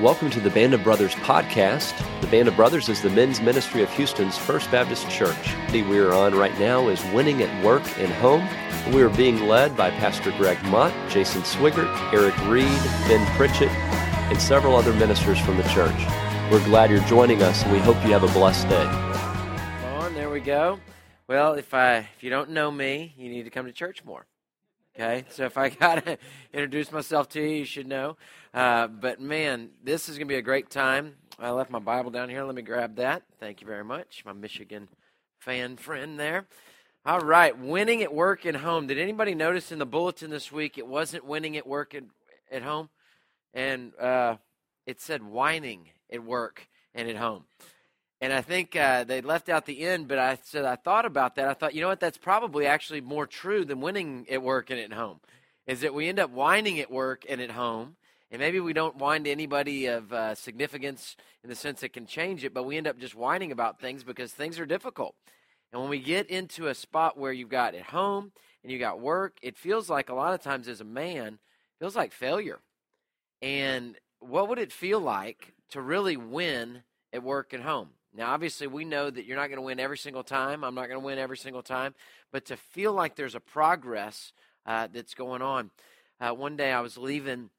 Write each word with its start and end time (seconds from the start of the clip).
Welcome 0.00 0.28
to 0.30 0.40
the 0.40 0.50
Band 0.50 0.74
of 0.74 0.82
Brothers 0.82 1.14
podcast. 1.14 1.96
The 2.20 2.26
Band 2.26 2.48
of 2.48 2.56
Brothers 2.56 2.88
is 2.88 3.00
the 3.00 3.10
men's 3.10 3.40
ministry 3.40 3.80
of 3.80 3.88
Houston's 3.90 4.36
First 4.36 4.68
Baptist 4.72 5.08
Church. 5.08 5.54
The 5.70 5.82
we 5.82 6.00
are 6.00 6.12
on 6.12 6.34
right 6.34 6.58
now 6.58 6.88
is 6.88 7.00
Winning 7.12 7.40
at 7.44 7.64
Work 7.64 7.84
and 8.00 8.12
Home. 8.14 8.44
We 8.92 9.02
are 9.02 9.08
being 9.08 9.46
led 9.46 9.76
by 9.76 9.92
Pastor 9.92 10.32
Gregg 10.32 10.60
Matte, 10.64 10.92
Jason 11.12 11.42
Swigert, 11.42 12.12
Eric 12.12 12.36
Reed, 12.48 12.66
Ben 13.06 13.24
Pritchett, 13.36 13.70
and 13.70 14.42
several 14.42 14.74
other 14.74 14.92
ministers 14.94 15.38
from 15.38 15.58
the 15.58 15.62
church. 15.68 15.94
We're 16.50 16.64
glad 16.64 16.90
you're 16.90 16.98
joining 17.04 17.40
us, 17.44 17.62
and 17.62 17.70
we 17.70 17.78
hope 17.78 17.94
you 18.04 18.10
have 18.14 18.24
a 18.24 18.32
blessed 18.32 18.68
day. 18.68 18.86
On, 18.86 20.12
there 20.12 20.28
we 20.28 20.40
go. 20.40 20.80
Well, 21.28 21.54
if 21.54 21.72
I 21.72 21.98
if 21.98 22.24
you 22.24 22.30
don't 22.30 22.50
know 22.50 22.72
me, 22.72 23.14
you 23.16 23.30
need 23.30 23.44
to 23.44 23.50
come 23.50 23.66
to 23.66 23.72
church 23.72 24.04
more. 24.04 24.26
Okay, 24.96 25.24
so 25.28 25.44
if 25.44 25.56
I 25.56 25.68
gotta 25.70 26.18
introduce 26.52 26.90
myself 26.90 27.28
to 27.30 27.40
you, 27.40 27.58
you 27.58 27.64
should 27.64 27.86
know. 27.86 28.16
Uh, 28.54 28.86
but 28.86 29.20
man, 29.20 29.70
this 29.82 30.08
is 30.08 30.16
gonna 30.16 30.26
be 30.26 30.36
a 30.36 30.42
great 30.42 30.70
time. 30.70 31.16
I 31.40 31.50
left 31.50 31.72
my 31.72 31.80
Bible 31.80 32.12
down 32.12 32.28
here. 32.28 32.44
Let 32.44 32.54
me 32.54 32.62
grab 32.62 32.94
that. 32.96 33.24
Thank 33.40 33.60
you 33.60 33.66
very 33.66 33.82
much, 33.82 34.22
my 34.24 34.32
Michigan 34.32 34.88
fan 35.40 35.76
friend 35.76 36.20
there. 36.20 36.46
All 37.04 37.18
right, 37.18 37.58
winning 37.58 38.00
at 38.04 38.14
work 38.14 38.44
and 38.44 38.58
home. 38.58 38.86
Did 38.86 38.98
anybody 38.98 39.34
notice 39.34 39.72
in 39.72 39.80
the 39.80 39.86
bulletin 39.86 40.30
this 40.30 40.52
week 40.52 40.78
it 40.78 40.86
wasn't 40.86 41.24
winning 41.24 41.56
at 41.56 41.66
work 41.66 41.94
and 41.94 42.10
at 42.48 42.62
home, 42.62 42.90
and 43.52 43.92
uh, 43.98 44.36
it 44.86 45.00
said 45.00 45.24
whining 45.24 45.88
at 46.12 46.22
work 46.22 46.68
and 46.94 47.08
at 47.10 47.16
home. 47.16 47.46
And 48.20 48.32
I 48.32 48.40
think 48.40 48.76
uh, 48.76 49.02
they 49.02 49.20
left 49.20 49.48
out 49.48 49.66
the 49.66 49.80
end, 49.80 50.06
but 50.06 50.20
I 50.20 50.38
said 50.44 50.64
I 50.64 50.76
thought 50.76 51.06
about 51.06 51.34
that. 51.34 51.48
I 51.48 51.54
thought, 51.54 51.74
you 51.74 51.80
know 51.80 51.88
what, 51.88 51.98
that's 51.98 52.18
probably 52.18 52.66
actually 52.66 53.00
more 53.00 53.26
true 53.26 53.64
than 53.64 53.80
winning 53.80 54.26
at 54.30 54.42
work 54.42 54.70
and 54.70 54.78
at 54.78 54.92
home. 54.92 55.18
Is 55.66 55.80
that 55.80 55.92
we 55.92 56.08
end 56.08 56.20
up 56.20 56.30
whining 56.30 56.78
at 56.78 56.92
work 56.92 57.24
and 57.28 57.40
at 57.40 57.50
home, 57.50 57.96
and 58.30 58.40
maybe 58.40 58.60
we 58.60 58.72
don't 58.72 58.96
whine 58.96 59.24
to 59.24 59.30
anybody 59.30 59.86
of 59.86 60.12
uh, 60.12 60.34
significance 60.34 61.16
in 61.42 61.50
the 61.50 61.56
sense 61.56 61.82
it 61.82 61.92
can 61.92 62.06
change 62.06 62.44
it, 62.44 62.54
but 62.54 62.64
we 62.64 62.76
end 62.76 62.86
up 62.86 62.98
just 62.98 63.14
whining 63.14 63.52
about 63.52 63.80
things 63.80 64.02
because 64.04 64.32
things 64.32 64.58
are 64.58 64.66
difficult. 64.66 65.14
And 65.72 65.80
when 65.80 65.90
we 65.90 65.98
get 65.98 66.30
into 66.30 66.68
a 66.68 66.74
spot 66.74 67.18
where 67.18 67.32
you've 67.32 67.48
got 67.48 67.74
at 67.74 67.86
home 67.86 68.32
and 68.62 68.72
you 68.72 68.78
got 68.78 69.00
work, 69.00 69.36
it 69.42 69.56
feels 69.56 69.90
like 69.90 70.08
a 70.08 70.14
lot 70.14 70.34
of 70.34 70.40
times 70.40 70.68
as 70.68 70.80
a 70.80 70.84
man, 70.84 71.38
feels 71.80 71.96
like 71.96 72.12
failure. 72.12 72.60
And 73.42 73.96
what 74.20 74.48
would 74.48 74.58
it 74.58 74.72
feel 74.72 75.00
like 75.00 75.52
to 75.70 75.80
really 75.80 76.16
win 76.16 76.82
at 77.12 77.22
work 77.22 77.52
and 77.52 77.62
home? 77.62 77.90
Now, 78.16 78.32
obviously, 78.32 78.68
we 78.68 78.84
know 78.84 79.10
that 79.10 79.26
you're 79.26 79.36
not 79.36 79.48
going 79.48 79.58
to 79.58 79.62
win 79.62 79.80
every 79.80 79.98
single 79.98 80.22
time. 80.22 80.62
I'm 80.62 80.76
not 80.76 80.88
going 80.88 81.00
to 81.00 81.04
win 81.04 81.18
every 81.18 81.36
single 81.36 81.62
time. 81.62 81.94
But 82.30 82.46
to 82.46 82.56
feel 82.56 82.92
like 82.92 83.16
there's 83.16 83.34
a 83.34 83.40
progress 83.40 84.32
uh, 84.64 84.86
that's 84.92 85.14
going 85.14 85.42
on. 85.42 85.70
Uh, 86.20 86.30
one 86.30 86.56
day 86.56 86.72
I 86.72 86.80
was 86.80 86.96
leaving 86.96 87.50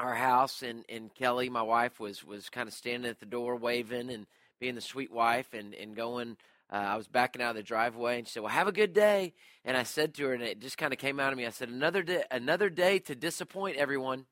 our 0.00 0.14
house, 0.14 0.62
and, 0.62 0.84
and 0.88 1.14
Kelly, 1.14 1.48
my 1.48 1.62
wife, 1.62 1.98
was, 1.98 2.24
was 2.24 2.48
kind 2.50 2.68
of 2.68 2.74
standing 2.74 3.10
at 3.10 3.20
the 3.20 3.26
door 3.26 3.56
waving 3.56 4.10
and 4.10 4.26
being 4.60 4.74
the 4.74 4.80
sweet 4.80 5.12
wife 5.12 5.54
and, 5.54 5.74
and 5.74 5.96
going. 5.96 6.36
Uh, 6.70 6.76
I 6.76 6.96
was 6.96 7.08
backing 7.08 7.40
out 7.40 7.50
of 7.50 7.56
the 7.56 7.62
driveway, 7.62 8.18
and 8.18 8.26
she 8.26 8.32
said, 8.32 8.42
"Well, 8.42 8.52
have 8.52 8.68
a 8.68 8.72
good 8.72 8.92
day." 8.92 9.32
And 9.64 9.76
I 9.76 9.84
said 9.84 10.14
to 10.14 10.26
her, 10.26 10.34
and 10.34 10.42
it 10.42 10.60
just 10.60 10.76
kind 10.76 10.92
of 10.92 10.98
came 10.98 11.18
out 11.18 11.32
of 11.32 11.38
me. 11.38 11.46
I 11.46 11.50
said, 11.50 11.70
"Another 11.70 12.02
day, 12.02 12.24
another 12.30 12.68
day 12.68 12.98
to 13.00 13.14
disappoint 13.14 13.76
everyone." 13.76 14.26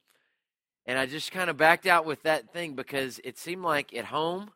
And 0.84 0.98
I 0.98 1.06
just 1.06 1.33
kind 1.33 1.50
of 1.50 1.56
backed 1.56 1.87
out 1.87 2.05
with 2.05 2.22
that 2.22 2.53
thing 2.53 2.75
because 2.75 3.20
it 3.25 3.39
seemed 3.39 3.62
like 3.62 3.94
at 3.94 4.05
home 4.05 4.50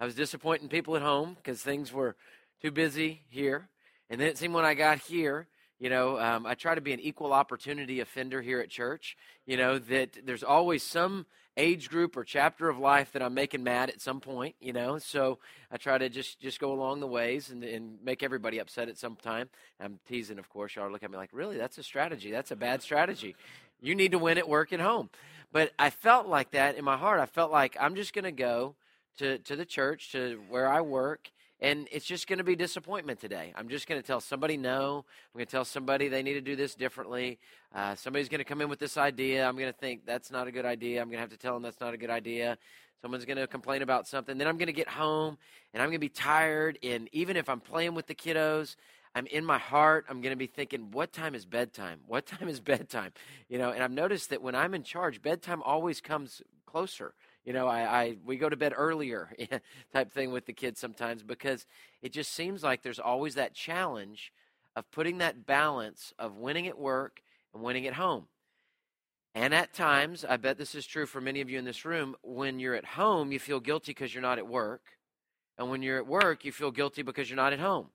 I 0.00 0.04
was 0.04 0.14
disappointing 0.14 0.68
people 0.68 0.96
at 0.96 1.02
home 1.02 1.34
because 1.34 1.62
things 1.62 1.92
were 1.92 2.16
too 2.60 2.70
busy 2.70 3.22
here. 3.28 3.68
And 4.10 4.20
then 4.20 4.28
it 4.28 4.38
seemed 4.38 4.54
when 4.54 4.64
I 4.64 4.74
got 4.74 4.98
here, 4.98 5.46
you 5.84 5.90
know, 5.90 6.18
um, 6.18 6.46
I 6.46 6.54
try 6.54 6.74
to 6.74 6.80
be 6.80 6.94
an 6.94 7.00
equal 7.00 7.34
opportunity 7.34 8.00
offender 8.00 8.40
here 8.40 8.58
at 8.58 8.70
church. 8.70 9.18
You 9.44 9.58
know, 9.58 9.78
that 9.78 10.16
there's 10.24 10.42
always 10.42 10.82
some 10.82 11.26
age 11.58 11.90
group 11.90 12.16
or 12.16 12.24
chapter 12.24 12.70
of 12.70 12.78
life 12.78 13.12
that 13.12 13.20
I'm 13.20 13.34
making 13.34 13.62
mad 13.62 13.90
at 13.90 14.00
some 14.00 14.18
point, 14.18 14.54
you 14.62 14.72
know. 14.72 14.96
So 14.96 15.40
I 15.70 15.76
try 15.76 15.98
to 15.98 16.08
just 16.08 16.40
just 16.40 16.58
go 16.58 16.72
along 16.72 17.00
the 17.00 17.06
ways 17.06 17.50
and, 17.50 17.62
and 17.62 17.98
make 18.02 18.22
everybody 18.22 18.60
upset 18.60 18.88
at 18.88 18.96
some 18.96 19.16
time. 19.16 19.50
I'm 19.78 19.98
teasing, 20.08 20.38
of 20.38 20.48
course. 20.48 20.74
Y'all 20.74 20.90
look 20.90 21.02
at 21.02 21.10
me 21.10 21.18
like, 21.18 21.28
really? 21.34 21.58
That's 21.58 21.76
a 21.76 21.82
strategy. 21.82 22.30
That's 22.30 22.50
a 22.50 22.56
bad 22.56 22.80
strategy. 22.80 23.36
You 23.82 23.94
need 23.94 24.12
to 24.12 24.18
win 24.18 24.38
at 24.38 24.48
work 24.48 24.72
at 24.72 24.80
home. 24.80 25.10
But 25.52 25.74
I 25.78 25.90
felt 25.90 26.26
like 26.26 26.52
that 26.52 26.78
in 26.78 26.84
my 26.86 26.96
heart. 26.96 27.20
I 27.20 27.26
felt 27.26 27.52
like 27.52 27.76
I'm 27.78 27.94
just 27.94 28.14
going 28.14 28.24
to 28.24 28.32
go 28.32 28.74
to, 29.18 29.36
to 29.36 29.54
the 29.54 29.66
church, 29.66 30.12
to 30.12 30.40
where 30.48 30.66
I 30.66 30.80
work, 30.80 31.30
and 31.60 31.88
it's 31.92 32.04
just 32.04 32.26
going 32.26 32.38
to 32.38 32.44
be 32.44 32.56
disappointment 32.56 33.20
today. 33.20 33.52
I'm 33.56 33.68
just 33.68 33.86
going 33.86 34.00
to 34.00 34.06
tell 34.06 34.20
somebody 34.20 34.56
no. 34.56 35.04
I'm 35.34 35.38
going 35.38 35.46
to 35.46 35.50
tell 35.50 35.64
somebody 35.64 36.08
they 36.08 36.22
need 36.22 36.34
to 36.34 36.40
do 36.40 36.56
this 36.56 36.74
differently. 36.74 37.38
Uh, 37.74 37.94
somebody's 37.94 38.28
going 38.28 38.40
to 38.40 38.44
come 38.44 38.60
in 38.60 38.68
with 38.68 38.78
this 38.78 38.96
idea. 38.96 39.46
I'm 39.46 39.56
going 39.56 39.72
to 39.72 39.78
think 39.78 40.04
that's 40.04 40.30
not 40.30 40.46
a 40.46 40.52
good 40.52 40.66
idea. 40.66 41.00
I'm 41.00 41.08
going 41.08 41.16
to 41.16 41.20
have 41.20 41.30
to 41.30 41.36
tell 41.36 41.54
them 41.54 41.62
that's 41.62 41.80
not 41.80 41.94
a 41.94 41.96
good 41.96 42.10
idea. 42.10 42.58
Someone's 43.00 43.24
going 43.24 43.36
to 43.36 43.46
complain 43.46 43.82
about 43.82 44.08
something. 44.08 44.36
Then 44.36 44.48
I'm 44.48 44.56
going 44.56 44.66
to 44.66 44.72
get 44.72 44.88
home 44.88 45.38
and 45.72 45.82
I'm 45.82 45.88
going 45.88 45.96
to 45.96 46.06
be 46.06 46.08
tired. 46.08 46.78
And 46.82 47.08
even 47.12 47.36
if 47.36 47.48
I'm 47.48 47.60
playing 47.60 47.94
with 47.94 48.06
the 48.06 48.14
kiddos, 48.14 48.76
I'm 49.14 49.26
in 49.26 49.44
my 49.44 49.58
heart, 49.58 50.06
I'm 50.08 50.20
going 50.20 50.32
to 50.32 50.36
be 50.36 50.46
thinking, 50.46 50.90
what 50.90 51.12
time 51.12 51.34
is 51.34 51.46
bedtime? 51.46 52.00
What 52.06 52.26
time 52.26 52.48
is 52.48 52.60
bedtime? 52.60 53.12
You 53.48 53.58
know, 53.58 53.70
and 53.70 53.82
I've 53.82 53.92
noticed 53.92 54.30
that 54.30 54.42
when 54.42 54.54
I'm 54.54 54.74
in 54.74 54.82
charge, 54.82 55.22
bedtime 55.22 55.62
always 55.62 56.00
comes 56.00 56.42
closer 56.66 57.14
you 57.44 57.52
know, 57.52 57.68
I, 57.68 57.80
I 57.80 58.16
we 58.24 58.36
go 58.36 58.48
to 58.48 58.56
bed 58.56 58.72
earlier 58.76 59.30
type 59.92 60.12
thing 60.12 60.32
with 60.32 60.46
the 60.46 60.52
kids 60.52 60.80
sometimes 60.80 61.22
because 61.22 61.66
it 62.02 62.12
just 62.12 62.32
seems 62.32 62.62
like 62.62 62.82
there's 62.82 62.98
always 62.98 63.34
that 63.34 63.54
challenge 63.54 64.32
of 64.76 64.90
putting 64.90 65.18
that 65.18 65.46
balance 65.46 66.12
of 66.18 66.36
winning 66.36 66.66
at 66.66 66.78
work 66.78 67.22
and 67.52 67.62
winning 67.62 67.86
at 67.86 67.94
home. 67.94 68.26
And 69.34 69.52
at 69.52 69.74
times, 69.74 70.24
I 70.24 70.36
bet 70.36 70.58
this 70.58 70.74
is 70.74 70.86
true 70.86 71.06
for 71.06 71.20
many 71.20 71.40
of 71.40 71.50
you 71.50 71.58
in 71.58 71.64
this 71.64 71.84
room, 71.84 72.14
when 72.22 72.60
you're 72.60 72.76
at 72.76 72.84
home, 72.84 73.32
you 73.32 73.40
feel 73.40 73.60
guilty 73.60 73.90
because 73.90 74.14
you're 74.14 74.22
not 74.22 74.38
at 74.38 74.46
work. 74.46 74.82
And 75.58 75.70
when 75.70 75.82
you're 75.82 75.98
at 75.98 76.06
work, 76.06 76.44
you 76.44 76.52
feel 76.52 76.70
guilty 76.70 77.02
because 77.02 77.28
you're 77.28 77.36
not 77.36 77.52
at 77.52 77.60
home. 77.60 77.88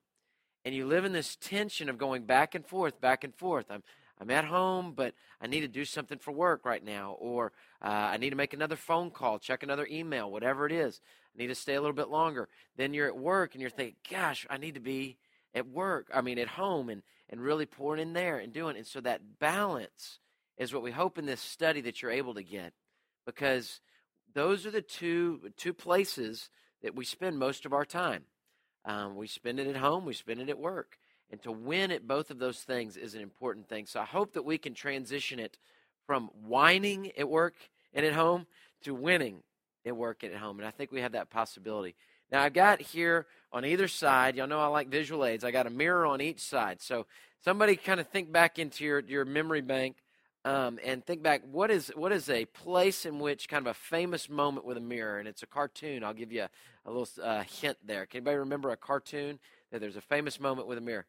And 0.66 0.76
you 0.76 0.86
live 0.86 1.06
in 1.06 1.14
this 1.14 1.38
tension 1.38 1.90
of 1.90 1.98
going 1.98 2.24
back 2.24 2.56
and 2.56 2.66
forth, 2.66 3.00
back 3.00 3.24
and 3.24 3.34
forth. 3.34 3.68
I'm, 3.70 3.84
I'm 4.20 4.32
at 4.32 4.46
home, 4.46 4.94
but 4.96 5.14
I 5.40 5.48
need 5.48 5.62
to 5.62 5.68
do 5.68 5.86
something 5.86 6.18
for 6.18 6.32
work 6.32 6.66
right 6.66 6.84
now, 6.84 7.16
or 7.20 7.54
uh, 7.82 7.88
I 7.88 8.18
need 8.18 8.32
to 8.32 8.36
make 8.36 8.54
another 8.54 8.76
phone 8.76 9.12
call, 9.12 9.40
check 9.40 9.64
another 9.64 9.88
email, 9.90 10.30
whatever 10.30 10.66
it 10.66 10.74
is. 10.74 11.00
I 11.34 11.42
need 11.42 11.48
to 11.48 11.56
stay 11.56 11.76
a 11.76 11.82
little 11.82 11.96
bit 11.96 12.10
longer. 12.10 12.50
Then 12.76 12.94
you're 12.94 13.08
at 13.08 13.18
work 13.18 13.54
and 13.54 13.62
you're 13.62 13.70
thinking, 13.70 13.96
gosh, 14.12 14.46
I 14.50 14.58
need 14.58 14.74
to 14.74 14.82
be 14.82 15.18
at 15.56 15.68
work, 15.68 16.10
I 16.14 16.22
mean, 16.22 16.38
at 16.38 16.50
home, 16.50 16.90
and, 16.90 17.02
and 17.30 17.42
really 17.42 17.66
pouring 17.66 18.02
in 18.02 18.14
there 18.14 18.38
and 18.38 18.52
doing. 18.52 18.76
It. 18.76 18.80
And 18.80 18.88
so 18.88 19.00
that 19.02 19.40
balance 19.40 20.20
is 20.58 20.74
what 20.74 20.84
we 20.84 20.92
hope 20.92 21.18
in 21.18 21.26
this 21.26 21.40
study 21.40 21.82
that 21.82 22.02
you're 22.02 22.12
able 22.12 22.34
to 22.34 22.44
get, 22.44 22.74
because 23.26 23.80
those 24.34 24.66
are 24.66 24.72
the 24.72 24.82
two, 24.82 25.52
two 25.56 25.74
places 25.74 26.50
that 26.84 26.96
we 26.96 27.06
spend 27.06 27.40
most 27.40 27.66
of 27.66 27.74
our 27.74 27.86
time. 27.86 28.24
Um, 28.86 29.16
we 29.16 29.28
spend 29.28 29.60
it 29.60 29.68
at 29.68 29.78
home, 29.78 30.06
we 30.06 30.14
spend 30.14 30.42
it 30.42 30.50
at 30.50 30.60
work. 30.60 30.98
And 31.32 31.42
to 31.44 31.52
win 31.52 31.92
at 31.92 32.08
both 32.08 32.32
of 32.32 32.40
those 32.40 32.60
things 32.60 32.98
is 32.98 33.14
an 33.14 33.22
important 33.22 33.70
thing. 33.70 33.86
So 33.86 34.00
I 34.00 34.06
hope 34.06 34.34
that 34.34 34.46
we 34.46 34.58
can 34.58 34.74
transition 34.74 35.40
it 35.40 35.58
from 36.08 36.30
whining 36.46 37.12
at 37.18 37.30
work 37.30 37.56
and 37.94 38.06
at 38.06 38.14
home 38.14 38.48
to 38.84 38.96
winning 38.96 39.44
at 39.86 39.96
work 39.96 40.24
and 40.24 40.34
at 40.34 40.40
home. 40.40 40.60
And 40.60 40.68
I 40.68 40.72
think 40.72 40.92
we 40.92 41.02
have 41.02 41.12
that 41.12 41.30
possibility. 41.30 41.96
Now, 42.32 42.44
I've 42.44 42.54
got 42.54 42.82
here 42.82 43.28
on 43.52 43.66
either 43.66 43.88
side, 43.88 44.36
y'all 44.36 44.48
know 44.48 44.60
I 44.60 44.68
like 44.68 44.90
visual 44.90 45.26
aids, 45.26 45.44
I 45.44 45.52
got 45.52 45.68
a 45.68 45.72
mirror 45.72 46.06
on 46.06 46.22
each 46.22 46.42
side. 46.42 46.82
So 46.82 47.06
somebody 47.44 47.76
kind 47.76 48.00
of 48.00 48.08
think 48.08 48.32
back 48.32 48.60
into 48.60 48.84
your, 48.84 49.00
your 49.00 49.26
memory 49.26 49.62
bank 49.62 49.98
um, 50.46 50.80
and 50.84 51.06
think 51.06 51.22
back 51.22 51.42
what 51.52 51.70
is 51.70 51.92
what 51.96 52.12
is 52.12 52.30
a 52.30 52.46
place 52.46 53.06
in 53.06 53.20
which 53.20 53.50
kind 53.50 53.66
of 53.66 53.72
a 53.72 53.74
famous 53.74 54.30
moment 54.30 54.66
with 54.66 54.78
a 54.78 54.82
mirror 54.82 55.20
and 55.20 55.28
it's 55.28 55.44
a 55.44 55.48
cartoon 55.48 56.04
i'll 56.04 56.14
give 56.14 56.32
you 56.32 56.44
a, 56.44 56.50
a 56.86 56.92
little 56.92 57.08
uh, 57.22 57.44
hint 57.44 57.78
there 57.86 58.06
can 58.06 58.20
anybody 58.20 58.38
remember 58.38 58.70
a 58.72 58.78
cartoon 58.78 59.38
that 59.72 59.82
there's 59.82 59.98
a 59.98 60.02
famous 60.02 60.40
moment 60.40 60.68
with 60.68 60.78
a 60.78 60.82
mirror 60.82 61.06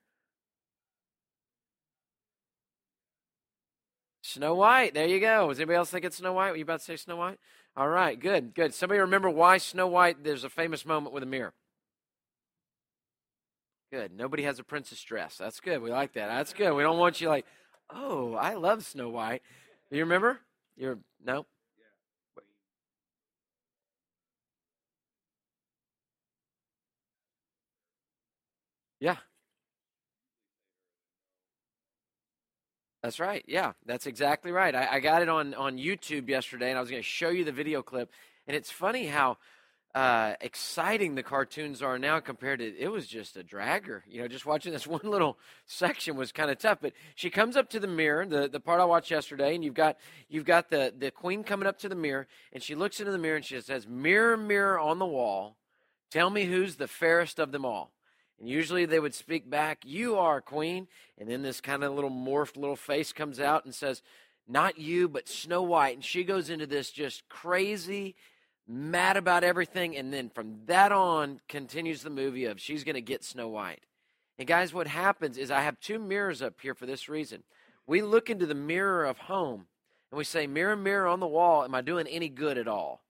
Snow 4.30 4.54
White. 4.54 4.94
There 4.94 5.06
you 5.06 5.20
go. 5.20 5.46
Was 5.46 5.58
anybody 5.58 5.76
else 5.76 5.90
think 5.90 6.04
it's 6.04 6.16
Snow 6.16 6.32
White? 6.32 6.50
Were 6.50 6.56
you 6.56 6.62
about 6.62 6.80
to 6.80 6.84
say 6.84 6.96
Snow 6.96 7.16
White? 7.16 7.38
All 7.76 7.88
right, 7.88 8.18
good, 8.18 8.54
good. 8.54 8.74
Somebody 8.74 9.00
remember 9.00 9.30
why 9.30 9.58
Snow 9.58 9.86
White? 9.86 10.24
There's 10.24 10.44
a 10.44 10.48
famous 10.48 10.84
moment 10.84 11.14
with 11.14 11.22
a 11.22 11.26
mirror. 11.26 11.54
Good. 13.92 14.12
Nobody 14.12 14.44
has 14.44 14.58
a 14.58 14.64
princess 14.64 15.02
dress. 15.02 15.36
That's 15.36 15.58
good. 15.60 15.82
We 15.82 15.90
like 15.90 16.12
that. 16.14 16.28
That's 16.28 16.52
good. 16.52 16.72
We 16.74 16.82
don't 16.82 16.98
want 16.98 17.20
you 17.20 17.28
like, 17.28 17.44
oh, 17.92 18.34
I 18.34 18.54
love 18.54 18.84
Snow 18.84 19.08
White. 19.08 19.42
Do 19.90 19.96
you 19.96 20.04
remember? 20.04 20.38
You're 20.76 20.98
no. 21.24 21.46
Yeah. 29.00 29.16
That's 33.02 33.18
right. 33.18 33.42
Yeah, 33.46 33.72
that's 33.86 34.06
exactly 34.06 34.52
right. 34.52 34.74
I, 34.74 34.94
I, 34.94 35.00
got 35.00 35.22
it 35.22 35.28
on, 35.28 35.54
on 35.54 35.78
YouTube 35.78 36.28
yesterday, 36.28 36.68
and 36.68 36.76
I 36.76 36.82
was 36.82 36.90
going 36.90 37.02
to 37.02 37.08
show 37.08 37.30
you 37.30 37.44
the 37.44 37.52
video 37.52 37.82
clip. 37.82 38.10
And 38.46 38.54
it's 38.54 38.70
funny 38.70 39.06
how 39.06 39.38
uh, 39.94 40.34
exciting 40.40 41.14
the 41.14 41.22
cartoons 41.22 41.82
are 41.82 41.98
now 41.98 42.20
compared 42.20 42.60
to 42.60 42.78
it 42.78 42.88
was 42.88 43.06
just 43.06 43.38
a 43.38 43.42
dragger. 43.42 44.02
You 44.06 44.20
know, 44.20 44.28
just 44.28 44.44
watching 44.44 44.72
this 44.72 44.86
one 44.86 45.00
little 45.04 45.38
section 45.66 46.16
was 46.16 46.30
kind 46.30 46.50
of 46.50 46.58
tough. 46.58 46.78
But 46.82 46.92
she 47.14 47.30
comes 47.30 47.56
up 47.56 47.70
to 47.70 47.80
the 47.80 47.86
mirror, 47.86 48.26
the, 48.26 48.48
the 48.48 48.60
part 48.60 48.80
I 48.80 48.84
watched 48.84 49.10
yesterday, 49.10 49.54
and 49.54 49.64
you've 49.64 49.74
got 49.74 49.96
you've 50.28 50.44
got 50.44 50.68
the, 50.68 50.92
the 50.96 51.10
queen 51.10 51.42
coming 51.42 51.66
up 51.66 51.78
to 51.78 51.88
the 51.88 51.94
mirror, 51.94 52.26
and 52.52 52.62
she 52.62 52.74
looks 52.74 53.00
into 53.00 53.12
the 53.12 53.18
mirror 53.18 53.36
and 53.36 53.44
she 53.44 53.58
says, 53.62 53.86
Mirror, 53.88 54.36
mirror 54.36 54.78
on 54.78 54.98
the 54.98 55.06
wall, 55.06 55.56
tell 56.10 56.28
me 56.28 56.44
who's 56.44 56.76
the 56.76 56.88
fairest 56.88 57.38
of 57.38 57.50
them 57.50 57.64
all. 57.64 57.92
And 58.40 58.48
usually 58.48 58.86
they 58.86 59.00
would 59.00 59.14
speak 59.14 59.48
back, 59.48 59.82
You 59.84 60.16
are, 60.16 60.40
queen. 60.40 60.88
And 61.18 61.28
then 61.28 61.42
this 61.42 61.60
kind 61.60 61.84
of 61.84 61.92
little 61.92 62.10
morphed 62.10 62.56
little 62.56 62.76
face 62.76 63.12
comes 63.12 63.38
out 63.38 63.64
and 63.64 63.74
says, 63.74 64.02
Not 64.48 64.78
you, 64.78 65.08
but 65.08 65.28
Snow 65.28 65.62
White. 65.62 65.94
And 65.94 66.04
she 66.04 66.24
goes 66.24 66.48
into 66.50 66.66
this 66.66 66.90
just 66.90 67.28
crazy 67.28 68.16
mad 68.70 69.16
about 69.16 69.42
everything, 69.42 69.96
and 69.96 70.12
then 70.12 70.30
from 70.30 70.60
that 70.66 70.92
on 70.92 71.40
continues 71.48 72.02
the 72.02 72.10
movie 72.10 72.44
of 72.44 72.60
she's 72.60 72.84
going 72.84 72.94
to 72.94 73.00
get 73.00 73.24
Snow 73.24 73.48
White. 73.48 73.82
And 74.38 74.46
guys, 74.46 74.72
what 74.72 74.86
happens 74.86 75.36
is 75.36 75.50
I 75.50 75.62
have 75.62 75.80
two 75.80 75.98
mirrors 75.98 76.40
up 76.40 76.54
here 76.62 76.74
for 76.74 76.86
this 76.86 77.08
reason. 77.08 77.42
We 77.86 78.00
look 78.00 78.30
into 78.30 78.46
the 78.46 78.54
mirror 78.54 79.04
of 79.04 79.18
home 79.18 79.66
and 80.10 80.18
we 80.18 80.24
say, 80.24 80.46
Mirror, 80.46 80.76
mirror 80.76 81.08
on 81.08 81.20
the 81.20 81.26
wall, 81.26 81.64
am 81.64 81.74
I 81.74 81.80
doing 81.80 82.06
any 82.06 82.28
good 82.28 82.56
at 82.56 82.68
all? 82.68 83.02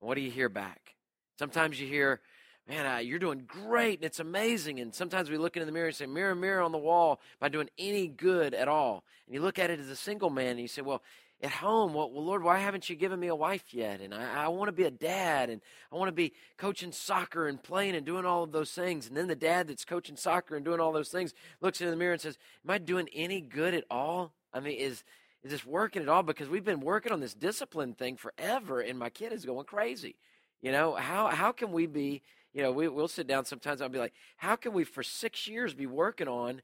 And 0.00 0.08
what 0.08 0.16
do 0.16 0.20
you 0.20 0.30
hear 0.30 0.48
back? 0.48 0.96
Sometimes 1.38 1.80
you 1.80 1.86
hear, 1.86 2.20
Man, 2.68 2.86
uh, 2.86 2.98
you're 2.98 3.18
doing 3.18 3.44
great 3.46 3.98
and 3.98 4.04
it's 4.04 4.20
amazing. 4.20 4.80
And 4.80 4.94
sometimes 4.94 5.30
we 5.30 5.36
look 5.36 5.56
into 5.56 5.66
the 5.66 5.72
mirror 5.72 5.88
and 5.88 5.96
say, 5.96 6.06
Mirror, 6.06 6.36
mirror 6.36 6.62
on 6.62 6.72
the 6.72 6.78
wall, 6.78 7.20
am 7.40 7.46
I 7.46 7.48
doing 7.48 7.68
any 7.76 8.06
good 8.06 8.54
at 8.54 8.68
all? 8.68 9.04
And 9.26 9.34
you 9.34 9.40
look 9.40 9.58
at 9.58 9.70
it 9.70 9.80
as 9.80 9.88
a 9.88 9.96
single 9.96 10.30
man 10.30 10.52
and 10.52 10.60
you 10.60 10.68
say, 10.68 10.82
Well, 10.82 11.02
at 11.42 11.50
home, 11.50 11.92
well, 11.92 12.08
well, 12.08 12.24
Lord, 12.24 12.44
why 12.44 12.58
haven't 12.58 12.88
you 12.88 12.94
given 12.94 13.18
me 13.18 13.26
a 13.26 13.34
wife 13.34 13.74
yet? 13.74 14.00
And 14.00 14.14
I, 14.14 14.44
I 14.44 14.48
want 14.48 14.68
to 14.68 14.72
be 14.72 14.84
a 14.84 14.92
dad, 14.92 15.50
and 15.50 15.60
I 15.90 15.96
want 15.96 16.08
to 16.08 16.12
be 16.12 16.32
coaching 16.56 16.92
soccer 16.92 17.48
and 17.48 17.60
playing 17.60 17.96
and 17.96 18.06
doing 18.06 18.24
all 18.24 18.44
of 18.44 18.52
those 18.52 18.70
things. 18.70 19.08
And 19.08 19.16
then 19.16 19.26
the 19.26 19.34
dad 19.34 19.66
that's 19.66 19.84
coaching 19.84 20.16
soccer 20.16 20.54
and 20.54 20.64
doing 20.64 20.78
all 20.78 20.92
those 20.92 21.08
things 21.08 21.34
looks 21.60 21.80
into 21.80 21.90
the 21.90 21.96
mirror 21.96 22.12
and 22.12 22.22
says, 22.22 22.38
Am 22.64 22.70
I 22.70 22.78
doing 22.78 23.08
any 23.12 23.40
good 23.40 23.74
at 23.74 23.84
all? 23.90 24.32
I 24.54 24.60
mean, 24.60 24.78
is 24.78 25.02
is 25.42 25.50
this 25.50 25.66
working 25.66 26.02
at 26.02 26.08
all? 26.08 26.22
Because 26.22 26.48
we've 26.48 26.64
been 26.64 26.80
working 26.80 27.10
on 27.10 27.18
this 27.18 27.34
discipline 27.34 27.94
thing 27.94 28.16
forever, 28.16 28.80
and 28.80 28.96
my 28.96 29.10
kid 29.10 29.32
is 29.32 29.44
going 29.44 29.66
crazy. 29.66 30.14
You 30.60 30.70
know, 30.70 30.94
how 30.94 31.26
how 31.26 31.50
can 31.50 31.72
we 31.72 31.86
be, 31.86 32.22
you 32.52 32.62
know, 32.62 32.72
we, 32.72 32.88
we'll 32.88 33.08
sit 33.08 33.26
down 33.26 33.44
sometimes, 33.44 33.80
I'll 33.80 33.88
be 33.88 33.98
like, 33.98 34.14
how 34.36 34.56
can 34.56 34.72
we 34.72 34.84
for 34.84 35.02
six 35.02 35.46
years 35.46 35.74
be 35.74 35.86
working 35.86 36.28
on 36.28 36.62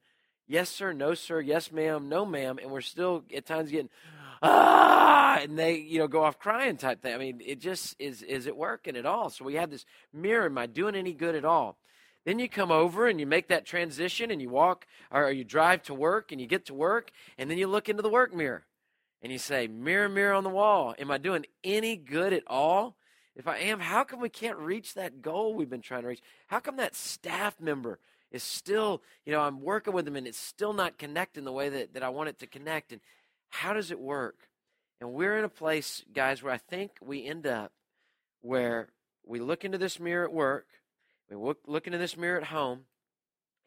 yes, 0.49 0.70
sir, 0.70 0.93
no, 0.93 1.14
sir, 1.14 1.40
yes, 1.40 1.70
ma'am, 1.70 2.08
no, 2.08 2.25
ma'am, 2.25 2.58
and 2.61 2.70
we're 2.70 2.81
still 2.81 3.23
at 3.35 3.46
times 3.46 3.70
getting, 3.70 3.90
ah, 4.43 5.38
and 5.40 5.58
they, 5.58 5.76
you 5.76 5.99
know, 5.99 6.08
go 6.08 6.25
off 6.25 6.38
crying 6.38 6.76
type 6.76 7.02
thing. 7.02 7.14
I 7.14 7.19
mean, 7.19 7.40
it 7.44 7.61
just 7.61 7.94
is, 7.99 8.23
is 8.23 8.46
it 8.46 8.56
working 8.56 8.96
at 8.96 9.06
all? 9.06 9.31
So 9.31 9.44
we 9.44 9.55
have 9.55 9.70
this 9.70 9.85
mirror. 10.12 10.46
Am 10.46 10.58
I 10.58 10.67
doing 10.67 10.94
any 10.94 11.12
good 11.12 11.37
at 11.37 11.44
all? 11.44 11.76
Then 12.25 12.38
you 12.38 12.49
come 12.49 12.70
over 12.70 13.06
and 13.06 13.20
you 13.20 13.26
make 13.26 13.49
that 13.49 13.64
transition 13.64 14.31
and 14.31 14.43
you 14.43 14.50
walk 14.50 14.87
or 15.11 15.31
you 15.31 15.44
drive 15.44 15.82
to 15.84 15.94
work 15.94 16.32
and 16.32 16.41
you 16.41 16.46
get 16.46 16.67
to 16.67 16.75
work 16.75 17.11
and 17.38 17.50
then 17.50 17.58
you 17.58 17.67
look 17.67 17.88
into 17.88 18.02
the 18.02 18.11
work 18.11 18.34
mirror 18.34 18.64
and 19.23 19.32
you 19.32 19.38
say, 19.38 19.67
Mirror, 19.67 20.11
mirror 20.11 20.34
on 20.34 20.44
the 20.44 20.50
wall, 20.50 20.94
am 20.99 21.11
I 21.11 21.19
doing 21.19 21.46
any 21.64 21.96
good 21.96 22.32
at 22.32 22.43
all? 22.46 22.96
If 23.38 23.46
I 23.46 23.58
am, 23.58 23.79
how 23.79 24.02
come 24.02 24.20
we 24.20 24.29
can't 24.29 24.58
reach 24.58 24.94
that 24.94 25.23
goal 25.23 25.55
we've 25.55 25.70
been 25.70 25.81
trying 25.81 26.02
to 26.02 26.08
reach? 26.08 26.23
How 26.49 26.58
come 26.58 26.76
that 26.76 26.96
staff 26.96 27.61
member 27.61 28.00
is 28.32 28.43
still, 28.43 29.00
you 29.25 29.32
know, 29.32 29.40
I'm 29.40 29.62
working 29.62 29.93
with 29.93 30.05
them 30.05 30.17
and 30.17 30.26
it's 30.26 30.37
still 30.37 30.73
not 30.73 30.99
connecting 30.99 31.44
the 31.44 31.52
way 31.52 31.69
that, 31.69 31.94
that 31.94 32.02
I 32.02 32.08
want 32.08 32.31
it 32.31 32.40
to 32.40 32.49
connect? 32.49 32.90
And 32.90 33.00
how 33.50 33.73
does 33.73 33.93
it 33.93 34.00
work? 34.00 34.49
And 35.00 35.12
we're 35.12 35.38
in 35.38 35.44
a 35.44 35.49
place, 35.49 36.05
guys, 36.12 36.43
where 36.43 36.52
I 36.52 36.58
think 36.58 36.90
we 37.00 37.25
end 37.25 37.46
up 37.46 37.70
where 38.40 38.88
we 39.25 39.38
look 39.38 39.64
into 39.64 39.79
this 39.79 40.00
mirror 40.00 40.25
at 40.25 40.32
work, 40.32 40.67
we 41.31 41.37
look, 41.37 41.58
look 41.67 41.87
into 41.87 41.99
this 41.99 42.17
mirror 42.17 42.38
at 42.38 42.49
home, 42.49 42.87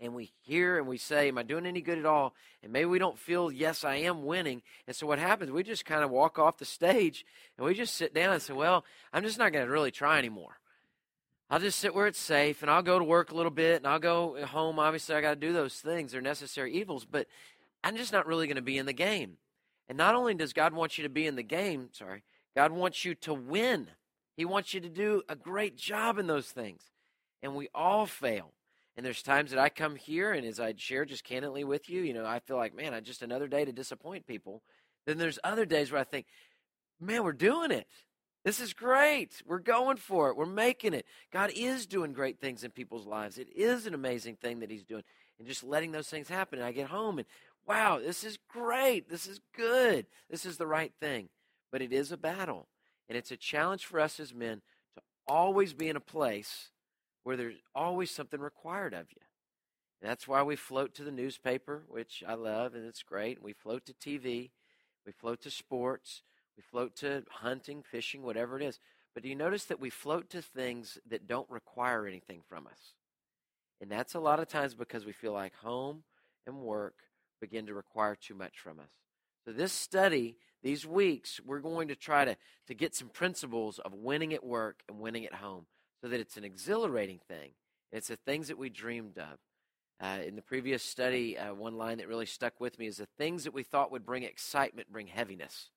and 0.01 0.15
we 0.15 0.31
hear 0.41 0.79
and 0.79 0.87
we 0.87 0.97
say, 0.97 1.27
Am 1.27 1.37
I 1.37 1.43
doing 1.43 1.65
any 1.65 1.81
good 1.81 1.99
at 1.99 2.05
all? 2.05 2.33
And 2.63 2.73
maybe 2.73 2.85
we 2.85 2.99
don't 2.99 3.17
feel, 3.17 3.51
Yes, 3.51 3.83
I 3.83 3.95
am 3.95 4.25
winning. 4.25 4.63
And 4.87 4.95
so 4.95 5.05
what 5.07 5.19
happens? 5.19 5.51
We 5.51 5.63
just 5.63 5.85
kind 5.85 6.03
of 6.03 6.09
walk 6.09 6.39
off 6.39 6.57
the 6.57 6.65
stage 6.65 7.25
and 7.57 7.65
we 7.65 7.73
just 7.73 7.93
sit 7.93 8.13
down 8.13 8.33
and 8.33 8.41
say, 8.41 8.53
Well, 8.53 8.83
I'm 9.13 9.23
just 9.23 9.37
not 9.37 9.53
going 9.53 9.65
to 9.65 9.71
really 9.71 9.91
try 9.91 10.17
anymore. 10.17 10.57
I'll 11.49 11.59
just 11.59 11.79
sit 11.79 11.93
where 11.93 12.07
it's 12.07 12.19
safe 12.19 12.61
and 12.61 12.71
I'll 12.71 12.81
go 12.81 12.97
to 12.97 13.05
work 13.05 13.31
a 13.31 13.35
little 13.35 13.51
bit 13.51 13.77
and 13.77 13.87
I'll 13.87 13.99
go 13.99 14.43
home. 14.45 14.79
Obviously, 14.79 15.15
I 15.15 15.21
got 15.21 15.31
to 15.31 15.35
do 15.35 15.53
those 15.53 15.75
things. 15.75 16.11
They're 16.11 16.21
necessary 16.21 16.73
evils, 16.73 17.05
but 17.05 17.27
I'm 17.83 17.97
just 17.97 18.13
not 18.13 18.25
really 18.25 18.47
going 18.47 18.55
to 18.55 18.61
be 18.61 18.77
in 18.77 18.85
the 18.85 18.93
game. 18.93 19.37
And 19.89 19.97
not 19.97 20.15
only 20.15 20.33
does 20.33 20.53
God 20.53 20.73
want 20.73 20.97
you 20.97 21.03
to 21.03 21.09
be 21.09 21.27
in 21.27 21.35
the 21.35 21.43
game, 21.43 21.89
sorry, 21.91 22.23
God 22.55 22.71
wants 22.71 23.03
you 23.03 23.15
to 23.15 23.33
win. 23.33 23.87
He 24.37 24.45
wants 24.45 24.73
you 24.73 24.79
to 24.79 24.89
do 24.89 25.23
a 25.27 25.35
great 25.35 25.75
job 25.75 26.17
in 26.17 26.27
those 26.27 26.47
things. 26.49 26.83
And 27.43 27.53
we 27.53 27.67
all 27.75 28.05
fail. 28.05 28.53
And 29.01 29.05
there's 29.07 29.23
times 29.23 29.49
that 29.49 29.59
I 29.59 29.69
come 29.69 29.95
here 29.95 30.31
and 30.31 30.45
as 30.45 30.59
I 30.59 30.75
share 30.77 31.05
just 31.05 31.23
candidly 31.23 31.63
with 31.63 31.89
you, 31.89 32.03
you 32.03 32.13
know, 32.13 32.23
I 32.23 32.37
feel 32.37 32.57
like, 32.57 32.75
man, 32.75 32.93
I 32.93 32.99
just 32.99 33.23
another 33.23 33.47
day 33.47 33.65
to 33.65 33.71
disappoint 33.71 34.27
people. 34.27 34.61
Then 35.07 35.17
there's 35.17 35.39
other 35.43 35.65
days 35.65 35.91
where 35.91 35.99
I 35.99 36.03
think, 36.03 36.27
man, 36.99 37.23
we're 37.23 37.33
doing 37.33 37.71
it. 37.71 37.87
This 38.45 38.59
is 38.59 38.73
great. 38.73 39.41
We're 39.43 39.57
going 39.57 39.97
for 39.97 40.29
it. 40.29 40.37
We're 40.37 40.45
making 40.45 40.93
it. 40.93 41.07
God 41.33 41.49
is 41.55 41.87
doing 41.87 42.13
great 42.13 42.39
things 42.39 42.63
in 42.63 42.69
people's 42.69 43.07
lives. 43.07 43.39
It 43.39 43.47
is 43.55 43.87
an 43.87 43.95
amazing 43.95 44.35
thing 44.35 44.59
that 44.59 44.69
He's 44.69 44.83
doing. 44.83 45.01
And 45.39 45.47
just 45.47 45.63
letting 45.63 45.93
those 45.93 46.07
things 46.07 46.29
happen. 46.29 46.59
And 46.59 46.67
I 46.67 46.71
get 46.71 46.89
home 46.89 47.17
and 47.17 47.27
wow, 47.67 47.97
this 47.97 48.23
is 48.23 48.37
great. 48.47 49.09
This 49.09 49.25
is 49.25 49.41
good. 49.57 50.05
This 50.29 50.45
is 50.45 50.57
the 50.57 50.67
right 50.67 50.93
thing. 50.99 51.29
But 51.71 51.81
it 51.81 51.91
is 51.91 52.11
a 52.11 52.17
battle. 52.17 52.67
And 53.09 53.17
it's 53.17 53.31
a 53.31 53.35
challenge 53.35 53.83
for 53.83 53.99
us 53.99 54.19
as 54.19 54.31
men 54.31 54.61
to 54.93 55.01
always 55.27 55.73
be 55.73 55.89
in 55.89 55.95
a 55.95 55.99
place 55.99 56.69
where 57.23 57.37
there's 57.37 57.61
always 57.75 58.11
something 58.11 58.39
required 58.39 58.93
of 58.93 59.07
you. 59.11 59.21
And 60.01 60.09
that's 60.09 60.27
why 60.27 60.41
we 60.43 60.55
float 60.55 60.95
to 60.95 61.03
the 61.03 61.11
newspaper, 61.11 61.83
which 61.87 62.23
I 62.27 62.33
love 62.33 62.73
and 62.73 62.85
it's 62.85 63.03
great. 63.03 63.41
We 63.41 63.53
float 63.53 63.85
to 63.85 63.93
TV. 63.93 64.51
We 65.05 65.11
float 65.11 65.41
to 65.41 65.51
sports. 65.51 66.23
We 66.57 66.63
float 66.63 66.95
to 66.97 67.23
hunting, 67.29 67.83
fishing, 67.83 68.23
whatever 68.23 68.57
it 68.57 68.63
is. 68.63 68.79
But 69.13 69.23
do 69.23 69.29
you 69.29 69.35
notice 69.35 69.65
that 69.65 69.79
we 69.79 69.89
float 69.89 70.29
to 70.31 70.41
things 70.41 70.97
that 71.09 71.27
don't 71.27 71.49
require 71.49 72.07
anything 72.07 72.41
from 72.47 72.65
us? 72.65 72.93
And 73.79 73.91
that's 73.91 74.13
a 74.13 74.19
lot 74.19 74.39
of 74.39 74.47
times 74.47 74.73
because 74.73 75.05
we 75.05 75.11
feel 75.11 75.33
like 75.33 75.55
home 75.55 76.03
and 76.47 76.61
work 76.61 76.95
begin 77.39 77.65
to 77.65 77.73
require 77.73 78.15
too 78.15 78.35
much 78.35 78.59
from 78.59 78.79
us. 78.79 78.89
So, 79.43 79.51
this 79.51 79.73
study, 79.73 80.37
these 80.61 80.85
weeks, 80.85 81.41
we're 81.43 81.59
going 81.59 81.87
to 81.87 81.95
try 81.95 82.25
to, 82.25 82.37
to 82.67 82.73
get 82.75 82.95
some 82.95 83.09
principles 83.09 83.79
of 83.79 83.93
winning 83.93 84.33
at 84.33 84.45
work 84.45 84.83
and 84.87 84.99
winning 84.99 85.25
at 85.25 85.33
home 85.33 85.65
so 86.01 86.07
that 86.07 86.19
it's 86.19 86.37
an 86.37 86.43
exhilarating 86.43 87.19
thing. 87.27 87.51
It's 87.91 88.07
the 88.07 88.17
things 88.17 88.47
that 88.47 88.57
we 88.57 88.69
dreamed 88.69 89.17
of. 89.17 89.37
Uh, 89.99 90.17
in 90.25 90.35
the 90.35 90.41
previous 90.41 90.81
study, 90.81 91.37
uh, 91.37 91.53
one 91.53 91.77
line 91.77 91.99
that 91.99 92.07
really 92.07 92.25
stuck 92.25 92.59
with 92.59 92.79
me 92.79 92.87
is 92.87 92.97
the 92.97 93.07
things 93.17 93.43
that 93.43 93.53
we 93.53 93.61
thought 93.61 93.91
would 93.91 94.05
bring 94.05 94.23
excitement 94.23 94.91
bring 94.91 95.05
heaviness. 95.05 95.69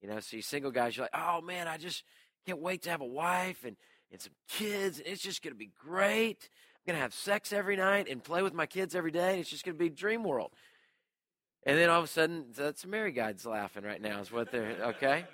You 0.00 0.08
know, 0.08 0.20
so 0.20 0.36
you 0.36 0.42
single 0.42 0.70
guys, 0.70 0.96
you're 0.96 1.04
like, 1.04 1.20
oh 1.20 1.40
man, 1.40 1.66
I 1.66 1.76
just 1.76 2.04
can't 2.46 2.60
wait 2.60 2.82
to 2.82 2.90
have 2.90 3.00
a 3.00 3.06
wife 3.06 3.64
and, 3.64 3.76
and 4.12 4.20
some 4.20 4.32
kids, 4.48 4.98
and 4.98 5.08
it's 5.08 5.22
just 5.22 5.42
going 5.42 5.54
to 5.54 5.58
be 5.58 5.70
great. 5.80 6.48
I'm 6.76 6.92
going 6.92 6.96
to 6.96 7.02
have 7.02 7.14
sex 7.14 7.52
every 7.52 7.76
night 7.76 8.08
and 8.08 8.22
play 8.22 8.42
with 8.42 8.54
my 8.54 8.66
kids 8.66 8.94
every 8.94 9.12
day. 9.12 9.40
It's 9.40 9.50
just 9.50 9.64
going 9.64 9.76
to 9.76 9.78
be 9.78 9.88
dream 9.88 10.22
world. 10.22 10.52
And 11.64 11.78
then 11.78 11.88
all 11.88 11.98
of 11.98 12.04
a 12.04 12.08
sudden, 12.08 12.46
that's 12.56 12.84
married 12.84 13.14
guys 13.14 13.46
laughing 13.46 13.84
right 13.84 14.02
now, 14.02 14.20
is 14.20 14.32
what 14.32 14.50
they're, 14.50 14.76
okay? 14.82 15.24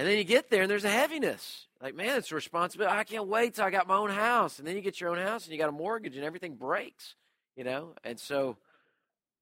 And 0.00 0.08
then 0.08 0.16
you 0.16 0.24
get 0.24 0.48
there 0.48 0.62
and 0.62 0.70
there's 0.70 0.86
a 0.86 0.88
heaviness. 0.88 1.66
Like, 1.78 1.94
man, 1.94 2.16
it's 2.16 2.32
a 2.32 2.34
responsibility. 2.34 2.96
I 2.96 3.04
can't 3.04 3.26
wait 3.26 3.56
till 3.56 3.66
I 3.66 3.70
got 3.70 3.86
my 3.86 3.96
own 3.96 4.08
house. 4.08 4.58
And 4.58 4.66
then 4.66 4.74
you 4.74 4.80
get 4.80 4.98
your 4.98 5.10
own 5.10 5.18
house 5.18 5.44
and 5.44 5.52
you 5.52 5.58
got 5.58 5.68
a 5.68 5.72
mortgage 5.72 6.16
and 6.16 6.24
everything 6.24 6.54
breaks, 6.54 7.16
you 7.54 7.64
know? 7.64 7.92
And 8.02 8.18
so 8.18 8.56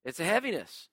it's 0.05 0.19
a 0.19 0.25
heaviness. 0.25 0.89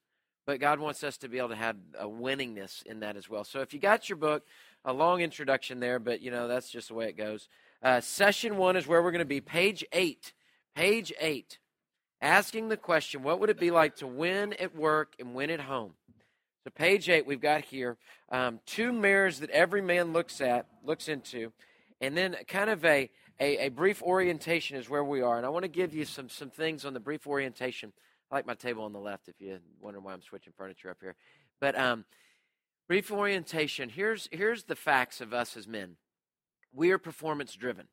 But 0.45 0.59
God 0.59 0.77
wants 0.77 1.03
us 1.03 1.17
to 1.17 1.29
be 1.29 1.39
able 1.39 1.49
to 1.49 1.55
have 1.55 1.77
a 1.97 2.05
winningness 2.05 2.85
in 2.85 2.99
that 2.99 3.17
as 3.17 3.27
well. 3.27 3.43
So 3.43 3.61
if 3.61 3.73
you 3.73 3.79
got 3.79 4.07
your 4.07 4.17
book, 4.17 4.43
a 4.85 4.93
long 4.93 5.21
introduction 5.21 5.79
there, 5.79 5.97
but, 5.97 6.21
you 6.21 6.29
know, 6.29 6.47
that's 6.47 6.69
just 6.69 6.89
the 6.89 6.93
way 6.93 7.07
it 7.07 7.17
goes. 7.17 7.49
Uh, 7.81 8.01
session 8.01 8.57
one 8.57 8.75
is 8.75 8.85
where 8.85 9.01
we're 9.01 9.09
going 9.09 9.17
to 9.17 9.25
be, 9.25 9.41
page 9.41 9.83
eight. 9.93 10.33
Page 10.75 11.11
eight 11.19 11.57
asking 12.21 12.69
the 12.69 12.77
question, 12.77 13.23
what 13.23 13.39
would 13.39 13.49
it 13.49 13.59
be 13.59 13.71
like 13.71 13.95
to 13.95 14.05
win 14.05 14.53
at 14.53 14.75
work 14.75 15.15
and 15.19 15.33
win 15.33 15.49
at 15.49 15.61
home? 15.61 15.93
So, 16.65 16.71
page 16.71 17.09
eight, 17.11 17.27
we've 17.27 17.39
got 17.39 17.63
here 17.65 17.95
um, 18.31 18.59
two 18.65 18.91
mirrors 18.91 19.37
that 19.41 19.51
every 19.51 19.83
man 19.83 20.13
looks 20.13 20.41
at, 20.41 20.65
looks 20.83 21.07
into, 21.07 21.51
and 22.01 22.17
then 22.17 22.35
kind 22.47 22.71
of 22.71 22.83
a, 22.83 23.11
a, 23.39 23.67
a, 23.67 23.69
brief 23.69 24.01
orientation 24.01 24.75
is 24.75 24.89
where 24.89 25.03
we 25.03 25.21
are. 25.21 25.37
And 25.37 25.45
I 25.45 25.49
want 25.49 25.61
to 25.61 25.69
give 25.69 25.93
you 25.93 26.05
some, 26.05 26.27
some 26.27 26.49
things 26.49 26.83
on 26.83 26.95
the 26.95 26.99
brief 26.99 27.27
orientation. 27.27 27.93
I 28.31 28.35
like 28.37 28.47
my 28.47 28.55
table 28.55 28.83
on 28.83 28.93
the 28.93 28.99
left 28.99 29.27
if 29.27 29.39
you 29.39 29.59
wonder 29.79 29.99
why 29.99 30.13
I'm 30.13 30.23
switching 30.23 30.53
furniture 30.57 30.89
up 30.89 30.97
here. 31.01 31.15
But 31.61 31.77
um, 31.77 32.03
brief 32.87 33.11
orientation 33.11 33.89
here's, 33.89 34.27
here's 34.31 34.63
the 34.63 34.75
facts 34.75 35.21
of 35.21 35.35
us 35.35 35.55
as 35.55 35.67
men 35.67 35.97
we 36.73 36.89
are 36.89 36.97
performance 36.97 37.53
driven. 37.53 37.89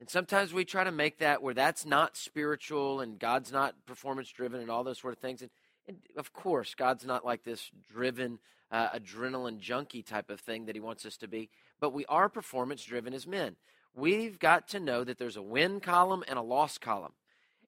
And 0.00 0.10
sometimes 0.10 0.52
we 0.52 0.64
try 0.64 0.82
to 0.82 0.90
make 0.90 1.18
that 1.18 1.40
where 1.40 1.54
that's 1.54 1.86
not 1.86 2.16
spiritual 2.16 3.00
and 3.00 3.16
God's 3.16 3.52
not 3.52 3.86
performance 3.86 4.28
driven 4.28 4.60
and 4.60 4.72
all 4.72 4.82
those 4.82 4.98
sort 4.98 5.12
of 5.12 5.20
things. 5.20 5.40
And 5.40 5.52
And 5.88 5.98
of 6.16 6.32
course, 6.32 6.74
God's 6.74 7.04
not 7.04 7.24
like 7.24 7.44
this 7.44 7.70
driven, 7.92 8.38
uh, 8.70 8.90
adrenaline 8.90 9.58
junkie 9.58 10.02
type 10.02 10.30
of 10.30 10.40
thing 10.40 10.66
that 10.66 10.76
He 10.76 10.80
wants 10.80 11.04
us 11.04 11.16
to 11.18 11.28
be, 11.28 11.50
but 11.80 11.92
we 11.92 12.06
are 12.06 12.28
performance 12.28 12.84
driven 12.84 13.14
as 13.14 13.26
men. 13.26 13.56
We've 13.94 14.38
got 14.38 14.68
to 14.68 14.80
know 14.80 15.04
that 15.04 15.18
there's 15.18 15.36
a 15.36 15.42
win 15.42 15.80
column 15.80 16.24
and 16.26 16.38
a 16.38 16.42
loss 16.42 16.78
column. 16.78 17.12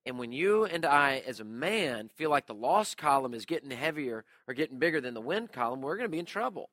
And 0.06 0.18
when 0.18 0.32
you 0.32 0.64
and 0.64 0.84
I, 0.84 1.22
as 1.26 1.40
a 1.40 1.44
man, 1.44 2.10
feel 2.14 2.30
like 2.30 2.46
the 2.46 2.54
loss 2.54 2.94
column 2.94 3.34
is 3.34 3.46
getting 3.46 3.70
heavier 3.70 4.24
or 4.46 4.54
getting 4.54 4.78
bigger 4.78 5.00
than 5.00 5.14
the 5.14 5.20
win 5.20 5.48
column, 5.48 5.80
we're 5.80 5.96
going 5.96 6.08
to 6.08 6.12
be 6.12 6.18
in 6.18 6.26
trouble. 6.26 6.70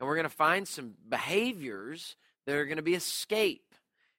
And 0.00 0.08
we're 0.08 0.16
going 0.16 0.24
to 0.24 0.30
find 0.30 0.66
some 0.66 0.94
behaviors 1.08 2.16
that 2.46 2.54
are 2.54 2.64
going 2.64 2.76
to 2.76 2.82
be 2.82 2.94
escape. 2.94 3.74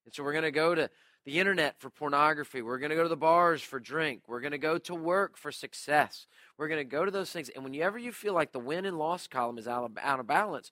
And 0.06 0.14
so 0.14 0.24
we're 0.24 0.34
going 0.34 0.44
to 0.44 0.52
go 0.52 0.76
to 0.76 0.90
the 1.26 1.40
internet 1.40 1.80
for 1.80 1.90
pornography. 1.90 2.62
We're 2.62 2.80
going 2.80 2.90
to 2.90 2.96
go 2.96 3.04
to 3.04 3.10
the 3.10 3.16
bars 3.16 3.62
for 3.62 3.80
drink. 3.80 4.24
We're 4.28 4.42
going 4.42 4.52
to 4.52 4.58
go 4.58 4.78
to 4.80 4.96
work 4.96 5.38
for 5.38 5.52
success. 5.52 6.28
We're 6.58 6.68
going 6.68 6.80
to 6.80 6.84
go 6.84 7.06
to 7.06 7.12
those 7.12 7.32
things. 7.32 7.50
And 7.50 7.64
whenever 7.64 7.98
you 7.98 8.12
feel 8.12 8.34
like 8.34 8.52
the 8.52 8.60
win 8.60 8.86
and 8.86 8.98
loss 8.98 9.28
column 9.28 9.58
is 9.58 9.68
out 9.68 9.86
of, 9.86 9.92
out 10.02 10.20
of 10.20 10.28
balance, 10.28 10.72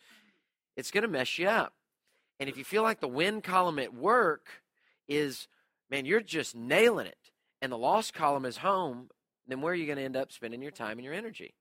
it's 0.75 0.91
going 0.91 1.03
to 1.03 1.08
mess 1.08 1.38
you 1.39 1.48
up. 1.48 1.74
And 2.39 2.50
if 2.50 2.58
you 2.58 2.63
feel 2.63 2.84
like 2.84 3.00
the 3.00 3.08
win 3.08 3.41
column 3.41 3.79
at 3.79 3.93
work 3.93 4.48
is, 5.08 5.48
man, 5.89 6.05
you're 6.05 6.22
just 6.22 6.55
nailing 6.55 7.08
it, 7.08 7.31
and 7.62 7.72
the 7.72 7.77
loss 7.77 8.12
column 8.12 8.46
is 8.46 8.58
home, 8.58 9.10
then 9.48 9.62
where 9.62 9.74
are 9.74 9.75
you 9.75 9.86
going 9.86 9.98
to 9.98 10.03
end 10.03 10.15
up 10.15 10.31
spending 10.31 10.62
your 10.62 10.72
time 10.72 10.98
and 10.98 11.05
your 11.05 11.13
energy? 11.13 11.53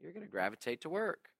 You're 0.00 0.12
going 0.12 0.24
to 0.24 0.30
gravitate 0.30 0.82
to 0.82 0.88
work, 0.88 1.30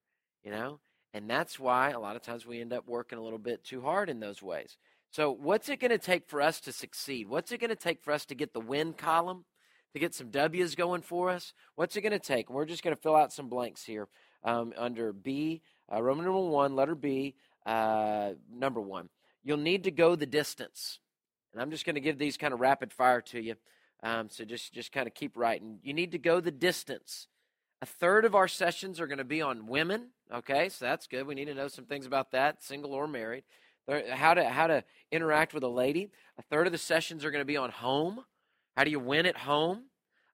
you 0.43 0.51
know? 0.51 0.79
And 1.13 1.29
that's 1.29 1.59
why 1.59 1.91
a 1.91 1.99
lot 1.99 2.15
of 2.15 2.23
times 2.23 2.45
we 2.45 2.59
end 2.59 2.73
up 2.73 2.87
working 2.87 3.19
a 3.19 3.23
little 3.23 3.39
bit 3.39 3.63
too 3.63 3.81
hard 3.81 4.09
in 4.09 4.19
those 4.19 4.41
ways. 4.41 4.77
So, 5.13 5.29
what's 5.29 5.69
it 5.69 5.79
going 5.79 5.91
to 5.91 5.99
take 5.99 6.27
for 6.27 6.41
us 6.41 6.59
to 6.61 6.71
succeed? 6.71 7.29
What's 7.29 7.51
it 7.51 7.59
going 7.59 7.69
to 7.69 7.75
take 7.75 8.01
for 8.01 8.11
us 8.11 8.25
to 8.25 8.33
get 8.33 8.51
the 8.51 8.59
win 8.59 8.93
column, 8.93 9.45
to 9.93 9.99
get 9.99 10.15
some 10.15 10.31
W's 10.31 10.73
going 10.73 11.03
for 11.03 11.29
us? 11.29 11.53
What's 11.75 11.95
it 11.95 12.01
going 12.01 12.13
to 12.13 12.19
take? 12.19 12.49
we're 12.49 12.65
just 12.65 12.81
going 12.81 12.95
to 12.95 13.01
fill 13.01 13.15
out 13.15 13.31
some 13.31 13.47
blanks 13.47 13.83
here 13.83 14.07
um, 14.43 14.73
under 14.75 15.13
B, 15.13 15.61
uh, 15.93 16.01
Roman 16.01 16.25
number 16.25 16.39
one, 16.39 16.75
letter 16.75 16.95
B, 16.95 17.35
uh, 17.63 18.31
number 18.51 18.81
one. 18.81 19.07
You'll 19.43 19.57
need 19.57 19.83
to 19.83 19.91
go 19.91 20.15
the 20.15 20.25
distance. 20.25 20.97
And 21.51 21.61
I'm 21.61 21.69
just 21.69 21.85
going 21.85 21.93
to 21.93 22.01
give 22.01 22.17
these 22.17 22.35
kind 22.35 22.51
of 22.51 22.59
rapid 22.59 22.91
fire 22.91 23.21
to 23.21 23.39
you. 23.39 23.53
Um, 24.01 24.29
so 24.29 24.45
just, 24.45 24.73
just 24.73 24.91
kind 24.91 25.05
of 25.05 25.13
keep 25.13 25.37
writing. 25.37 25.77
You 25.83 25.93
need 25.93 26.13
to 26.13 26.17
go 26.17 26.39
the 26.39 26.49
distance. 26.49 27.27
A 27.83 27.85
third 27.85 28.25
of 28.25 28.33
our 28.33 28.47
sessions 28.47 28.99
are 28.99 29.05
going 29.05 29.19
to 29.19 29.23
be 29.23 29.43
on 29.43 29.67
women. 29.67 30.07
Okay, 30.33 30.69
so 30.69 30.85
that's 30.85 31.05
good. 31.05 31.27
We 31.27 31.35
need 31.35 31.45
to 31.45 31.53
know 31.53 31.67
some 31.67 31.85
things 31.85 32.07
about 32.07 32.31
that, 32.31 32.63
single 32.63 32.93
or 32.93 33.07
married 33.07 33.43
how 33.87 34.33
to 34.33 34.47
how 34.47 34.67
to 34.67 34.83
interact 35.11 35.53
with 35.53 35.63
a 35.63 35.69
lady. 35.69 36.11
A 36.37 36.41
third 36.43 36.67
of 36.67 36.73
the 36.73 36.79
sessions 36.79 37.25
are 37.25 37.31
going 37.31 37.41
to 37.41 37.45
be 37.45 37.57
on 37.57 37.69
home. 37.69 38.23
How 38.75 38.83
do 38.83 38.91
you 38.91 38.99
win 38.99 39.25
at 39.25 39.37
home? 39.37 39.83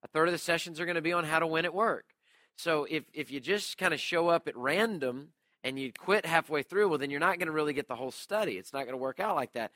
A 0.03 0.07
third 0.07 0.27
of 0.27 0.31
the 0.31 0.37
sessions 0.37 0.79
are 0.79 0.85
going 0.85 0.95
to 0.95 1.01
be 1.01 1.13
on 1.13 1.25
how 1.25 1.39
to 1.39 1.47
win 1.47 1.65
at 1.65 1.73
work. 1.73 2.05
So 2.55 2.85
if 2.89 3.03
if 3.13 3.31
you 3.31 3.39
just 3.39 3.77
kind 3.77 3.93
of 3.93 3.99
show 3.99 4.29
up 4.29 4.47
at 4.47 4.55
random 4.55 5.29
and 5.63 5.77
you 5.77 5.91
quit 5.91 6.25
halfway 6.25 6.63
through, 6.63 6.89
well 6.89 6.97
then 6.97 7.09
you're 7.09 7.19
not 7.19 7.37
going 7.39 7.47
to 7.47 7.53
really 7.53 7.73
get 7.73 7.87
the 7.87 7.95
whole 7.95 8.11
study. 8.11 8.53
It's 8.53 8.73
not 8.73 8.83
going 8.83 8.93
to 8.93 8.97
work 8.97 9.19
out 9.19 9.35
like 9.35 9.53
that. 9.53 9.71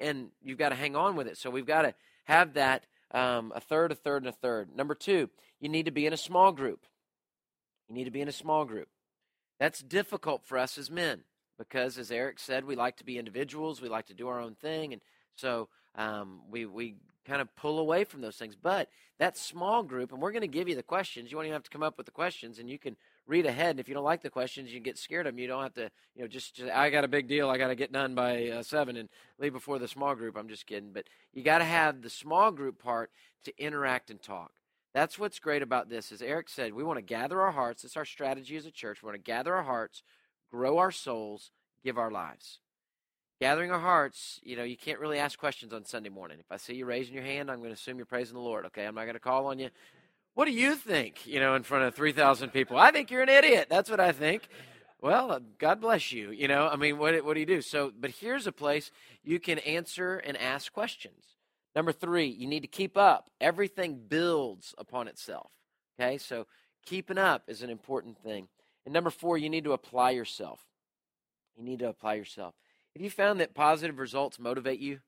And 0.00 0.28
you've 0.42 0.58
got 0.58 0.70
to 0.70 0.74
hang 0.74 0.96
on 0.96 1.16
with 1.16 1.26
it. 1.26 1.36
So 1.36 1.50
we've 1.50 1.66
got 1.66 1.82
to 1.82 1.94
have 2.24 2.54
that 2.54 2.86
um, 3.10 3.52
a 3.54 3.60
third, 3.60 3.92
a 3.92 3.94
third, 3.94 4.22
and 4.22 4.28
a 4.28 4.36
third. 4.36 4.74
Number 4.74 4.94
two, 4.94 5.30
you 5.60 5.68
need 5.68 5.86
to 5.86 5.90
be 5.90 6.06
in 6.06 6.12
a 6.12 6.18
small 6.18 6.52
group. 6.52 6.86
You 7.88 7.94
need 7.94 8.04
to 8.04 8.10
be 8.10 8.20
in 8.20 8.28
a 8.28 8.32
small 8.32 8.64
group. 8.64 8.88
That's 9.58 9.80
difficult 9.80 10.44
for 10.44 10.58
us 10.58 10.78
as 10.78 10.90
men 10.90 11.24
because, 11.58 11.98
as 11.98 12.10
Eric 12.10 12.38
said, 12.38 12.64
we 12.64 12.76
like 12.76 12.96
to 12.98 13.04
be 13.04 13.18
individuals. 13.18 13.82
We 13.82 13.88
like 13.88 14.06
to 14.06 14.14
do 14.14 14.28
our 14.28 14.40
own 14.40 14.54
thing, 14.54 14.92
and 14.92 15.02
so 15.34 15.68
um, 15.96 16.40
we 16.50 16.66
we 16.66 16.94
kind 17.26 17.42
of 17.42 17.54
pull 17.56 17.78
away 17.78 18.04
from 18.04 18.20
those 18.20 18.36
things. 18.36 18.56
But 18.60 18.88
that 19.18 19.36
small 19.36 19.82
group, 19.82 20.12
and 20.12 20.22
we're 20.22 20.32
going 20.32 20.42
to 20.42 20.48
give 20.48 20.68
you 20.68 20.74
the 20.74 20.82
questions. 20.82 21.30
You 21.30 21.36
won't 21.36 21.46
even 21.46 21.54
have 21.54 21.64
to 21.64 21.70
come 21.70 21.82
up 21.82 21.96
with 21.96 22.06
the 22.06 22.12
questions, 22.12 22.58
and 22.58 22.70
you 22.70 22.78
can 22.78 22.96
read 23.26 23.46
ahead. 23.46 23.70
And 23.70 23.80
if 23.80 23.88
you 23.88 23.94
don't 23.94 24.04
like 24.04 24.22
the 24.22 24.30
questions, 24.30 24.72
you 24.72 24.80
get 24.80 24.96
scared 24.96 25.26
of 25.26 25.34
them. 25.34 25.38
You 25.38 25.48
don't 25.48 25.62
have 25.62 25.74
to, 25.74 25.90
you 26.14 26.22
know, 26.22 26.28
just, 26.28 26.54
just 26.54 26.70
I 26.70 26.88
got 26.90 27.04
a 27.04 27.08
big 27.08 27.28
deal. 27.28 27.50
I 27.50 27.58
got 27.58 27.68
to 27.68 27.74
get 27.74 27.92
done 27.92 28.14
by 28.14 28.48
uh, 28.48 28.62
seven 28.62 28.96
and 28.96 29.08
leave 29.38 29.52
before 29.52 29.78
the 29.78 29.88
small 29.88 30.14
group. 30.14 30.36
I'm 30.36 30.48
just 30.48 30.66
kidding, 30.66 30.90
but 30.92 31.04
you 31.34 31.42
got 31.42 31.58
to 31.58 31.64
have 31.64 32.00
the 32.00 32.10
small 32.10 32.50
group 32.50 32.82
part 32.82 33.10
to 33.44 33.52
interact 33.62 34.10
and 34.10 34.22
talk. 34.22 34.52
That's 34.94 35.18
what's 35.18 35.38
great 35.38 35.62
about 35.62 35.90
this. 35.90 36.10
As 36.12 36.22
Eric 36.22 36.48
said, 36.48 36.72
we 36.72 36.82
want 36.82 36.98
to 36.98 37.02
gather 37.02 37.40
our 37.40 37.52
hearts. 37.52 37.84
It's 37.84 37.96
our 37.96 38.06
strategy 38.06 38.56
as 38.56 38.66
a 38.66 38.70
church. 38.70 39.02
We 39.02 39.06
want 39.06 39.16
to 39.16 39.30
gather 39.30 39.54
our 39.54 39.62
hearts, 39.62 40.02
grow 40.50 40.78
our 40.78 40.90
souls, 40.90 41.50
give 41.84 41.98
our 41.98 42.10
lives. 42.10 42.58
Gathering 43.40 43.70
our 43.70 43.78
hearts, 43.78 44.40
you 44.42 44.56
know, 44.56 44.64
you 44.64 44.76
can't 44.76 44.98
really 44.98 45.18
ask 45.18 45.38
questions 45.38 45.72
on 45.72 45.84
Sunday 45.84 46.08
morning. 46.08 46.38
If 46.40 46.50
I 46.50 46.56
see 46.56 46.74
you 46.74 46.86
raising 46.86 47.14
your 47.14 47.22
hand, 47.22 47.50
I'm 47.50 47.58
going 47.58 47.70
to 47.70 47.74
assume 47.74 47.96
you're 47.96 48.06
praising 48.06 48.34
the 48.34 48.40
Lord, 48.40 48.66
okay? 48.66 48.84
I'm 48.84 48.96
not 48.96 49.04
going 49.04 49.14
to 49.14 49.20
call 49.20 49.46
on 49.46 49.60
you. 49.60 49.70
What 50.34 50.46
do 50.46 50.52
you 50.52 50.74
think, 50.74 51.26
you 51.26 51.38
know, 51.38 51.54
in 51.54 51.62
front 51.62 51.84
of 51.84 51.94
3,000 51.94 52.50
people? 52.50 52.76
I 52.76 52.90
think 52.90 53.10
you're 53.10 53.22
an 53.22 53.28
idiot. 53.28 53.68
That's 53.70 53.90
what 53.90 54.00
I 54.00 54.12
think. 54.12 54.48
Well, 55.00 55.30
uh, 55.30 55.40
God 55.58 55.80
bless 55.80 56.10
you. 56.10 56.32
You 56.32 56.48
know, 56.48 56.68
I 56.68 56.76
mean, 56.76 56.98
what, 56.98 57.24
what 57.24 57.34
do 57.34 57.40
you 57.40 57.46
do? 57.46 57.62
So, 57.62 57.92
but 57.98 58.10
here's 58.10 58.46
a 58.48 58.52
place 58.52 58.90
you 59.22 59.38
can 59.38 59.58
answer 59.60 60.18
and 60.18 60.36
ask 60.36 60.72
questions. 60.72 61.22
Number 61.76 61.92
three, 61.92 62.26
you 62.26 62.48
need 62.48 62.60
to 62.60 62.68
keep 62.68 62.96
up. 62.96 63.30
Everything 63.40 64.00
builds 64.08 64.74
upon 64.78 65.06
itself. 65.06 65.50
Okay, 66.00 66.18
so 66.18 66.46
keeping 66.84 67.18
up 67.18 67.44
is 67.46 67.62
an 67.62 67.70
important 67.70 68.18
thing. 68.18 68.48
And 68.84 68.94
number 68.94 69.10
four, 69.10 69.36
you 69.36 69.50
need 69.50 69.64
to 69.64 69.72
apply 69.72 70.10
yourself. 70.10 70.60
You 71.56 71.64
need 71.64 71.80
to 71.80 71.88
apply 71.88 72.14
yourself. 72.14 72.54
Have 72.94 73.02
you 73.02 73.10
found 73.10 73.40
that 73.40 73.54
positive 73.54 73.98
results 73.98 74.38
motivate 74.38 74.80
you? 74.80 75.00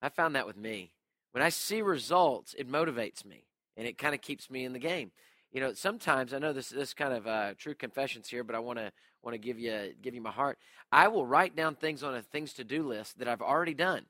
I 0.00 0.08
found 0.08 0.34
that 0.34 0.46
with 0.46 0.56
me. 0.56 0.92
When 1.32 1.42
I 1.42 1.50
see 1.50 1.82
results, 1.82 2.54
it 2.56 2.70
motivates 2.70 3.24
me 3.24 3.44
and 3.76 3.86
it 3.86 3.98
kind 3.98 4.14
of 4.14 4.20
keeps 4.20 4.50
me 4.50 4.64
in 4.64 4.72
the 4.72 4.78
game. 4.78 5.10
You 5.52 5.60
know, 5.60 5.72
sometimes 5.72 6.34
I 6.34 6.38
know 6.38 6.52
this 6.52 6.68
this 6.68 6.92
kind 6.94 7.12
of 7.12 7.26
uh, 7.26 7.54
true 7.56 7.74
confessions 7.74 8.28
here, 8.28 8.44
but 8.44 8.54
I 8.54 8.58
want 8.58 8.78
to 8.78 8.92
want 9.22 9.34
to 9.34 9.38
give 9.38 9.58
you 9.58 9.94
give 10.02 10.14
you 10.14 10.20
my 10.20 10.30
heart. 10.30 10.58
I 10.92 11.08
will 11.08 11.26
write 11.26 11.56
down 11.56 11.74
things 11.74 12.02
on 12.02 12.14
a 12.14 12.22
things 12.22 12.52
to 12.54 12.64
do 12.64 12.82
list 12.82 13.18
that 13.18 13.28
I've 13.28 13.40
already 13.40 13.74
done, 13.74 14.06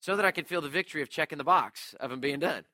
so 0.00 0.14
that 0.14 0.24
I 0.24 0.30
can 0.30 0.44
feel 0.44 0.60
the 0.60 0.68
victory 0.68 1.02
of 1.02 1.08
checking 1.08 1.38
the 1.38 1.44
box 1.44 1.94
of 1.98 2.10
them 2.10 2.20
being 2.20 2.38
done 2.38 2.64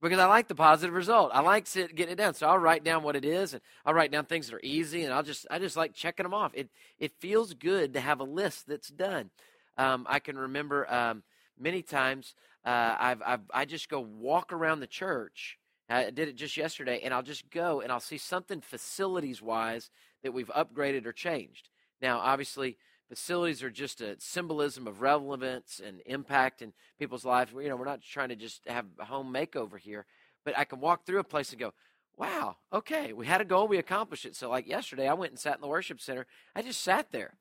because 0.00 0.18
I 0.18 0.26
like 0.26 0.48
the 0.48 0.54
positive 0.54 0.94
result. 0.94 1.30
I 1.34 1.40
like 1.40 1.66
sit, 1.66 1.94
getting 1.94 2.12
it 2.12 2.16
down. 2.16 2.34
So 2.34 2.48
I'll 2.48 2.58
write 2.58 2.84
down 2.84 3.02
what 3.02 3.16
it 3.16 3.24
is, 3.24 3.52
and 3.52 3.62
I'll 3.84 3.94
write 3.94 4.10
down 4.10 4.24
things 4.24 4.48
that 4.48 4.56
are 4.56 4.60
easy, 4.62 5.04
and 5.04 5.12
I'll 5.12 5.22
just 5.22 5.46
I 5.50 5.58
just 5.58 5.76
like 5.76 5.94
checking 5.94 6.24
them 6.24 6.34
off. 6.34 6.52
It 6.54 6.70
it 6.98 7.12
feels 7.18 7.54
good 7.54 7.94
to 7.94 8.00
have 8.00 8.20
a 8.20 8.24
list 8.24 8.66
that's 8.66 8.88
done. 8.88 9.30
Um, 9.76 10.06
I 10.08 10.18
can 10.18 10.36
remember 10.36 10.92
um, 10.92 11.22
many 11.58 11.82
times 11.82 12.34
uh, 12.64 12.96
I've, 12.98 13.22
I've 13.24 13.40
I 13.52 13.64
just 13.64 13.88
go 13.88 14.00
walk 14.00 14.52
around 14.52 14.80
the 14.80 14.86
church. 14.86 15.58
I 15.88 16.10
did 16.10 16.28
it 16.28 16.36
just 16.36 16.56
yesterday, 16.56 17.00
and 17.02 17.12
I'll 17.12 17.22
just 17.22 17.50
go 17.50 17.80
and 17.80 17.90
I'll 17.90 17.98
see 17.98 18.18
something 18.18 18.60
facilities 18.60 19.42
wise 19.42 19.90
that 20.22 20.32
we've 20.32 20.50
upgraded 20.50 21.04
or 21.04 21.12
changed. 21.12 21.68
Now, 22.00 22.20
obviously, 22.20 22.78
Facilities 23.10 23.60
are 23.64 23.70
just 23.70 24.00
a 24.00 24.14
symbolism 24.20 24.86
of 24.86 25.02
relevance 25.02 25.80
and 25.84 26.00
impact 26.06 26.62
in 26.62 26.72
people's 26.96 27.24
lives. 27.24 27.52
You 27.52 27.68
know, 27.68 27.74
we're 27.74 27.84
not 27.84 28.02
trying 28.02 28.28
to 28.28 28.36
just 28.36 28.68
have 28.68 28.86
a 29.00 29.04
home 29.04 29.34
makeover 29.34 29.80
here, 29.80 30.06
but 30.44 30.56
I 30.56 30.62
can 30.62 30.78
walk 30.78 31.04
through 31.04 31.18
a 31.18 31.24
place 31.24 31.50
and 31.50 31.58
go, 31.58 31.74
wow, 32.16 32.58
okay, 32.72 33.12
we 33.12 33.26
had 33.26 33.40
a 33.40 33.44
goal, 33.44 33.66
we 33.66 33.78
accomplished 33.78 34.26
it. 34.26 34.36
So, 34.36 34.48
like 34.48 34.68
yesterday, 34.68 35.08
I 35.08 35.14
went 35.14 35.32
and 35.32 35.40
sat 35.40 35.56
in 35.56 35.60
the 35.60 35.66
worship 35.66 36.00
center. 36.00 36.24
I 36.54 36.62
just 36.62 36.82
sat 36.82 37.10
there, 37.10 37.34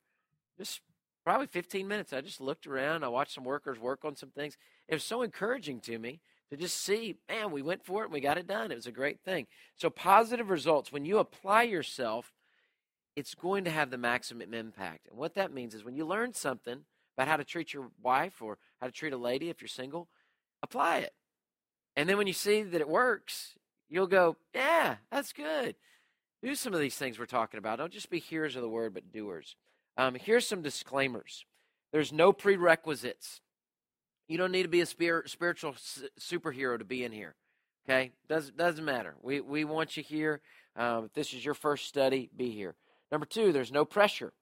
just 0.57 0.81
probably 1.23 1.45
15 1.45 1.87
minutes. 1.87 2.13
I 2.13 2.21
just 2.21 2.41
looked 2.41 2.65
around. 2.65 3.03
I 3.03 3.09
watched 3.09 3.35
some 3.35 3.43
workers 3.43 3.77
work 3.77 4.03
on 4.03 4.15
some 4.15 4.31
things. 4.31 4.57
It 4.87 4.95
was 4.95 5.03
so 5.03 5.21
encouraging 5.21 5.81
to 5.81 5.99
me 5.99 6.19
to 6.49 6.57
just 6.57 6.77
see, 6.77 7.17
man, 7.29 7.51
we 7.51 7.61
went 7.61 7.85
for 7.85 8.01
it 8.01 8.05
and 8.05 8.13
we 8.13 8.21
got 8.21 8.39
it 8.39 8.47
done. 8.47 8.71
It 8.71 8.75
was 8.75 8.87
a 8.87 8.91
great 8.91 9.19
thing. 9.19 9.45
So, 9.75 9.91
positive 9.91 10.49
results, 10.49 10.91
when 10.91 11.05
you 11.05 11.19
apply 11.19 11.63
yourself 11.63 12.33
it's 13.19 13.35
going 13.35 13.65
to 13.65 13.69
have 13.69 13.89
the 13.89 13.97
maximum 13.97 14.53
impact. 14.53 15.07
And 15.09 15.17
what 15.17 15.35
that 15.35 15.53
means 15.53 15.75
is 15.75 15.83
when 15.83 15.95
you 15.95 16.05
learn 16.05 16.33
something 16.33 16.85
about 17.17 17.27
how 17.27 17.35
to 17.35 17.43
treat 17.43 17.73
your 17.73 17.91
wife 18.01 18.41
or 18.41 18.57
how 18.79 18.87
to 18.87 18.93
treat 18.93 19.11
a 19.11 19.17
lady 19.17 19.49
if 19.49 19.61
you're 19.61 19.67
single, 19.67 20.07
apply 20.63 20.99
it. 20.99 21.11
And 21.97 22.07
then 22.07 22.17
when 22.17 22.27
you 22.27 22.33
see 22.33 22.63
that 22.63 22.79
it 22.79 22.87
works, 22.87 23.55
you'll 23.89 24.07
go, 24.07 24.37
yeah, 24.55 24.95
that's 25.11 25.33
good. 25.33 25.75
Do 26.41 26.55
some 26.55 26.73
of 26.73 26.79
these 26.79 26.95
things 26.95 27.19
we're 27.19 27.25
talking 27.25 27.57
about. 27.57 27.79
Don't 27.79 27.91
just 27.91 28.09
be 28.09 28.19
hearers 28.19 28.55
of 28.55 28.61
the 28.61 28.69
word, 28.69 28.93
but 28.93 29.11
doers. 29.11 29.57
Um, 29.97 30.15
here's 30.15 30.47
some 30.47 30.61
disclaimers 30.61 31.45
there's 31.91 32.13
no 32.13 32.31
prerequisites. 32.31 33.41
You 34.29 34.37
don't 34.37 34.51
need 34.51 34.63
to 34.63 34.69
be 34.69 34.79
a 34.79 34.85
spiritual 34.85 35.75
superhero 36.19 36.77
to 36.77 36.85
be 36.85 37.03
in 37.03 37.11
here. 37.11 37.35
Okay? 37.85 38.11
Doesn't, 38.29 38.55
doesn't 38.55 38.85
matter. 38.85 39.15
We, 39.21 39.41
we 39.41 39.65
want 39.65 39.97
you 39.97 40.03
here. 40.03 40.39
Um, 40.75 41.05
if 41.05 41.13
this 41.13 41.33
is 41.33 41.43
your 41.43 41.55
first 41.55 41.87
study, 41.87 42.29
be 42.37 42.51
here. 42.51 42.75
Number 43.11 43.25
two, 43.25 43.51
there's 43.51 43.71
no 43.71 43.85
pressure. 43.85 44.33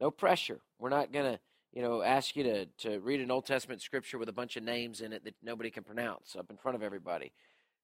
No 0.00 0.10
pressure. 0.10 0.60
We're 0.78 0.90
not 0.90 1.12
going 1.12 1.34
to, 1.34 1.40
you 1.72 1.82
know, 1.82 2.02
ask 2.02 2.36
you 2.36 2.42
to, 2.44 2.66
to 2.66 2.98
read 3.00 3.20
an 3.20 3.30
Old 3.30 3.46
Testament 3.46 3.80
scripture 3.82 4.18
with 4.18 4.28
a 4.28 4.32
bunch 4.32 4.56
of 4.56 4.62
names 4.62 5.00
in 5.00 5.12
it 5.12 5.24
that 5.24 5.34
nobody 5.42 5.70
can 5.70 5.84
pronounce 5.84 6.36
up 6.36 6.50
in 6.50 6.56
front 6.56 6.76
of 6.76 6.82
everybody. 6.82 7.32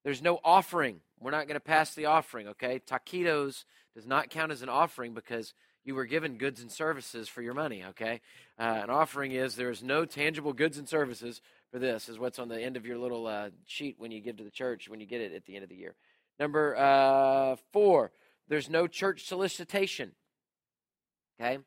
There's 0.04 0.22
no 0.22 0.40
offering. 0.44 1.00
We're 1.20 1.30
not 1.30 1.46
going 1.46 1.54
to 1.54 1.60
pass 1.60 1.94
the 1.94 2.06
offering, 2.06 2.48
okay? 2.48 2.80
Taquitos 2.80 3.64
does 3.94 4.06
not 4.06 4.30
count 4.30 4.50
as 4.50 4.62
an 4.62 4.68
offering 4.68 5.14
because 5.14 5.54
you 5.84 5.94
were 5.94 6.04
given 6.04 6.38
goods 6.38 6.60
and 6.60 6.70
services 6.70 7.28
for 7.28 7.42
your 7.42 7.54
money, 7.54 7.84
okay? 7.90 8.20
Uh, 8.58 8.80
an 8.82 8.90
offering 8.90 9.32
is 9.32 9.54
there 9.54 9.70
is 9.70 9.82
no 9.82 10.04
tangible 10.04 10.52
goods 10.52 10.78
and 10.78 10.88
services 10.88 11.40
for 11.70 11.78
this, 11.78 12.08
is 12.08 12.18
what's 12.18 12.38
on 12.38 12.48
the 12.48 12.60
end 12.60 12.76
of 12.76 12.84
your 12.84 12.98
little 12.98 13.26
uh, 13.26 13.50
sheet 13.66 13.96
when 13.98 14.10
you 14.10 14.20
give 14.20 14.36
to 14.36 14.44
the 14.44 14.50
church, 14.50 14.88
when 14.88 15.00
you 15.00 15.06
get 15.06 15.20
it 15.20 15.32
at 15.32 15.46
the 15.46 15.54
end 15.54 15.62
of 15.62 15.70
the 15.70 15.76
year. 15.76 15.94
Number 16.38 16.76
uh, 16.76 17.56
four, 17.72 18.12
there's 18.48 18.68
no 18.68 18.86
church 18.86 19.26
solicitation. 19.26 20.12
Okay? 21.40 21.58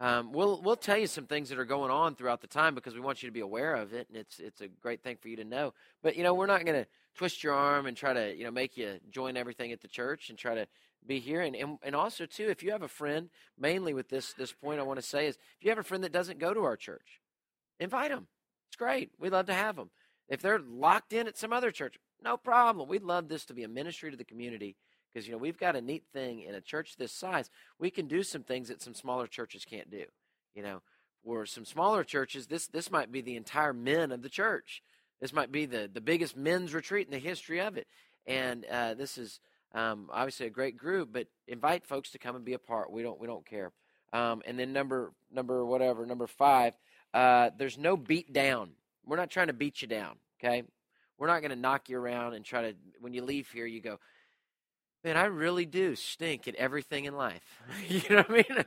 Um, 0.00 0.32
we'll 0.32 0.62
we'll 0.62 0.76
tell 0.76 0.96
you 0.96 1.06
some 1.06 1.26
things 1.26 1.50
that 1.50 1.58
are 1.58 1.66
going 1.66 1.90
on 1.90 2.14
throughout 2.14 2.40
the 2.40 2.46
time 2.46 2.74
because 2.74 2.94
we 2.94 3.00
want 3.00 3.22
you 3.22 3.28
to 3.28 3.32
be 3.32 3.40
aware 3.40 3.74
of 3.74 3.92
it, 3.92 4.08
and 4.08 4.16
it's 4.16 4.40
it's 4.40 4.62
a 4.62 4.68
great 4.68 5.02
thing 5.02 5.18
for 5.20 5.28
you 5.28 5.36
to 5.36 5.44
know. 5.44 5.74
But 6.02 6.16
you 6.16 6.22
know, 6.22 6.32
we're 6.32 6.46
not 6.46 6.64
going 6.64 6.82
to 6.82 6.88
twist 7.14 7.44
your 7.44 7.52
arm 7.52 7.84
and 7.84 7.94
try 7.94 8.14
to 8.14 8.34
you 8.34 8.44
know 8.44 8.50
make 8.50 8.78
you 8.78 8.98
join 9.10 9.36
everything 9.36 9.72
at 9.72 9.82
the 9.82 9.88
church 9.88 10.30
and 10.30 10.38
try 10.38 10.54
to 10.54 10.66
be 11.06 11.18
here. 11.18 11.42
And, 11.42 11.54
and 11.54 11.78
and 11.82 11.94
also 11.94 12.24
too, 12.24 12.48
if 12.48 12.62
you 12.62 12.72
have 12.72 12.82
a 12.82 12.88
friend, 12.88 13.28
mainly 13.58 13.92
with 13.92 14.08
this 14.08 14.32
this 14.32 14.52
point, 14.52 14.80
I 14.80 14.84
want 14.84 14.98
to 14.98 15.06
say 15.06 15.26
is 15.26 15.36
if 15.58 15.64
you 15.64 15.70
have 15.70 15.78
a 15.78 15.84
friend 15.84 16.02
that 16.02 16.12
doesn't 16.12 16.38
go 16.38 16.54
to 16.54 16.64
our 16.64 16.76
church, 16.76 17.20
invite 17.78 18.10
them. 18.10 18.26
It's 18.70 18.76
great. 18.76 19.10
We'd 19.18 19.32
love 19.32 19.46
to 19.46 19.54
have 19.54 19.76
them. 19.76 19.90
If 20.30 20.40
they're 20.40 20.60
locked 20.60 21.12
in 21.12 21.26
at 21.26 21.36
some 21.36 21.52
other 21.52 21.70
church, 21.70 21.98
no 22.22 22.38
problem. 22.38 22.88
We'd 22.88 23.02
love 23.02 23.28
this 23.28 23.44
to 23.46 23.54
be 23.54 23.64
a 23.64 23.68
ministry 23.68 24.10
to 24.10 24.16
the 24.16 24.24
community 24.24 24.76
because 25.12 25.26
you 25.26 25.32
know 25.32 25.38
we've 25.38 25.58
got 25.58 25.76
a 25.76 25.80
neat 25.80 26.04
thing 26.12 26.42
in 26.42 26.54
a 26.54 26.60
church 26.60 26.96
this 26.96 27.12
size. 27.12 27.50
We 27.78 27.90
can 27.90 28.06
do 28.06 28.22
some 28.22 28.42
things 28.42 28.68
that 28.68 28.82
some 28.82 28.94
smaller 28.94 29.26
churches 29.26 29.64
can't 29.64 29.90
do. 29.90 30.04
You 30.54 30.62
know, 30.62 30.82
for 31.24 31.46
some 31.46 31.64
smaller 31.64 32.04
churches, 32.04 32.46
this 32.46 32.66
this 32.66 32.90
might 32.90 33.12
be 33.12 33.20
the 33.20 33.36
entire 33.36 33.72
men 33.72 34.12
of 34.12 34.22
the 34.22 34.28
church. 34.28 34.82
This 35.20 35.32
might 35.32 35.52
be 35.52 35.66
the 35.66 35.90
the 35.92 36.00
biggest 36.00 36.36
men's 36.36 36.74
retreat 36.74 37.06
in 37.06 37.12
the 37.12 37.18
history 37.18 37.60
of 37.60 37.76
it, 37.76 37.86
and 38.26 38.64
uh, 38.66 38.94
this 38.94 39.18
is 39.18 39.40
um, 39.74 40.08
obviously 40.12 40.46
a 40.46 40.50
great 40.50 40.76
group. 40.76 41.10
But 41.12 41.26
invite 41.46 41.86
folks 41.86 42.10
to 42.12 42.18
come 42.18 42.36
and 42.36 42.44
be 42.44 42.54
a 42.54 42.58
part. 42.58 42.90
We 42.90 43.02
don't 43.02 43.20
we 43.20 43.26
don't 43.26 43.46
care. 43.46 43.72
Um, 44.12 44.42
and 44.46 44.58
then 44.58 44.72
number 44.72 45.12
number 45.30 45.64
whatever 45.64 46.06
number 46.06 46.26
five, 46.26 46.74
uh, 47.14 47.50
there's 47.56 47.78
no 47.78 47.96
beat 47.96 48.32
down. 48.32 48.70
We're 49.04 49.16
not 49.16 49.30
trying 49.30 49.48
to 49.48 49.52
beat 49.52 49.82
you 49.82 49.88
down. 49.88 50.16
Okay, 50.42 50.64
we're 51.18 51.26
not 51.26 51.40
going 51.40 51.50
to 51.50 51.56
knock 51.56 51.88
you 51.88 51.98
around 51.98 52.34
and 52.34 52.44
try 52.44 52.62
to. 52.62 52.74
When 53.00 53.12
you 53.12 53.22
leave 53.22 53.48
here, 53.52 53.66
you 53.66 53.80
go, 53.80 53.98
Man, 55.02 55.16
I 55.16 55.24
really 55.24 55.64
do 55.64 55.96
stink 55.96 56.46
at 56.46 56.54
everything 56.56 57.06
in 57.06 57.16
life. 57.16 57.40
you 57.88 58.02
know 58.10 58.16
what 58.16 58.30
I 58.30 58.32
mean? 58.32 58.64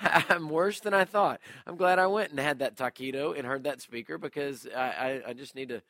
I'm 0.28 0.48
worse 0.48 0.80
than 0.80 0.92
I 0.92 1.04
thought. 1.04 1.40
I'm 1.66 1.76
glad 1.76 2.00
I 2.00 2.08
went 2.08 2.30
and 2.30 2.40
had 2.40 2.58
that 2.58 2.76
taquito 2.76 3.36
and 3.36 3.46
heard 3.46 3.64
that 3.64 3.80
speaker 3.80 4.18
because 4.18 4.66
I, 4.74 4.80
I, 4.80 5.22
I 5.28 5.32
just 5.34 5.54
need 5.54 5.68
to, 5.68 5.80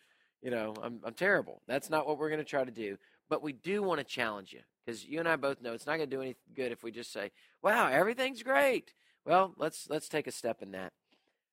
you 0.43 0.51
know, 0.51 0.75
I'm, 0.83 1.01
I'm 1.05 1.15
terrible. 1.15 1.63
That's 1.67 1.89
not 1.89 2.07
what 2.07 2.19
we're 2.19 2.29
going 2.29 2.41
to 2.41 2.45
try 2.45 2.65
to 2.65 2.71
do. 2.71 2.99
But 3.31 3.43
we 3.43 3.53
do 3.55 3.83
want 3.83 3.99
to 3.99 4.05
challenge 4.05 4.53
you 4.53 4.61
because 4.85 5.07
you 5.07 5.21
and 5.21 5.29
I 5.29 5.37
both 5.37 5.63
know 5.63 5.73
it's 5.73 5.87
not 5.87 5.97
going 5.97 6.11
to 6.11 6.17
do 6.17 6.23
any 6.23 6.37
good 6.55 6.73
if 6.73 6.83
we 6.83 6.91
just 6.91 7.13
say, 7.13 7.31
"Wow, 7.63 7.89
everything's 7.89 8.43
great." 8.43 8.95
Well, 9.27 9.53
let's 9.59 9.87
let's 9.91 10.09
take 10.09 10.27
a 10.27 10.33
step 10.33 10.63
in 10.63 10.71
that. 10.73 10.93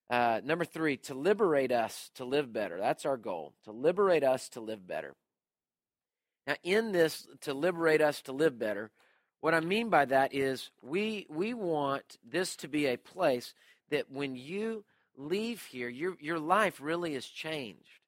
Uh, 0.10 0.40
number 0.44 0.64
three, 0.64 0.96
to 0.96 1.14
liberate 1.14 1.72
us 1.72 2.12
to 2.16 2.24
live 2.24 2.54
better. 2.54 2.78
That's 2.78 3.06
our 3.06 3.18
goal. 3.18 3.54
To 3.66 3.72
liberate 3.72 4.24
us 4.24 4.48
to 4.50 4.62
live 4.62 4.88
better. 4.88 5.16
Now, 6.48 6.56
in 6.64 6.92
this, 6.92 7.28
to 7.42 7.54
liberate 7.54 8.02
us 8.02 8.22
to 8.24 8.32
live 8.32 8.60
better, 8.60 8.92
what 9.42 9.54
I 9.54 9.60
mean 9.60 9.90
by 9.90 10.06
that 10.06 10.34
is 10.34 10.70
we, 10.82 11.28
we 11.30 11.54
want 11.54 12.18
this 12.28 12.56
to 12.58 12.68
be 12.68 12.88
a 12.88 12.98
place 12.98 13.54
that 13.90 14.12
when 14.12 14.36
you 14.36 14.84
leave 15.18 15.64
here, 15.66 15.90
your, 15.90 16.16
your 16.20 16.40
life 16.40 16.80
really 16.82 17.16
is 17.16 17.26
changed. 17.26 18.00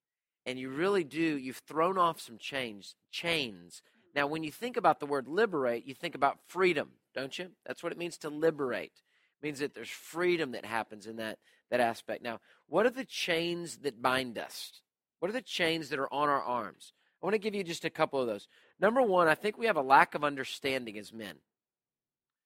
And 0.45 0.57
you 0.57 0.69
really 0.69 1.03
do, 1.03 1.19
you've 1.19 1.57
thrown 1.67 1.97
off 1.97 2.21
some 2.21 2.37
chains, 2.37 2.95
chains. 3.11 3.81
Now, 4.15 4.27
when 4.27 4.43
you 4.43 4.51
think 4.51 4.77
about 4.77 4.99
the 4.99 5.05
word 5.05 5.27
liberate, 5.27 5.85
you 5.85 5.93
think 5.93 6.15
about 6.15 6.39
freedom, 6.47 6.91
don't 7.13 7.37
you? 7.37 7.49
That's 7.65 7.83
what 7.83 7.91
it 7.91 7.97
means 7.97 8.17
to 8.19 8.29
liberate. 8.29 8.93
It 9.41 9.45
means 9.45 9.59
that 9.59 9.73
there's 9.73 9.89
freedom 9.89 10.51
that 10.53 10.63
happens 10.63 11.05
in 11.05 11.17
that, 11.17 11.37
that 11.69 11.81
aspect. 11.81 12.23
Now, 12.23 12.39
what 12.67 12.85
are 12.85 12.91
the 12.91 13.03
chains 13.05 13.77
that 13.79 14.01
bind 14.01 14.37
us? 14.37 14.71
What 15.19 15.29
are 15.29 15.33
the 15.33 15.41
chains 15.41 15.89
that 15.89 15.99
are 15.99 16.11
on 16.13 16.29
our 16.29 16.41
arms? 16.41 16.93
I 17.27 17.29
want 17.29 17.41
to 17.41 17.45
give 17.45 17.55
you 17.55 17.63
just 17.65 17.83
a 17.83 17.89
couple 17.89 18.21
of 18.21 18.27
those. 18.27 18.47
Number 18.79 19.01
one, 19.01 19.27
I 19.27 19.35
think 19.35 19.57
we 19.57 19.65
have 19.65 19.75
a 19.75 19.81
lack 19.81 20.15
of 20.15 20.23
understanding 20.23 20.97
as 20.97 21.11
men. 21.11 21.35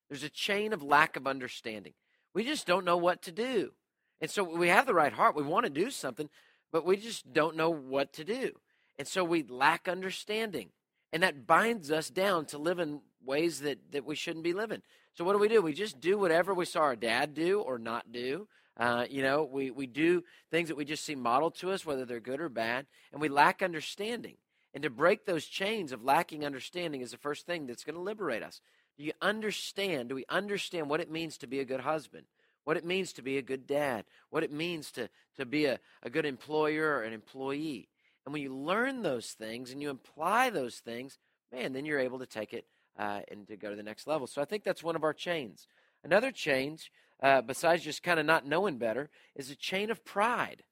There's 0.09 0.23
a 0.23 0.29
chain 0.29 0.73
of 0.73 0.81
lack 0.81 1.15
of 1.15 1.27
understanding. 1.27 1.93
We 2.33 2.43
just 2.43 2.65
don't 2.65 2.83
know 2.83 2.97
what 2.97 3.21
to 3.23 3.31
do. 3.31 3.73
And 4.21 4.31
so 4.31 4.43
we 4.43 4.69
have 4.69 4.88
the 4.88 4.95
right 4.95 5.13
heart. 5.13 5.35
We 5.35 5.43
want 5.43 5.65
to 5.67 5.69
do 5.69 5.91
something, 5.91 6.31
but 6.71 6.83
we 6.83 6.97
just 6.97 7.31
don't 7.31 7.55
know 7.55 7.69
what 7.69 8.11
to 8.13 8.23
do. 8.23 8.53
And 8.97 9.07
so 9.07 9.23
we 9.23 9.43
lack 9.43 9.88
understanding. 9.88 10.69
And 11.13 11.21
that 11.21 11.45
binds 11.45 11.91
us 11.91 12.09
down 12.09 12.45
to 12.45 12.57
live 12.57 12.79
in 12.79 13.01
ways 13.23 13.59
that, 13.59 13.91
that 13.91 14.03
we 14.03 14.15
shouldn't 14.15 14.43
be 14.43 14.53
living. 14.53 14.81
So 15.13 15.23
what 15.23 15.33
do 15.33 15.39
we 15.39 15.47
do? 15.47 15.61
We 15.61 15.73
just 15.73 16.00
do 16.01 16.17
whatever 16.17 16.55
we 16.55 16.65
saw 16.65 16.79
our 16.79 16.95
dad 16.95 17.35
do 17.35 17.59
or 17.59 17.77
not 17.77 18.11
do. 18.11 18.47
Uh, 18.77 19.05
you 19.07 19.21
know, 19.21 19.43
we, 19.43 19.69
we 19.69 19.85
do 19.85 20.23
things 20.50 20.69
that 20.69 20.77
we 20.77 20.85
just 20.85 21.05
see 21.05 21.13
modeled 21.13 21.53
to 21.57 21.70
us, 21.70 21.85
whether 21.85 22.03
they're 22.03 22.20
good 22.20 22.41
or 22.41 22.50
bad, 22.50 22.87
and 23.11 23.22
we 23.22 23.29
lack 23.29 23.61
understanding. 23.61 24.37
And 24.74 24.84
to 24.84 24.90
break 24.90 25.25
those 25.25 25.46
chains 25.46 25.92
of 25.92 26.03
lacking 26.03 26.46
understanding 26.46 27.01
is 27.01 27.12
the 27.12 27.18
first 27.18 27.46
thing 27.46 27.68
that's 27.68 27.84
going 27.84 27.96
to 27.96 28.01
liberate 28.01 28.44
us. 28.44 28.62
Do 28.98 29.03
you 29.03 29.14
understand? 29.22 30.10
Do 30.10 30.16
we 30.16 30.25
understand 30.29 30.90
what 30.90 31.01
it 31.01 31.12
means 31.12 31.38
to 31.40 31.48
be 31.48 31.60
a 31.60 31.66
good 31.66 31.81
husband? 31.81 32.25
What 32.64 32.77
it 32.77 32.86
means 32.86 33.14
to 33.14 33.22
be 33.22 33.38
a 33.38 33.42
good 33.42 33.68
dad? 33.68 34.05
What 34.29 34.44
it 34.44 34.51
means 34.51 34.92
to, 34.92 35.10
to 35.38 35.46
be 35.46 35.66
a, 35.66 35.79
a 36.03 36.10
good 36.10 36.25
employer 36.25 36.98
or 36.98 37.03
an 37.03 37.14
employee? 37.14 37.90
And 38.25 38.34
when 38.34 38.44
you 38.44 38.55
learn 38.55 39.01
those 39.01 39.31
things 39.31 39.72
and 39.72 39.81
you 39.81 39.90
apply 39.90 40.51
those 40.51 40.75
things, 40.75 41.18
man, 41.51 41.74
then 41.74 41.86
you're 41.86 42.00
able 42.00 42.20
to 42.20 42.25
take 42.25 42.53
it 42.53 42.66
uh, 42.98 43.22
and 43.29 43.48
to 43.48 43.57
go 43.57 43.72
to 43.72 43.75
the 43.75 43.84
next 43.84 44.07
level. 44.07 44.27
So 44.27 44.42
I 44.42 44.46
think 44.46 44.64
that's 44.64 44.84
one 44.84 44.96
of 44.96 45.03
our 45.03 45.14
chains. 45.14 45.68
Another 46.03 46.31
change, 46.31 46.92
uh, 47.22 47.42
besides 47.42 47.84
just 47.84 48.03
kind 48.03 48.20
of 48.20 48.25
not 48.25 48.46
knowing 48.46 48.77
better, 48.77 49.10
is 49.36 49.50
a 49.50 49.55
chain 49.55 49.90
of 49.90 50.05
pride. 50.05 50.64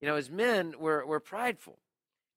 You 0.00 0.08
know, 0.08 0.16
as 0.16 0.30
men, 0.30 0.74
we're, 0.78 1.04
we're 1.04 1.20
prideful. 1.20 1.78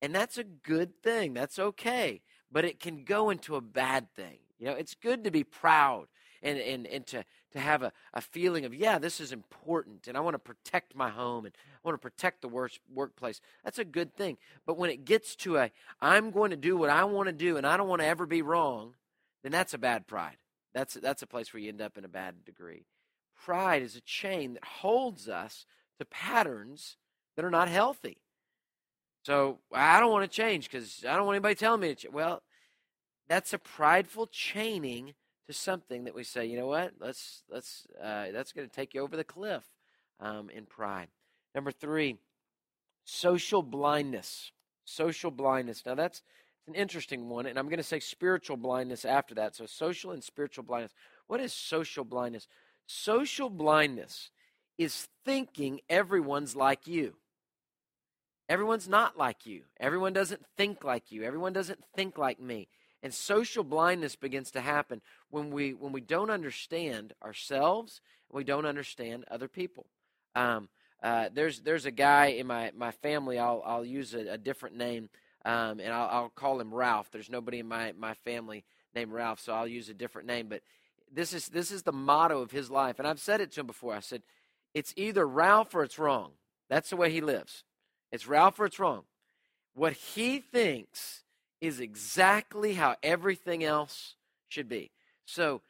And 0.01 0.13
that's 0.13 0.37
a 0.37 0.43
good 0.43 1.01
thing. 1.03 1.33
That's 1.33 1.59
okay. 1.59 2.21
But 2.51 2.65
it 2.65 2.79
can 2.79 3.03
go 3.03 3.29
into 3.29 3.55
a 3.55 3.61
bad 3.61 4.13
thing. 4.13 4.39
You 4.59 4.67
know, 4.67 4.73
it's 4.73 4.95
good 4.95 5.23
to 5.23 5.31
be 5.31 5.43
proud 5.43 6.07
and, 6.43 6.57
and, 6.59 6.87
and 6.87 7.05
to, 7.07 7.23
to 7.51 7.59
have 7.59 7.83
a, 7.83 7.91
a 8.13 8.21
feeling 8.21 8.65
of, 8.65 8.73
yeah, 8.73 8.99
this 8.99 9.19
is 9.19 9.31
important 9.31 10.07
and 10.07 10.17
I 10.17 10.21
want 10.21 10.35
to 10.35 10.39
protect 10.39 10.95
my 10.95 11.09
home 11.09 11.45
and 11.45 11.55
I 11.55 11.87
want 11.87 11.95
to 11.95 12.01
protect 12.01 12.41
the 12.41 12.47
work, 12.47 12.71
workplace. 12.93 13.41
That's 13.63 13.79
a 13.79 13.85
good 13.85 14.15
thing. 14.15 14.37
But 14.65 14.77
when 14.77 14.89
it 14.89 15.05
gets 15.05 15.35
to 15.37 15.57
a, 15.57 15.71
I'm 15.99 16.31
going 16.31 16.51
to 16.51 16.57
do 16.57 16.77
what 16.77 16.89
I 16.89 17.03
want 17.05 17.27
to 17.27 17.33
do 17.33 17.57
and 17.57 17.65
I 17.65 17.77
don't 17.77 17.87
want 17.87 18.01
to 18.01 18.07
ever 18.07 18.25
be 18.25 18.41
wrong, 18.41 18.95
then 19.43 19.51
that's 19.51 19.73
a 19.73 19.79
bad 19.79 20.07
pride. 20.07 20.37
That's, 20.73 20.93
that's 20.95 21.21
a 21.21 21.27
place 21.27 21.53
where 21.53 21.61
you 21.61 21.69
end 21.69 21.81
up 21.81 21.97
in 21.97 22.05
a 22.05 22.09
bad 22.09 22.45
degree. 22.45 22.85
Pride 23.43 23.81
is 23.81 23.95
a 23.95 24.01
chain 24.01 24.53
that 24.53 24.63
holds 24.63 25.27
us 25.27 25.65
to 25.99 26.05
patterns 26.05 26.97
that 27.35 27.45
are 27.45 27.51
not 27.51 27.67
healthy. 27.67 28.17
So 29.23 29.59
I 29.71 29.99
don't 29.99 30.11
want 30.11 30.29
to 30.29 30.35
change 30.35 30.69
because 30.69 31.05
I 31.07 31.15
don't 31.15 31.25
want 31.25 31.35
anybody 31.35 31.55
telling 31.55 31.81
me 31.81 31.89
to 31.89 31.95
change. 31.95 32.13
Well, 32.13 32.41
that's 33.27 33.53
a 33.53 33.59
prideful 33.59 34.27
chaining 34.27 35.13
to 35.47 35.53
something 35.53 36.05
that 36.05 36.15
we 36.15 36.23
say, 36.23 36.45
you 36.45 36.57
know 36.57 36.67
what? 36.67 36.93
Let's 36.99 37.43
let's 37.49 37.87
uh, 38.01 38.31
that's 38.31 38.51
going 38.51 38.67
to 38.67 38.75
take 38.75 38.93
you 38.93 39.01
over 39.01 39.15
the 39.15 39.23
cliff 39.23 39.63
um, 40.19 40.49
in 40.49 40.65
pride. 40.65 41.07
Number 41.53 41.71
three, 41.71 42.17
social 43.03 43.61
blindness. 43.61 44.51
Social 44.85 45.31
blindness. 45.31 45.83
Now 45.85 45.95
that's 45.95 46.23
an 46.67 46.75
interesting 46.75 47.29
one, 47.29 47.45
and 47.45 47.57
I'm 47.57 47.67
going 47.67 47.77
to 47.77 47.83
say 47.83 47.99
spiritual 47.99 48.57
blindness 48.57 49.05
after 49.05 49.35
that. 49.35 49.55
So 49.55 49.65
social 49.65 50.11
and 50.11 50.23
spiritual 50.23 50.63
blindness. 50.63 50.93
What 51.27 51.39
is 51.39 51.53
social 51.53 52.03
blindness? 52.03 52.47
Social 52.87 53.49
blindness 53.49 54.31
is 54.77 55.07
thinking 55.23 55.81
everyone's 55.89 56.55
like 56.55 56.87
you. 56.87 57.15
Everyone's 58.51 58.89
not 58.89 59.17
like 59.17 59.45
you. 59.45 59.61
Everyone 59.79 60.11
doesn't 60.11 60.45
think 60.57 60.83
like 60.83 61.09
you. 61.09 61.23
Everyone 61.23 61.53
doesn't 61.53 61.79
think 61.95 62.17
like 62.17 62.37
me. 62.37 62.67
And 63.01 63.13
social 63.13 63.63
blindness 63.63 64.17
begins 64.17 64.51
to 64.51 64.59
happen 64.59 65.01
when 65.29 65.51
we 65.51 65.73
when 65.73 65.93
we 65.93 66.01
don't 66.01 66.29
understand 66.29 67.13
ourselves 67.23 68.01
and 68.29 68.35
we 68.35 68.43
don't 68.43 68.65
understand 68.65 69.23
other 69.31 69.47
people. 69.47 69.85
Um, 70.35 70.67
uh, 71.01 71.29
there's 71.33 71.61
there's 71.61 71.85
a 71.85 71.91
guy 71.91 72.25
in 72.25 72.45
my, 72.45 72.73
my 72.75 72.91
family. 72.91 73.39
I'll 73.39 73.63
I'll 73.65 73.85
use 73.85 74.13
a, 74.13 74.33
a 74.33 74.37
different 74.37 74.75
name, 74.75 75.07
um, 75.45 75.79
and 75.79 75.93
I'll, 75.93 76.09
I'll 76.09 76.29
call 76.29 76.59
him 76.59 76.73
Ralph. 76.73 77.09
There's 77.09 77.29
nobody 77.29 77.59
in 77.59 77.69
my, 77.69 77.93
my 77.97 78.15
family 78.15 78.65
named 78.93 79.13
Ralph, 79.13 79.39
so 79.39 79.53
I'll 79.53 79.65
use 79.65 79.87
a 79.87 79.93
different 79.93 80.27
name. 80.27 80.47
But 80.49 80.61
this 81.09 81.31
is 81.31 81.47
this 81.47 81.71
is 81.71 81.83
the 81.83 81.93
motto 81.93 82.41
of 82.41 82.51
his 82.51 82.69
life, 82.69 82.99
and 82.99 83.07
I've 83.07 83.21
said 83.21 83.39
it 83.39 83.53
to 83.53 83.61
him 83.61 83.67
before. 83.67 83.93
I 83.93 84.01
said, 84.01 84.23
it's 84.73 84.93
either 84.97 85.25
Ralph 85.25 85.73
or 85.73 85.83
it's 85.83 85.97
wrong. 85.97 86.31
That's 86.67 86.89
the 86.89 86.97
way 86.97 87.13
he 87.13 87.21
lives. 87.21 87.63
It's 88.11 88.27
Ralph 88.27 88.59
or 88.59 88.65
it's 88.65 88.79
wrong. 88.79 89.03
What 89.73 89.93
he 89.93 90.39
thinks 90.39 91.23
is 91.61 91.79
exactly 91.79 92.73
how 92.73 92.95
everything 93.03 93.63
else 93.63 94.15
should 94.49 94.67
be. 94.67 94.91
So 95.25 95.61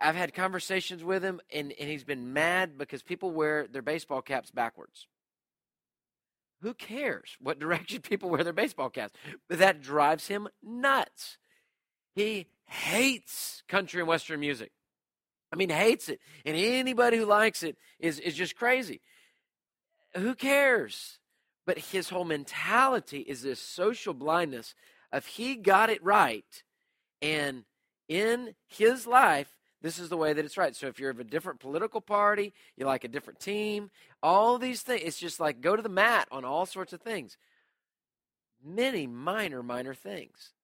I've 0.00 0.14
had 0.14 0.34
conversations 0.34 1.02
with 1.02 1.22
him, 1.22 1.40
and, 1.52 1.72
and 1.80 1.88
he's 1.88 2.04
been 2.04 2.32
mad 2.32 2.76
because 2.78 3.02
people 3.02 3.30
wear 3.30 3.66
their 3.66 3.82
baseball 3.82 4.22
caps 4.22 4.50
backwards. 4.50 5.06
Who 6.62 6.74
cares 6.74 7.36
what 7.40 7.58
direction 7.60 8.02
people 8.02 8.30
wear 8.30 8.44
their 8.44 8.52
baseball 8.52 8.90
caps? 8.90 9.14
But 9.48 9.58
that 9.58 9.82
drives 9.82 10.28
him 10.28 10.48
nuts. 10.62 11.38
He 12.14 12.46
hates 12.66 13.62
country 13.68 14.00
and 14.00 14.08
western 14.08 14.40
music. 14.40 14.70
I 15.52 15.56
mean, 15.56 15.70
hates 15.70 16.08
it. 16.08 16.20
And 16.44 16.56
anybody 16.56 17.16
who 17.16 17.26
likes 17.26 17.62
it 17.62 17.76
is, 17.98 18.18
is 18.18 18.34
just 18.34 18.56
crazy. 18.56 19.00
Who 20.16 20.34
cares? 20.34 21.18
But 21.66 21.78
his 21.78 22.10
whole 22.10 22.24
mentality 22.24 23.20
is 23.20 23.42
this 23.42 23.60
social 23.60 24.14
blindness 24.14 24.74
of 25.12 25.26
he 25.26 25.56
got 25.56 25.90
it 25.90 26.02
right 26.02 26.62
and 27.22 27.64
in 28.08 28.54
his 28.66 29.06
life 29.06 29.56
this 29.84 29.98
is 29.98 30.08
the 30.08 30.16
way 30.16 30.32
that 30.32 30.42
it's 30.42 30.56
right. 30.56 30.74
So 30.74 30.86
if 30.86 30.98
you're 30.98 31.10
of 31.10 31.20
a 31.20 31.24
different 31.24 31.60
political 31.60 32.00
party, 32.00 32.54
you 32.74 32.86
like 32.86 33.04
a 33.04 33.08
different 33.08 33.38
team, 33.38 33.90
all 34.22 34.56
these 34.56 34.80
things, 34.80 35.02
it's 35.04 35.18
just 35.18 35.38
like 35.38 35.60
go 35.60 35.76
to 35.76 35.82
the 35.82 35.90
mat 35.90 36.26
on 36.32 36.42
all 36.42 36.64
sorts 36.64 36.94
of 36.94 37.02
things. 37.02 37.36
Many 38.64 39.06
minor, 39.06 39.62
minor 39.62 39.92
things. 39.92 40.54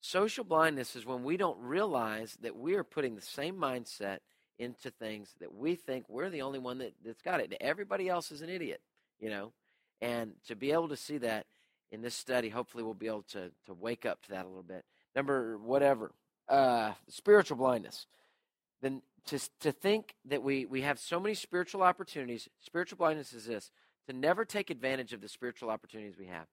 Social 0.00 0.42
blindness 0.42 0.96
is 0.96 1.04
when 1.04 1.22
we 1.22 1.36
don't 1.36 1.60
realize 1.60 2.38
that 2.40 2.56
we 2.56 2.74
are 2.74 2.82
putting 2.82 3.14
the 3.14 3.20
same 3.20 3.56
mindset 3.56 4.20
into 4.58 4.90
things 4.90 5.34
that 5.40 5.54
we 5.54 5.74
think 5.74 6.06
we're 6.08 6.30
the 6.30 6.40
only 6.40 6.58
one 6.58 6.78
that, 6.78 6.94
that's 7.04 7.20
got 7.20 7.40
it. 7.40 7.54
Everybody 7.60 8.08
else 8.08 8.32
is 8.32 8.40
an 8.40 8.48
idiot, 8.48 8.80
you 9.20 9.28
know? 9.28 9.52
And 10.02 10.32
to 10.48 10.54
be 10.54 10.72
able 10.72 10.88
to 10.88 10.96
see 10.96 11.16
that 11.18 11.46
in 11.90 12.02
this 12.02 12.14
study, 12.14 12.50
hopefully 12.50 12.84
we'll 12.84 12.92
be 12.92 13.06
able 13.06 13.22
to, 13.30 13.50
to 13.66 13.72
wake 13.72 14.04
up 14.04 14.20
to 14.24 14.32
that 14.32 14.44
a 14.44 14.48
little 14.48 14.62
bit. 14.62 14.84
Number 15.16 15.56
whatever, 15.56 16.12
uh, 16.48 16.92
spiritual 17.08 17.56
blindness 17.56 18.06
then 18.82 19.00
to, 19.26 19.38
to 19.60 19.72
think 19.72 20.14
that 20.26 20.42
we, 20.42 20.66
we 20.66 20.82
have 20.82 20.98
so 20.98 21.18
many 21.18 21.34
spiritual 21.34 21.82
opportunities, 21.82 22.48
spiritual 22.60 22.98
blindness 22.98 23.32
is 23.32 23.46
this, 23.46 23.70
to 24.08 24.12
never 24.12 24.44
take 24.44 24.68
advantage 24.68 25.12
of 25.12 25.20
the 25.20 25.28
spiritual 25.28 25.70
opportunities 25.70 26.18
we 26.18 26.26
have. 26.26 26.46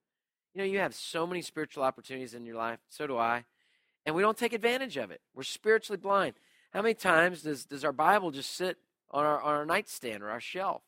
You 0.54 0.60
know, 0.60 0.66
you 0.66 0.80
have 0.80 0.94
so 0.94 1.26
many 1.26 1.42
spiritual 1.42 1.84
opportunities 1.84 2.36
in 2.36 2.46
your 2.46 2.56
life, 2.56 2.80
so 2.88 3.08
do 3.08 3.18
I, 3.18 3.46
and 4.06 4.16
we 4.16 4.22
don't 4.22 4.38
take 4.38 4.54
advantage 4.54 4.98
of 4.98 5.12
it. 5.12 5.22
We're 5.36 5.44
spiritually 5.44 5.98
blind. 5.98 6.36
How 6.72 6.82
many 6.82 6.94
times 6.94 7.42
does, 7.42 7.66
does 7.66 7.84
our 7.84 7.92
Bible 7.92 8.32
just 8.32 8.56
sit 8.56 8.78
on 9.10 9.26
our, 9.26 9.42
on 9.42 9.54
our 9.56 9.66
nightstand 9.66 10.22
or 10.22 10.30
our 10.30 10.40
shelf? 10.40 10.84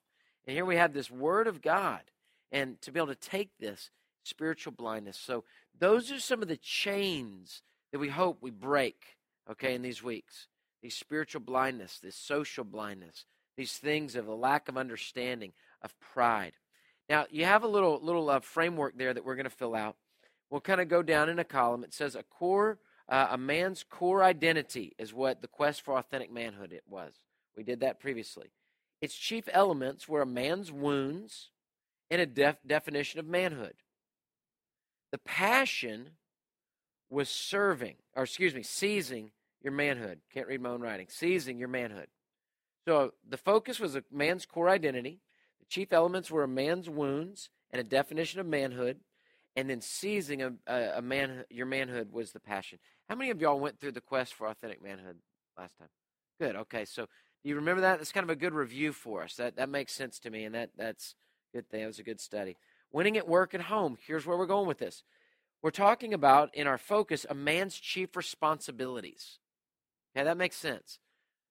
And 0.46 0.56
here 0.56 0.66
we 0.66 0.76
have 0.76 0.94
this 0.94 1.10
Word 1.10 1.48
of 1.48 1.62
God, 1.62 2.02
and 2.52 2.82
to 2.82 2.92
be 2.92 3.00
able 3.00 3.08
to 3.08 3.16
take 3.16 3.52
this 3.60 3.90
spiritual 4.24 4.74
blindness. 4.74 5.18
So, 5.18 5.44
those 5.80 6.12
are 6.12 6.20
some 6.20 6.42
of 6.42 6.48
the 6.48 6.58
chains 6.58 7.64
that 7.92 8.00
we 8.00 8.10
hope 8.10 8.38
we 8.42 8.52
break, 8.52 9.18
okay, 9.50 9.74
in 9.74 9.82
these 9.82 10.04
weeks 10.04 10.48
these 10.82 10.96
spiritual 10.96 11.42
blindness, 11.42 12.00
this 12.00 12.16
social 12.16 12.64
blindness, 12.64 13.26
these 13.56 13.78
things 13.78 14.16
of 14.16 14.28
a 14.28 14.34
lack 14.34 14.68
of 14.68 14.78
understanding, 14.78 15.54
of 15.82 16.00
pride. 16.00 16.54
Now, 17.10 17.26
you 17.30 17.46
have 17.46 17.64
a 17.64 17.68
little 17.68 18.00
little 18.02 18.30
uh, 18.30 18.40
framework 18.40 18.98
there 18.98 19.14
that 19.14 19.26
we're 19.26 19.36
going 19.36 19.44
to 19.44 19.50
fill 19.50 19.76
out. 19.76 19.96
We'll 20.50 20.62
kind 20.62 20.82
of 20.82 20.90
go 20.90 21.04
down 21.04 21.30
in 21.30 21.40
a 21.40 21.44
column. 21.44 21.84
It 21.84 21.94
says 21.94 22.16
a 22.16 22.24
core, 22.24 22.80
uh, 23.08 23.28
a 23.32 23.38
man's 23.38 23.84
core 23.84 24.24
identity 24.24 24.94
is 24.98 25.14
what 25.14 25.42
the 25.42 25.48
quest 25.48 25.82
for 25.82 25.98
authentic 25.98 26.32
manhood 26.32 26.74
it 26.74 26.84
was. 26.88 27.14
We 27.56 27.64
did 27.64 27.82
that 27.82 28.00
previously. 28.00 28.52
Its 29.02 29.16
chief 29.16 29.50
elements 29.52 30.08
were 30.08 30.22
a 30.22 30.28
man's 30.28 30.72
wounds 30.72 31.50
and 32.12 32.22
a 32.22 32.26
def- 32.28 32.62
definition 32.68 33.20
of 33.20 33.26
manhood. 33.26 33.74
The 35.12 35.18
passion 35.18 36.12
was 37.10 37.30
serving, 37.30 37.96
or 38.16 38.24
excuse 38.24 38.54
me, 38.54 38.64
seizing 38.64 39.32
your 39.64 39.74
manhood. 39.74 40.20
Can't 40.34 40.48
read 40.48 40.62
my 40.62 40.70
own 40.70 40.82
writing. 40.82 41.08
Seizing 41.10 41.58
your 41.58 41.68
manhood. 41.70 42.08
So 42.88 43.14
the 43.28 43.38
focus 43.38 43.80
was 43.80 43.96
a 43.96 44.04
man's 44.12 44.46
core 44.46 44.70
identity. 44.70 45.22
The 45.60 45.66
chief 45.68 45.94
elements 45.94 46.30
were 46.30 46.44
a 46.44 46.48
man's 46.48 46.90
wounds 46.90 47.50
and 47.72 47.80
a 47.80 47.84
definition 47.84 48.40
of 48.40 48.46
manhood. 48.46 49.00
And 49.56 49.70
then 49.70 49.82
seizing 49.82 50.42
a, 50.42 50.54
a, 50.68 50.98
a 50.98 51.02
man, 51.02 51.44
your 51.50 51.66
manhood 51.66 52.12
was 52.12 52.32
the 52.32 52.40
passion. 52.40 52.80
How 53.10 53.16
many 53.16 53.32
of 53.32 53.42
y'all 53.42 53.60
went 53.60 53.80
through 53.80 53.92
the 53.92 54.02
quest 54.02 54.34
for 54.34 54.48
authentic 54.48 54.82
manhood 54.82 55.18
last 55.58 55.78
time? 55.78 55.90
Good. 56.40 56.56
Okay. 56.56 56.86
So 56.86 57.08
you 57.44 57.56
remember 57.56 57.82
that? 57.82 57.98
That's 57.98 58.14
kind 58.14 58.24
of 58.24 58.30
a 58.30 58.36
good 58.36 58.54
review 58.54 58.94
for 58.94 59.24
us. 59.24 59.36
That 59.36 59.58
that 59.58 59.70
makes 59.70 59.94
sense 59.94 60.20
to 60.20 60.30
me, 60.30 60.46
and 60.46 60.56
that 60.56 60.70
that's 60.78 61.16
good 61.54 61.70
thing. 61.70 61.82
That 61.82 61.88
was 61.88 62.00
a 62.00 62.04
good 62.04 62.20
study. 62.20 62.58
Winning 62.92 63.18
at 63.18 63.28
work 63.28 63.54
and 63.54 63.64
home. 63.64 63.98
Here's 64.06 64.26
where 64.26 64.38
we're 64.38 64.46
going 64.46 64.68
with 64.68 64.80
this. 64.80 65.04
We're 65.62 65.72
talking 65.72 66.14
about 66.14 66.54
in 66.56 66.68
our 66.68 66.78
focus 66.78 67.26
a 67.30 67.36
man's 67.36 67.78
chief 67.78 68.16
responsibilities. 68.16 69.40
Okay, 70.16 70.24
that 70.24 70.38
makes 70.38 70.56
sense. 70.56 71.00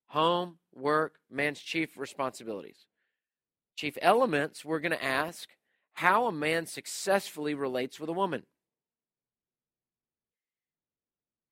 Home, 0.09 0.59
work, 0.75 1.21
man's 1.31 1.61
chief 1.61 1.97
responsibilities. 1.97 2.87
Chief 3.77 3.97
elements, 4.03 4.65
we're 4.65 4.81
going 4.81 4.93
to 4.93 5.05
ask 5.05 5.49
how 5.95 6.27
a 6.27 6.33
man 6.33 6.67
successfully 6.67 7.55
relates 7.55 8.01
with 8.01 8.11
a 8.11 8.15
woman. 8.15 8.45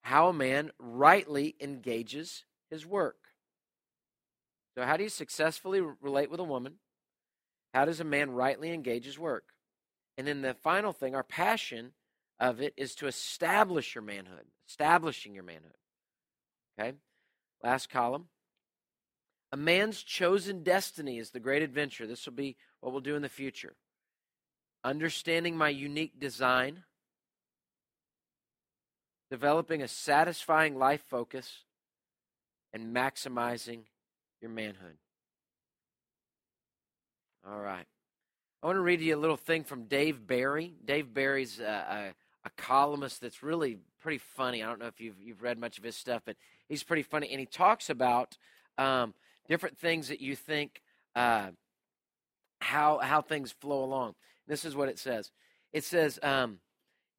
How 0.02 0.28
a 0.28 0.32
man 0.32 0.72
rightly 0.78 1.54
engages 1.61 2.44
his 2.70 2.84
work. 2.84 3.16
So, 4.74 4.84
how 4.84 4.96
do 4.96 5.02
you 5.02 5.08
successfully 5.08 5.80
relate 5.80 6.30
with 6.30 6.40
a 6.40 6.44
woman? 6.44 6.74
How 7.74 7.85
does 7.85 8.00
a 8.00 8.04
man 8.04 8.31
rightly 8.31 8.72
engage 8.72 9.04
his 9.04 9.18
work? 9.18 9.44
And 10.16 10.26
then 10.26 10.42
the 10.42 10.54
final 10.54 10.92
thing, 10.92 11.14
our 11.14 11.22
passion 11.22 11.92
of 12.40 12.61
it 12.61 12.74
is 12.76 12.94
to 12.96 13.07
establish 13.07 13.94
your 13.94 14.02
manhood, 14.02 14.46
establishing 14.68 15.35
your 15.35 15.44
manhood. 15.44 15.76
Okay? 16.78 16.96
Last 17.62 17.90
column. 17.90 18.28
A 19.52 19.57
man's 19.57 20.02
chosen 20.02 20.62
destiny 20.62 21.18
is 21.18 21.31
the 21.31 21.40
great 21.40 21.62
adventure. 21.62 22.07
This 22.07 22.26
will 22.26 22.35
be 22.35 22.57
what 22.81 22.92
we'll 22.92 23.00
do 23.00 23.16
in 23.16 23.22
the 23.22 23.28
future. 23.28 23.74
Understanding 24.85 25.57
my 25.57 25.70
unique 25.70 26.20
design, 26.20 26.85
developing 29.31 29.83
a 29.83 29.88
satisfying 29.88 30.78
life 30.78 31.02
focus, 31.09 31.64
and 32.72 32.94
maximizing 32.94 33.85
your 34.40 34.50
manhood. 34.50 34.98
All 37.50 37.61
right. 37.61 37.87
I 38.62 38.66
want 38.66 38.76
to 38.76 38.82
read 38.82 39.00
you 39.00 39.16
a 39.16 39.16
little 39.16 39.37
thing 39.37 39.64
from 39.64 39.84
Dave 39.84 40.26
Barry. 40.26 40.74
Dave 40.84 41.14
Barry's 41.14 41.61
a, 41.61 42.12
a, 42.44 42.46
a 42.46 42.50
columnist 42.58 43.22
that's 43.22 43.42
really 43.42 43.78
pretty 44.02 44.18
funny. 44.18 44.62
I 44.62 44.66
don't 44.66 44.78
know 44.78 44.87
if 44.87 45.00
you've, 45.00 45.18
you've 45.18 45.42
read 45.42 45.58
much 45.58 45.78
of 45.78 45.84
his 45.84 45.96
stuff, 45.96 46.22
but 46.26 46.37
he's 46.68 46.82
pretty 46.82 47.02
funny. 47.02 47.30
And 47.30 47.40
he 47.40 47.46
talks 47.46 47.88
about 47.88 48.37
um, 48.76 49.14
different 49.48 49.78
things 49.78 50.08
that 50.08 50.20
you 50.20 50.37
think, 50.37 50.82
uh, 51.16 51.48
how, 52.61 52.98
how 52.98 53.22
things 53.22 53.52
flow 53.52 53.82
along. 53.82 54.14
This 54.46 54.66
is 54.66 54.76
what 54.76 54.88
it 54.88 54.98
says 54.98 55.30
it 55.72 55.84
says, 55.84 56.18
um, 56.22 56.58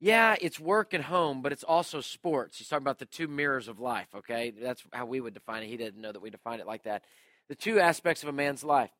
yeah, 0.00 0.36
it's 0.40 0.60
work 0.60 0.94
and 0.94 1.04
home, 1.04 1.42
but 1.42 1.52
it's 1.52 1.64
also 1.64 2.00
sports. 2.00 2.58
He's 2.58 2.68
talking 2.68 2.84
about 2.84 2.98
the 2.98 3.04
two 3.04 3.26
mirrors 3.26 3.68
of 3.68 3.80
life, 3.80 4.08
okay? 4.14 4.52
That's 4.60 4.82
how 4.92 5.06
we 5.06 5.20
would 5.20 5.34
define 5.34 5.62
it. 5.62 5.68
He 5.68 5.76
didn't 5.76 6.00
know 6.00 6.12
that 6.12 6.22
we 6.22 6.30
define 6.30 6.60
it 6.60 6.66
like 6.66 6.84
that. 6.84 7.04
The 7.48 7.54
two 7.54 7.80
aspects 7.80 8.22
of 8.22 8.28
a 8.28 8.32
man's 8.32 8.62
life. 8.62 8.90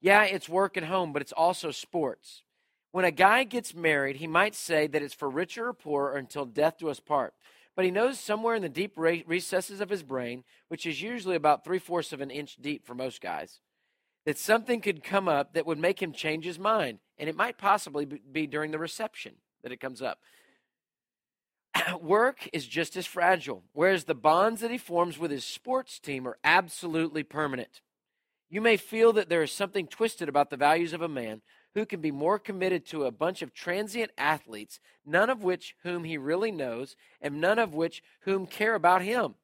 Yeah, 0.00 0.24
it's 0.24 0.48
work 0.48 0.76
and 0.76 0.86
home, 0.86 1.12
but 1.12 1.22
it's 1.22 1.32
also 1.32 1.70
sports. 1.70 2.42
When 2.92 3.04
a 3.04 3.10
guy 3.10 3.44
gets 3.44 3.74
married, 3.74 4.16
he 4.16 4.26
might 4.26 4.54
say 4.54 4.86
that 4.86 5.02
it's 5.02 5.14
for 5.14 5.28
richer 5.28 5.68
or 5.68 5.74
poorer 5.74 6.12
or 6.12 6.16
until 6.16 6.44
death 6.44 6.78
do 6.78 6.88
us 6.88 7.00
part. 7.00 7.34
But 7.76 7.84
he 7.84 7.90
knows 7.90 8.18
somewhere 8.18 8.54
in 8.54 8.62
the 8.62 8.68
deep 8.68 8.94
recesses 8.96 9.80
of 9.80 9.90
his 9.90 10.02
brain, 10.02 10.42
which 10.68 10.84
is 10.86 11.00
usually 11.00 11.36
about 11.36 11.64
three 11.64 11.78
fourths 11.78 12.12
of 12.12 12.20
an 12.20 12.30
inch 12.30 12.56
deep 12.60 12.84
for 12.84 12.94
most 12.94 13.20
guys, 13.20 13.60
that 14.24 14.38
something 14.38 14.80
could 14.80 15.04
come 15.04 15.28
up 15.28 15.54
that 15.54 15.66
would 15.66 15.78
make 15.78 16.02
him 16.02 16.12
change 16.12 16.44
his 16.44 16.58
mind. 16.58 16.98
And 17.18 17.28
it 17.28 17.36
might 17.36 17.58
possibly 17.58 18.04
be 18.04 18.46
during 18.46 18.70
the 18.70 18.78
reception 18.78 19.34
that 19.62 19.70
it 19.70 19.80
comes 19.80 20.02
up. 20.02 20.18
Work 22.00 22.48
is 22.52 22.66
just 22.66 22.96
as 22.96 23.06
fragile, 23.06 23.62
whereas 23.72 24.04
the 24.04 24.14
bonds 24.14 24.60
that 24.60 24.70
he 24.70 24.78
forms 24.78 25.18
with 25.18 25.30
his 25.30 25.44
sports 25.44 25.98
team 25.98 26.26
are 26.26 26.38
absolutely 26.42 27.22
permanent. 27.22 27.80
You 28.50 28.60
may 28.60 28.76
feel 28.76 29.12
that 29.12 29.28
there 29.28 29.42
is 29.42 29.52
something 29.52 29.86
twisted 29.86 30.28
about 30.28 30.50
the 30.50 30.56
values 30.56 30.92
of 30.92 31.02
a 31.02 31.08
man 31.08 31.42
who 31.74 31.84
can 31.84 32.00
be 32.00 32.10
more 32.10 32.38
committed 32.38 32.86
to 32.86 33.04
a 33.04 33.10
bunch 33.10 33.42
of 33.42 33.52
transient 33.52 34.10
athletes, 34.16 34.80
none 35.04 35.28
of 35.28 35.42
which 35.42 35.74
whom 35.82 36.04
he 36.04 36.16
really 36.16 36.50
knows, 36.50 36.96
and 37.20 37.40
none 37.40 37.58
of 37.58 37.74
which 37.74 38.02
whom 38.22 38.46
care 38.46 38.74
about 38.74 39.02
him. 39.02 39.34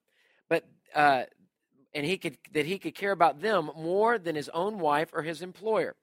But 0.49 0.65
uh, 0.95 1.25
and 1.93 2.07
he 2.07 2.17
could 2.17 2.39
that 2.53 2.67
he 2.67 2.79
could 2.79 2.95
care 2.95 3.13
about 3.13 3.41
them 3.43 3.71
more 3.77 4.19
than 4.19 4.37
his 4.37 4.49
own 4.51 4.79
wife 4.79 5.11
or 5.13 5.23
his 5.23 5.43
employer. 5.43 5.97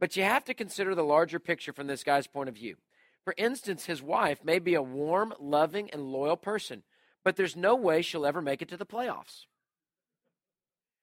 But 0.00 0.16
you 0.16 0.24
have 0.24 0.44
to 0.44 0.54
consider 0.54 0.94
the 0.94 1.04
larger 1.04 1.38
picture 1.38 1.72
from 1.72 1.86
this 1.86 2.04
guy's 2.04 2.26
point 2.26 2.48
of 2.48 2.54
view. 2.54 2.76
For 3.24 3.34
instance, 3.36 3.86
his 3.86 4.02
wife 4.02 4.44
may 4.44 4.58
be 4.58 4.74
a 4.74 4.82
warm, 4.82 5.34
loving, 5.40 5.90
and 5.90 6.12
loyal 6.12 6.36
person, 6.36 6.82
but 7.24 7.36
there's 7.36 7.56
no 7.56 7.74
way 7.74 8.02
she'll 8.02 8.26
ever 8.26 8.42
make 8.42 8.62
it 8.62 8.68
to 8.68 8.76
the 8.76 8.86
playoffs. 8.86 9.46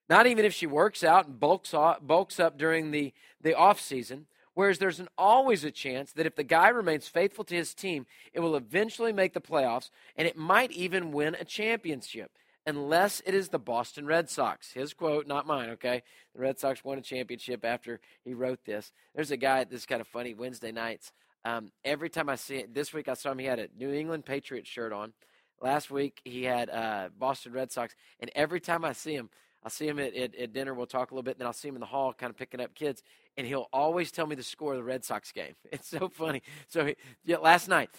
Not 0.09 0.27
even 0.27 0.45
if 0.45 0.53
she 0.53 0.67
works 0.67 1.03
out 1.03 1.27
and 1.27 1.39
bulks, 1.39 1.73
off, 1.73 1.99
bulks 2.01 2.39
up 2.39 2.57
during 2.57 2.91
the, 2.91 3.13
the 3.41 3.55
off 3.55 3.79
season, 3.79 4.27
Whereas 4.53 4.77
there's 4.77 4.99
an, 4.99 5.09
always 5.17 5.63
a 5.63 5.71
chance 5.71 6.11
that 6.13 6.25
if 6.25 6.35
the 6.35 6.43
guy 6.43 6.69
remains 6.69 7.07
faithful 7.07 7.43
to 7.45 7.55
his 7.55 7.73
team, 7.73 8.05
it 8.33 8.39
will 8.39 8.55
eventually 8.55 9.13
make 9.13 9.33
the 9.33 9.41
playoffs 9.41 9.89
and 10.15 10.27
it 10.27 10.37
might 10.37 10.71
even 10.71 11.11
win 11.11 11.35
a 11.39 11.45
championship, 11.45 12.31
unless 12.65 13.21
it 13.25 13.33
is 13.33 13.49
the 13.49 13.59
Boston 13.59 14.05
Red 14.05 14.29
Sox. 14.29 14.71
His 14.71 14.93
quote, 14.93 15.27
not 15.27 15.47
mine, 15.47 15.71
okay? 15.71 16.03
The 16.35 16.41
Red 16.41 16.59
Sox 16.59 16.83
won 16.83 16.99
a 16.99 17.01
championship 17.01 17.65
after 17.65 17.99
he 18.23 18.33
wrote 18.33 18.63
this. 18.65 18.91
There's 19.15 19.31
a 19.31 19.37
guy, 19.37 19.63
this 19.63 19.81
is 19.81 19.85
kind 19.85 20.01
of 20.01 20.07
funny, 20.07 20.33
Wednesday 20.33 20.71
nights. 20.71 21.11
Um, 21.45 21.71
every 21.83 22.09
time 22.09 22.29
I 22.29 22.35
see 22.35 22.57
it, 22.57 22.73
this 22.73 22.93
week 22.93 23.07
I 23.07 23.15
saw 23.15 23.31
him, 23.31 23.39
he 23.39 23.45
had 23.45 23.59
a 23.59 23.67
New 23.77 23.91
England 23.91 24.25
Patriots 24.25 24.69
shirt 24.69 24.93
on. 24.93 25.13
Last 25.61 25.89
week 25.89 26.21
he 26.23 26.43
had 26.43 26.69
uh, 26.69 27.09
Boston 27.17 27.53
Red 27.53 27.71
Sox. 27.71 27.95
And 28.19 28.31
every 28.35 28.59
time 28.59 28.85
I 28.85 28.93
see 28.93 29.15
him, 29.15 29.29
I'll 29.63 29.71
see 29.71 29.87
him 29.87 29.99
at, 29.99 30.13
at, 30.15 30.35
at, 30.35 30.53
dinner. 30.53 30.73
We'll 30.73 30.85
talk 30.85 31.11
a 31.11 31.13
little 31.13 31.23
bit. 31.23 31.35
And 31.35 31.41
then 31.41 31.47
I'll 31.47 31.53
see 31.53 31.69
him 31.69 31.75
in 31.75 31.79
the 31.79 31.87
hall 31.87 32.13
kind 32.13 32.29
of 32.29 32.37
picking 32.37 32.59
up 32.59 32.75
kids. 32.75 33.01
And 33.37 33.47
he'll 33.47 33.69
always 33.71 34.11
tell 34.11 34.27
me 34.27 34.35
the 34.35 34.43
score 34.43 34.73
of 34.73 34.77
the 34.77 34.83
Red 34.83 35.05
Sox 35.05 35.31
game. 35.31 35.55
It's 35.71 35.87
so 35.87 36.09
funny. 36.09 36.41
So 36.67 36.93
yeah, 37.25 37.37
last 37.37 37.67
night, 37.67 37.89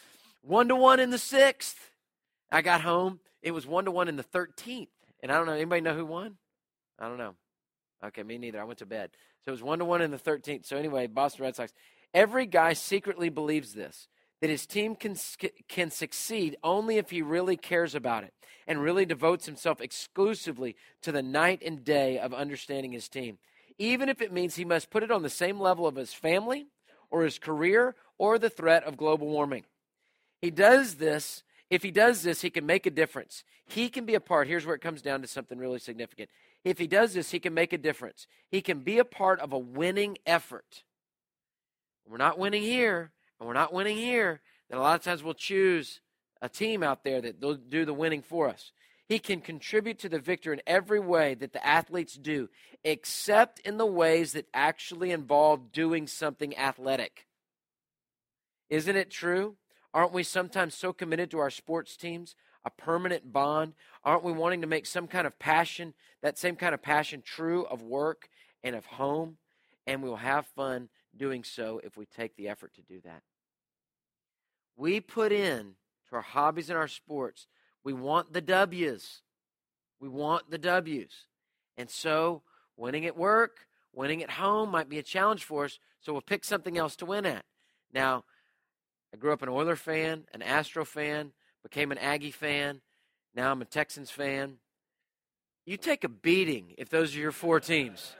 one 0.42 0.68
to 0.68 0.77
one 0.77 1.00
in 1.00 1.11
the 1.11 1.18
sixth. 1.18 1.90
I 2.53 2.62
got 2.62 2.83
home. 2.83 3.20
It 3.42 3.53
was 3.53 3.66
one 3.66 3.87
to 3.87 3.90
one 3.90 4.09
in 4.09 4.16
the 4.16 4.24
13th. 4.24 4.88
And 5.22 5.33
I 5.33 5.37
don't 5.37 5.46
know, 5.46 5.53
anybody 5.53 5.81
know 5.81 5.94
who 5.94 6.07
won? 6.07 6.37
I 6.98 7.09
don't 7.09 7.18
know. 7.18 7.35
Okay, 8.05 8.22
me 8.22 8.38
neither. 8.38 8.61
I 8.61 8.64
went 8.64 8.79
to 8.81 8.87
bed. 8.87 9.11
So 9.44 9.48
it 9.48 9.53
was 9.53 9.62
one 9.62 9.79
to 9.79 9.85
one 9.85 10.03
in 10.03 10.11
the 10.11 10.18
13th. 10.18 10.66
So 10.66 10.77
anyway, 10.77 11.07
Boston 11.07 11.44
Red 11.44 11.57
Sox. 11.57 11.72
Every 12.12 12.46
guy 12.46 12.74
secretly 12.74 13.29
believes 13.29 13.72
this 13.72 14.09
that 14.44 14.50
his 14.50 14.66
team 14.66 14.94
can, 14.94 15.16
can 15.68 15.90
succeed 15.90 16.54
only 16.62 16.98
if 16.98 17.09
he 17.09 17.22
really 17.22 17.57
cares 17.57 17.94
about 17.94 18.24
it 18.24 18.35
and 18.66 18.78
really 18.78 19.07
devotes 19.07 19.46
himself 19.46 19.80
exclusively 19.80 20.76
to 21.00 21.11
the 21.11 21.22
night 21.22 21.62
and 21.64 21.83
day 21.83 22.18
of 22.18 22.35
understanding 22.35 22.92
his 22.92 23.09
team, 23.09 23.38
even 23.78 24.07
if 24.07 24.20
it 24.20 24.35
means 24.35 24.54
he 24.54 24.64
must 24.66 24.90
put 24.90 25.02
it 25.02 25.11
on 25.11 25.22
the 25.22 25.30
same 25.30 25.59
level 25.59 25.87
of 25.87 25.96
his 25.96 26.12
family 26.12 26.66
or 27.11 27.22
his 27.22 27.38
career 27.38 27.94
or 28.18 28.38
the 28.38 28.50
threat 28.50 28.85
of 28.85 28.98
global 28.98 29.28
warming. 29.28 29.64
He 30.42 30.50
does 30.50 30.96
this. 30.96 31.42
If 31.70 31.83
he 31.83 31.90
does 31.90 32.22
this, 32.22 32.42
he 32.42 32.50
can 32.50 32.66
make 32.66 32.85
a 32.85 32.90
difference. 32.90 33.44
He 33.64 33.88
can 33.88 34.04
be 34.04 34.14
a 34.14 34.20
part. 34.20 34.46
Here's 34.46 34.66
where 34.66 34.76
it 34.76 34.83
comes 34.83 35.00
down 35.00 35.22
to 35.22 35.26
something 35.26 35.57
really 35.57 35.78
significant. 35.78 36.28
If 36.64 36.76
he 36.76 36.87
does 36.87 37.14
this, 37.14 37.30
he 37.30 37.40
can 37.40 37.54
make 37.54 37.72
a 37.72 37.78
difference. 37.78 38.26
He 38.50 38.61
can 38.61 38.80
be 38.80 38.98
a 38.98 39.07
part 39.07 39.40
of 39.40 39.54
a 39.54 39.59
winning 39.59 40.18
effort. 40.26 40.85
We're 42.07 42.18
not 42.18 42.38
winning 42.38 42.61
here, 42.61 43.12
and 43.38 43.47
we're 43.47 43.55
not 43.55 43.73
winning 43.73 43.97
here, 43.97 44.40
then 44.68 44.79
a 44.79 44.83
lot 44.83 44.97
of 44.97 45.05
times 45.05 45.23
we'll 45.23 45.35
choose 45.35 46.01
a 46.40 46.49
team 46.49 46.83
out 46.83 47.05
there 47.05 47.20
that 47.20 47.40
will 47.40 47.55
do 47.55 47.85
the 47.85 47.94
winning 47.94 48.23
for 48.23 48.49
us. 48.49 48.73
He 49.07 49.18
can 49.18 49.40
contribute 49.40 49.99
to 50.01 50.09
the 50.09 50.18
victor 50.18 50.53
in 50.53 50.62
every 50.66 51.01
way 51.01 51.35
that 51.35 51.53
the 51.53 51.66
athletes 51.66 52.14
do, 52.14 52.49
except 52.85 53.61
in 53.61 53.77
the 53.77 53.87
ways 53.87 54.33
that 54.33 54.49
actually 54.55 55.11
involve 55.11 55.73
doing 55.73 56.07
something 56.07 56.57
athletic. 56.57 57.27
Isn't 58.70 58.97
it 58.97 59.11
true? 59.11 59.57
Aren't 59.92 60.12
we 60.12 60.23
sometimes 60.23 60.75
so 60.75 60.92
committed 60.92 61.31
to 61.31 61.38
our 61.38 61.51
sports 61.51 61.97
teams, 61.97 62.35
a 62.64 62.70
permanent 62.70 63.33
bond? 63.33 63.75
Aren't 64.05 64.25
we 64.25 64.33
wanting 64.33 64.62
to 64.62 64.66
make 64.66 64.87
some 64.87 65.07
kind 65.07 65.27
of 65.27 65.38
passion, 65.38 65.94
that 66.23 66.38
same 66.38 66.57
kind 66.57 66.75
of 66.75 66.83
passion, 66.83 67.23
true 67.23 67.64
of 67.66 67.83
work 67.83 68.29
and 68.62 68.75
of 68.75 68.87
home? 68.87 69.37
And 69.87 70.03
we'll 70.03 70.16
have 70.16 70.47
fun 70.47 70.88
doing 71.16 71.44
so 71.44 71.81
if 71.83 71.96
we 71.96 72.07
take 72.07 72.37
the 72.37 72.48
effort 72.48 72.74
to 72.74 72.83
do 72.83 73.00
that. 73.05 73.22
We 74.77 75.00
put 75.00 75.33
in 75.33 75.74
to 76.09 76.16
our 76.16 76.22
hobbies 76.22 76.68
and 76.68 76.79
our 76.79 76.88
sports, 76.88 77.46
we 77.85 77.92
want 77.92 78.33
the 78.33 78.40
W's. 78.40 79.22
We 80.00 80.09
want 80.09 80.50
the 80.50 80.59
W's. 80.59 81.27
And 81.77 81.90
so, 81.90 82.42
winning 82.77 83.07
at 83.07 83.16
work, 83.16 83.66
winning 83.92 84.22
at 84.22 84.31
home 84.31 84.70
might 84.70 84.88
be 84.88 84.98
a 84.98 85.03
challenge 85.03 85.44
for 85.44 85.66
us, 85.66 85.79
so 86.00 86.12
we'll 86.12 86.22
pick 86.22 86.44
something 86.44 86.77
else 86.77 86.96
to 86.96 87.07
win 87.07 87.27
at. 87.27 87.44
Now, 87.92 88.24
I 89.12 89.16
grew 89.16 89.33
up 89.33 89.42
an 89.42 89.48
Oiler 89.48 89.77
fan, 89.77 90.24
an 90.35 90.42
Astro 90.42 90.85
fan, 90.85 91.33
became 91.62 91.92
an 91.92 91.98
Aggie 91.98 92.31
fan. 92.31 92.81
Now 93.35 93.50
I'm 93.50 93.62
a 93.62 93.64
Texans 93.64 94.11
fan. 94.11 94.59
You 95.64 95.77
take 95.77 96.05
a 96.05 96.09
beating 96.09 96.74
if 96.79 96.88
those 96.88 97.16
are 97.16 97.20
your 97.20 97.33
four 97.33 97.59
teams. 97.61 98.14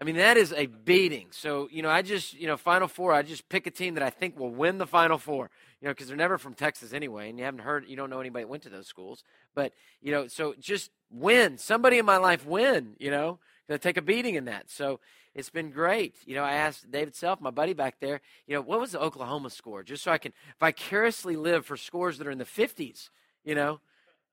I 0.00 0.04
mean, 0.04 0.16
that 0.16 0.36
is 0.36 0.52
a 0.52 0.66
beating. 0.66 1.26
So, 1.30 1.68
you 1.72 1.82
know, 1.82 1.90
I 1.90 2.02
just, 2.02 2.34
you 2.34 2.46
know, 2.46 2.56
Final 2.56 2.86
Four, 2.86 3.12
I 3.12 3.22
just 3.22 3.48
pick 3.48 3.66
a 3.66 3.70
team 3.70 3.94
that 3.94 4.02
I 4.02 4.10
think 4.10 4.38
will 4.38 4.50
win 4.50 4.78
the 4.78 4.86
Final 4.86 5.18
Four, 5.18 5.50
you 5.80 5.88
know, 5.88 5.92
because 5.92 6.06
they're 6.06 6.16
never 6.16 6.38
from 6.38 6.54
Texas 6.54 6.92
anyway, 6.92 7.28
and 7.28 7.38
you 7.38 7.44
haven't 7.44 7.60
heard, 7.60 7.84
you 7.88 7.96
don't 7.96 8.08
know 8.08 8.20
anybody 8.20 8.44
that 8.44 8.48
went 8.48 8.62
to 8.62 8.68
those 8.68 8.86
schools. 8.86 9.24
But, 9.56 9.72
you 10.00 10.12
know, 10.12 10.28
so 10.28 10.54
just 10.60 10.90
win. 11.10 11.58
Somebody 11.58 11.98
in 11.98 12.06
my 12.06 12.16
life 12.18 12.46
win, 12.46 12.94
you 13.00 13.10
know, 13.10 13.40
going 13.66 13.78
to 13.78 13.82
take 13.82 13.96
a 13.96 14.02
beating 14.02 14.36
in 14.36 14.44
that. 14.44 14.70
So 14.70 15.00
it's 15.34 15.50
been 15.50 15.70
great. 15.70 16.14
You 16.26 16.36
know, 16.36 16.44
I 16.44 16.52
asked 16.52 16.90
David 16.90 17.16
Self, 17.16 17.40
my 17.40 17.50
buddy 17.50 17.72
back 17.72 17.96
there, 18.00 18.20
you 18.46 18.54
know, 18.54 18.60
what 18.60 18.80
was 18.80 18.92
the 18.92 19.00
Oklahoma 19.00 19.50
score? 19.50 19.82
Just 19.82 20.04
so 20.04 20.12
I 20.12 20.18
can 20.18 20.32
vicariously 20.60 21.34
live 21.34 21.66
for 21.66 21.76
scores 21.76 22.18
that 22.18 22.26
are 22.26 22.32
in 22.32 22.38
the 22.38 22.44
50s, 22.44 23.10
you 23.44 23.54
know. 23.56 23.80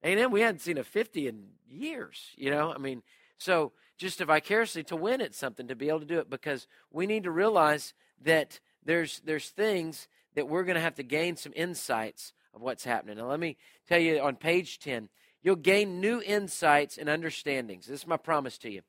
Then 0.03 0.29
we 0.29 0.41
hadn't 0.41 0.61
seen 0.61 0.77
a 0.77 0.83
50 0.83 1.27
in 1.27 1.47
years, 1.67 2.29
you 2.37 2.51
know. 2.51 2.71
I 2.71 2.77
mean, 2.77 3.01
so 3.39 3.71
just 3.97 4.17
to 4.17 4.25
vicariously 4.25 4.83
to 4.83 4.95
win 4.95 5.21
at 5.21 5.35
something 5.35 5.67
to 5.67 5.75
be 5.75 5.89
able 5.89 5.99
to 5.99 6.05
do 6.05 6.19
it 6.19 6.29
because 6.29 6.67
we 6.91 7.05
need 7.05 7.23
to 7.23 7.31
realize 7.31 7.93
that 8.21 8.59
there's 8.83 9.21
there's 9.25 9.49
things 9.49 10.07
that 10.35 10.47
we're 10.47 10.63
going 10.63 10.75
to 10.75 10.81
have 10.81 10.95
to 10.95 11.03
gain 11.03 11.35
some 11.35 11.53
insights 11.55 12.33
of 12.53 12.61
what's 12.61 12.83
happening. 12.83 13.17
Now 13.17 13.29
let 13.29 13.39
me 13.39 13.57
tell 13.87 13.99
you 13.99 14.19
on 14.19 14.35
page 14.35 14.79
10, 14.79 15.09
you'll 15.41 15.55
gain 15.55 15.99
new 15.99 16.21
insights 16.21 16.97
and 16.97 17.09
understandings. 17.09 17.87
This 17.87 18.01
is 18.01 18.07
my 18.07 18.17
promise 18.17 18.57
to 18.59 18.71
you. 18.71 18.81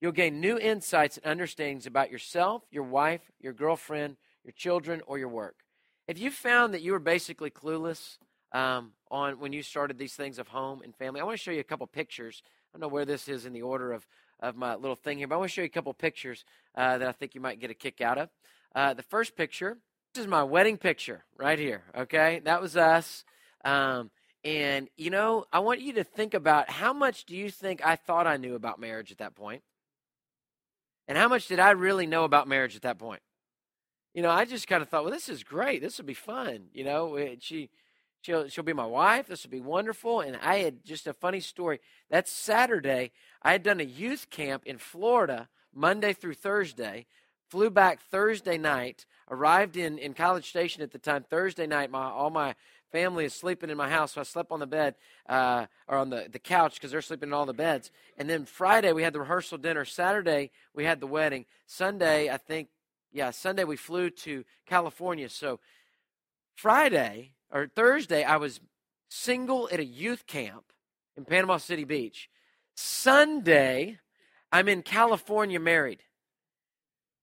You'll 0.00 0.12
gain 0.12 0.40
new 0.40 0.58
insights 0.58 1.18
and 1.18 1.30
understandings 1.30 1.86
about 1.86 2.10
yourself, 2.10 2.62
your 2.70 2.82
wife, 2.82 3.22
your 3.40 3.52
girlfriend, 3.52 4.16
your 4.44 4.52
children, 4.52 5.00
or 5.06 5.18
your 5.18 5.28
work. 5.28 5.56
If 6.06 6.18
you 6.18 6.30
found 6.30 6.74
that 6.74 6.82
you 6.82 6.92
were 6.92 6.98
basically 6.98 7.50
clueless 7.50 8.18
um, 8.52 8.92
on 9.10 9.38
when 9.38 9.52
you 9.52 9.62
started 9.62 9.96
these 9.96 10.14
things 10.14 10.38
of 10.38 10.48
home 10.48 10.82
and 10.82 10.94
family, 10.94 11.20
I 11.20 11.24
want 11.24 11.38
to 11.38 11.42
show 11.42 11.52
you 11.52 11.60
a 11.60 11.64
couple 11.64 11.86
pictures. 11.86 12.42
I 12.44 12.76
don't 12.76 12.82
know 12.82 12.92
where 12.92 13.06
this 13.06 13.28
is 13.28 13.46
in 13.46 13.52
the 13.52 13.62
order 13.62 13.92
of 13.92 14.06
of 14.44 14.56
my 14.56 14.74
little 14.74 14.96
thing 14.96 15.18
here, 15.18 15.26
but 15.26 15.36
I 15.36 15.38
want 15.38 15.50
to 15.50 15.54
show 15.54 15.62
you 15.62 15.66
a 15.66 15.70
couple 15.70 15.92
pictures 15.94 16.44
uh, 16.76 16.98
that 16.98 17.08
I 17.08 17.12
think 17.12 17.34
you 17.34 17.40
might 17.40 17.60
get 17.60 17.70
a 17.70 17.74
kick 17.74 18.00
out 18.00 18.18
of. 18.18 18.28
Uh, 18.74 18.94
the 18.94 19.02
first 19.02 19.36
picture, 19.36 19.78
this 20.12 20.22
is 20.22 20.28
my 20.28 20.42
wedding 20.42 20.76
picture 20.76 21.24
right 21.36 21.58
here, 21.58 21.84
okay? 21.96 22.40
That 22.44 22.60
was 22.60 22.76
us. 22.76 23.24
Um, 23.64 24.10
and, 24.44 24.88
you 24.96 25.10
know, 25.10 25.46
I 25.52 25.60
want 25.60 25.80
you 25.80 25.94
to 25.94 26.04
think 26.04 26.34
about 26.34 26.68
how 26.68 26.92
much 26.92 27.24
do 27.24 27.34
you 27.34 27.50
think 27.50 27.84
I 27.84 27.96
thought 27.96 28.26
I 28.26 28.36
knew 28.36 28.54
about 28.54 28.78
marriage 28.78 29.10
at 29.10 29.18
that 29.18 29.34
point? 29.34 29.62
And 31.08 31.16
how 31.16 31.28
much 31.28 31.48
did 31.48 31.60
I 31.60 31.70
really 31.70 32.06
know 32.06 32.24
about 32.24 32.48
marriage 32.48 32.76
at 32.76 32.82
that 32.82 32.98
point? 32.98 33.22
You 34.12 34.22
know, 34.22 34.30
I 34.30 34.44
just 34.44 34.68
kind 34.68 34.82
of 34.82 34.88
thought, 34.88 35.04
well, 35.04 35.12
this 35.12 35.28
is 35.28 35.42
great. 35.42 35.82
This 35.82 35.98
will 35.98 36.04
be 36.04 36.14
fun. 36.14 36.66
You 36.72 36.84
know, 36.84 37.18
she 37.40 37.70
She'll, 38.24 38.48
she'll 38.48 38.64
be 38.64 38.72
my 38.72 38.86
wife. 38.86 39.26
This 39.26 39.44
will 39.44 39.50
be 39.50 39.60
wonderful. 39.60 40.22
And 40.22 40.38
I 40.40 40.56
had 40.56 40.82
just 40.82 41.06
a 41.06 41.12
funny 41.12 41.40
story. 41.40 41.80
That 42.08 42.26
Saturday, 42.26 43.12
I 43.42 43.52
had 43.52 43.62
done 43.62 43.80
a 43.80 43.84
youth 43.84 44.30
camp 44.30 44.62
in 44.64 44.78
Florida 44.78 45.50
Monday 45.74 46.14
through 46.14 46.32
Thursday, 46.32 47.04
flew 47.50 47.68
back 47.68 48.00
Thursday 48.00 48.56
night, 48.56 49.04
arrived 49.30 49.76
in, 49.76 49.98
in 49.98 50.14
College 50.14 50.48
Station 50.48 50.82
at 50.82 50.90
the 50.90 50.98
time 50.98 51.22
Thursday 51.22 51.66
night. 51.66 51.90
My, 51.90 52.04
all 52.04 52.30
my 52.30 52.54
family 52.90 53.26
is 53.26 53.34
sleeping 53.34 53.68
in 53.68 53.76
my 53.76 53.90
house, 53.90 54.12
so 54.12 54.22
I 54.22 54.24
slept 54.24 54.50
on 54.50 54.60
the 54.60 54.66
bed 54.66 54.94
uh, 55.28 55.66
or 55.86 55.98
on 55.98 56.08
the, 56.08 56.26
the 56.32 56.38
couch 56.38 56.76
because 56.76 56.92
they're 56.92 57.02
sleeping 57.02 57.28
in 57.28 57.34
all 57.34 57.44
the 57.44 57.52
beds. 57.52 57.90
And 58.16 58.30
then 58.30 58.46
Friday, 58.46 58.92
we 58.92 59.02
had 59.02 59.12
the 59.12 59.20
rehearsal 59.20 59.58
dinner. 59.58 59.84
Saturday, 59.84 60.50
we 60.74 60.84
had 60.84 61.00
the 61.00 61.06
wedding. 61.06 61.44
Sunday, 61.66 62.30
I 62.30 62.38
think, 62.38 62.68
yeah, 63.12 63.32
Sunday, 63.32 63.64
we 63.64 63.76
flew 63.76 64.08
to 64.08 64.46
California. 64.64 65.28
So 65.28 65.60
Friday, 66.54 67.32
or 67.50 67.68
Thursday, 67.68 68.24
I 68.24 68.36
was 68.36 68.60
single 69.08 69.68
at 69.70 69.80
a 69.80 69.84
youth 69.84 70.26
camp 70.26 70.72
in 71.16 71.24
Panama 71.24 71.58
City 71.58 71.84
Beach. 71.84 72.28
Sunday, 72.74 73.98
I'm 74.50 74.68
in 74.68 74.82
California 74.82 75.60
married. 75.60 76.02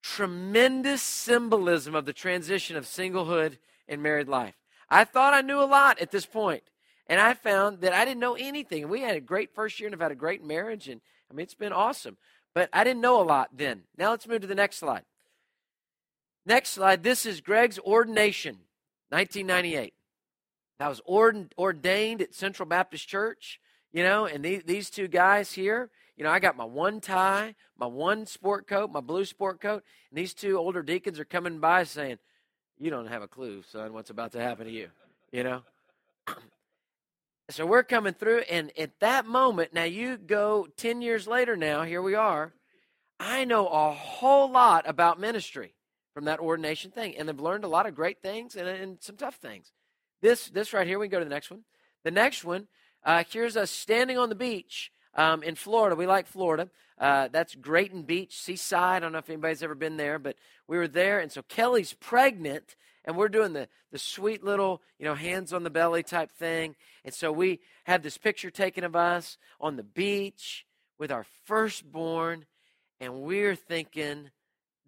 Tremendous 0.02 1.02
symbolism 1.02 1.94
of 1.94 2.06
the 2.06 2.14
transition 2.14 2.76
of 2.76 2.86
singlehood 2.86 3.58
and 3.88 4.02
married 4.02 4.28
life. 4.28 4.56
I 4.90 5.04
thought 5.04 5.34
I 5.34 5.42
knew 5.42 5.62
a 5.62 5.66
lot 5.66 6.00
at 6.00 6.12
this 6.12 6.26
point, 6.26 6.64
and 7.08 7.20
I 7.20 7.34
found 7.34 7.82
that 7.82 7.94
I 7.94 8.06
didn't 8.06 8.20
know 8.20 8.36
anything. 8.36 8.90
We 8.90 9.02
had 9.02 9.16
a 9.16 9.22
great 9.22 9.54
first 9.54 9.80
year 9.80 9.88
and 9.88 9.94
have 9.94 10.02
had 10.02 10.12
a 10.12 10.16
great 10.16 10.44
marriage, 10.44 10.88
and 10.88 11.02
I 11.30 11.34
mean, 11.34 11.44
it's 11.44 11.54
been 11.54 11.74
awesome. 11.74 12.18
But 12.54 12.70
I 12.74 12.84
didn't 12.84 13.02
know 13.02 13.22
a 13.22 13.24
lot 13.24 13.50
then. 13.56 13.84
Now 13.98 14.10
let's 14.12 14.28
move 14.28 14.42
to 14.42 14.48
the 14.48 14.56
next 14.56 14.78
slide. 14.78 15.04
Next 16.46 16.72
slide. 16.72 17.04
This 17.04 17.26
is 17.26 17.40
Gregg's 17.40 17.80
ordination, 17.80 18.58
1998. 19.10 19.94
I 20.82 20.90
was 20.90 21.02
ordained 21.08 22.22
at 22.22 22.34
Central 22.34 22.68
Baptist 22.68 23.08
Church, 23.08 23.60
you 23.92 24.04
know, 24.04 24.26
and 24.26 24.44
these, 24.44 24.64
these 24.64 24.90
two 24.90 25.08
guys 25.08 25.52
here, 25.52 25.90
you 26.16 26.24
know, 26.24 26.30
I 26.30 26.40
got 26.40 26.56
my 26.56 26.66
one 26.66 27.02
tie, 27.02 27.56
my 27.78 27.88
one 27.88 28.26
sport 28.26 28.68
coat, 28.68 28.92
my 28.92 29.00
blue 29.00 29.26
sport 29.26 29.60
coat, 29.60 29.84
and 30.10 30.18
these 30.18 30.34
two 30.34 30.58
older 30.58 30.84
deacons 30.84 31.20
are 31.20 31.26
coming 31.26 31.60
by 31.60 31.84
saying, 31.84 32.20
You 32.80 32.90
don't 32.90 33.08
have 33.08 33.22
a 33.22 33.28
clue, 33.28 33.64
son, 33.64 33.94
what's 33.94 34.10
about 34.10 34.32
to 34.34 34.40
happen 34.40 34.66
to 34.66 34.72
you, 34.72 34.90
you 35.32 35.44
know? 35.44 35.62
so 37.50 37.66
we're 37.66 37.84
coming 37.84 38.14
through, 38.14 38.40
and 38.50 38.72
at 38.78 39.00
that 39.00 39.26
moment, 39.26 39.74
now 39.74 39.84
you 39.84 40.18
go 40.18 40.68
10 40.78 41.02
years 41.02 41.28
later 41.28 41.58
now, 41.58 41.84
here 41.84 42.02
we 42.02 42.16
are. 42.16 42.54
I 43.20 43.46
know 43.46 43.68
a 43.68 43.92
whole 43.92 44.50
lot 44.50 44.88
about 44.88 45.20
ministry 45.20 45.74
from 46.14 46.26
that 46.26 46.40
ordination 46.40 46.92
thing, 46.92 47.18
and 47.18 47.30
I've 47.30 47.40
learned 47.40 47.64
a 47.64 47.70
lot 47.70 47.86
of 47.86 47.96
great 47.96 48.22
things 48.22 48.56
and, 48.56 48.68
and 48.68 48.98
some 49.02 49.16
tough 49.16 49.36
things. 49.36 49.72
This, 50.22 50.50
this 50.50 50.74
right 50.74 50.88
here, 50.88 51.00
we 51.00 51.08
can 51.08 51.12
go 51.12 51.20
to 51.20 51.26
the 51.26 51.30
next 51.30 51.50
one. 51.50 51.64
The 52.04 52.12
next 52.12 52.44
one, 52.44 52.68
uh, 53.04 53.24
here's 53.30 53.58
us 53.58 53.72
standing 53.72 54.18
on 54.18 54.30
the 54.30 54.36
beach 54.36 54.92
um, 55.16 55.44
in 55.44 55.56
Florida. 55.56 55.96
We 55.96 56.06
like 56.06 56.28
Florida. 56.28 56.70
Uh, 56.98 57.28
that's 57.32 57.56
Grayton 57.56 58.04
Beach, 58.04 58.40
seaside. 58.40 58.98
I 58.98 59.00
don't 59.00 59.12
know 59.12 59.18
if 59.18 59.30
anybody's 59.30 59.64
ever 59.64 59.74
been 59.74 59.98
there, 59.98 60.20
but 60.20 60.36
we 60.68 60.78
were 60.78 60.88
there. 60.88 61.20
And 61.20 61.32
so 61.32 61.42
Kelly's 61.42 61.94
pregnant, 61.94 62.76
and 63.04 63.18
we're 63.18 63.30
doing 63.30 63.54
the, 63.54 63.68
the 63.92 63.98
sweet 63.98 64.44
little, 64.44 64.84
you 65.00 65.06
know, 65.06 65.16
hands 65.16 65.52
on 65.52 65.64
the 65.64 65.72
belly 65.72 66.04
type 66.04 66.32
thing. 66.32 66.76
And 67.04 67.14
so 67.14 67.32
we 67.32 67.60
have 67.86 68.04
this 68.04 68.20
picture 68.20 68.52
taken 68.52 68.84
of 68.84 68.96
us 68.96 69.40
on 69.60 69.78
the 69.78 69.84
beach 69.84 70.68
with 71.00 71.12
our 71.12 71.26
firstborn, 71.46 72.46
and 73.00 73.22
we're 73.24 73.56
thinking, 73.56 74.30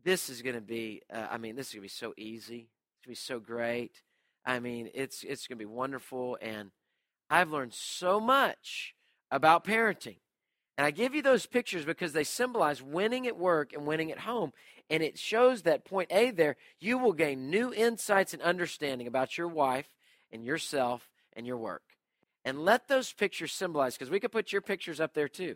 this 0.04 0.30
is 0.30 0.43
going 0.43 0.56
to 0.56 0.62
be, 0.62 1.02
uh, 1.12 1.28
I 1.32 1.39
mean, 1.39 1.56
this 1.56 1.69
is 1.69 1.74
going 1.74 1.82
to 1.82 1.86
be 1.86 1.89
so 1.89 2.13
easy. 2.15 2.67
It's 2.67 3.06
going 3.06 3.06
to 3.06 3.10
be 3.10 3.15
so 3.15 3.39
great. 3.39 4.04
I 4.46 4.60
mean, 4.60 4.90
it's 4.94 5.24
it's 5.24 5.48
going 5.48 5.58
to 5.58 5.66
be 5.66 5.72
wonderful. 5.72 6.38
And 6.42 6.72
I've 7.30 7.52
learned 7.52 7.74
so 7.74 8.20
much 8.20 8.94
about 9.32 9.64
parenting. 9.64 10.18
And 10.78 10.88
I 10.88 10.92
give 10.92 11.14
you 11.14 11.22
those 11.22 11.46
pictures 11.46 11.86
because 11.86 12.14
they 12.14 12.24
symbolize 12.24 12.82
winning 12.82 13.28
at 13.28 13.38
work 13.38 13.74
and 13.74 13.86
winning 13.86 14.12
at 14.12 14.20
home. 14.20 14.54
And 14.90 15.04
it 15.04 15.20
shows 15.20 15.62
that 15.62 15.86
point 15.86 16.12
A 16.12 16.32
there, 16.32 16.56
you 16.80 16.98
will 16.98 17.14
gain 17.14 17.50
new 17.50 17.74
insights 17.74 18.34
and 18.34 18.42
understanding 18.42 19.08
about 19.08 19.38
your 19.38 19.48
wife 19.48 19.88
and 20.32 20.44
yourself 20.44 21.10
and 21.34 21.46
your 21.46 21.58
work. 21.58 21.84
And 22.44 22.66
let 22.66 22.88
those 22.88 23.14
pictures 23.14 23.54
symbolize, 23.54 23.96
because 23.96 24.10
we 24.10 24.20
could 24.20 24.32
put 24.32 24.52
your 24.52 24.62
pictures 24.62 25.00
up 25.00 25.14
there 25.14 25.30
too, 25.30 25.56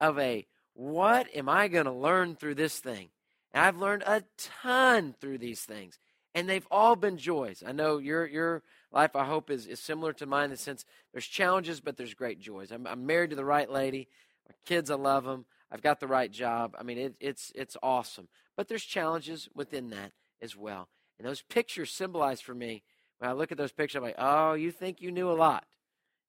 of 0.00 0.18
a 0.18 0.46
what 0.72 1.28
am 1.34 1.48
I 1.48 1.68
going 1.68 1.84
to 1.84 1.92
learn 1.92 2.34
through 2.36 2.54
this 2.54 2.78
thing? 2.78 3.08
And 3.52 3.64
I've 3.64 3.76
learned 3.76 4.04
a 4.06 4.22
ton 4.38 5.14
through 5.20 5.38
these 5.38 5.60
things. 5.60 5.98
And 6.34 6.48
they've 6.48 6.66
all 6.70 6.96
been 6.96 7.16
joys. 7.16 7.62
I 7.64 7.72
know 7.72 7.98
your 7.98 8.26
your 8.26 8.62
life, 8.90 9.14
I 9.14 9.24
hope, 9.24 9.50
is, 9.50 9.66
is 9.66 9.80
similar 9.80 10.12
to 10.14 10.26
mine 10.26 10.46
in 10.46 10.50
the 10.50 10.56
sense 10.56 10.84
there's 11.12 11.26
challenges, 11.26 11.80
but 11.80 11.96
there's 11.96 12.14
great 12.14 12.40
joys. 12.40 12.72
I'm, 12.72 12.86
I'm 12.86 13.06
married 13.06 13.30
to 13.30 13.36
the 13.36 13.44
right 13.44 13.70
lady. 13.70 14.08
My 14.48 14.54
kids, 14.66 14.90
I 14.90 14.96
love 14.96 15.24
them. 15.24 15.46
I've 15.70 15.82
got 15.82 16.00
the 16.00 16.06
right 16.06 16.30
job. 16.30 16.74
I 16.78 16.82
mean, 16.82 16.98
it, 16.98 17.14
it's 17.20 17.52
it's 17.54 17.76
awesome. 17.82 18.28
But 18.56 18.68
there's 18.68 18.84
challenges 18.84 19.48
within 19.54 19.90
that 19.90 20.12
as 20.42 20.56
well. 20.56 20.88
And 21.18 21.26
those 21.26 21.42
pictures 21.42 21.90
symbolize 21.90 22.40
for 22.40 22.54
me. 22.54 22.82
When 23.18 23.30
I 23.30 23.32
look 23.32 23.52
at 23.52 23.58
those 23.58 23.72
pictures, 23.72 23.96
I'm 23.96 24.02
like, 24.02 24.16
oh, 24.18 24.54
you 24.54 24.70
think 24.70 25.00
you 25.00 25.12
knew 25.12 25.30
a 25.30 25.32
lot. 25.32 25.64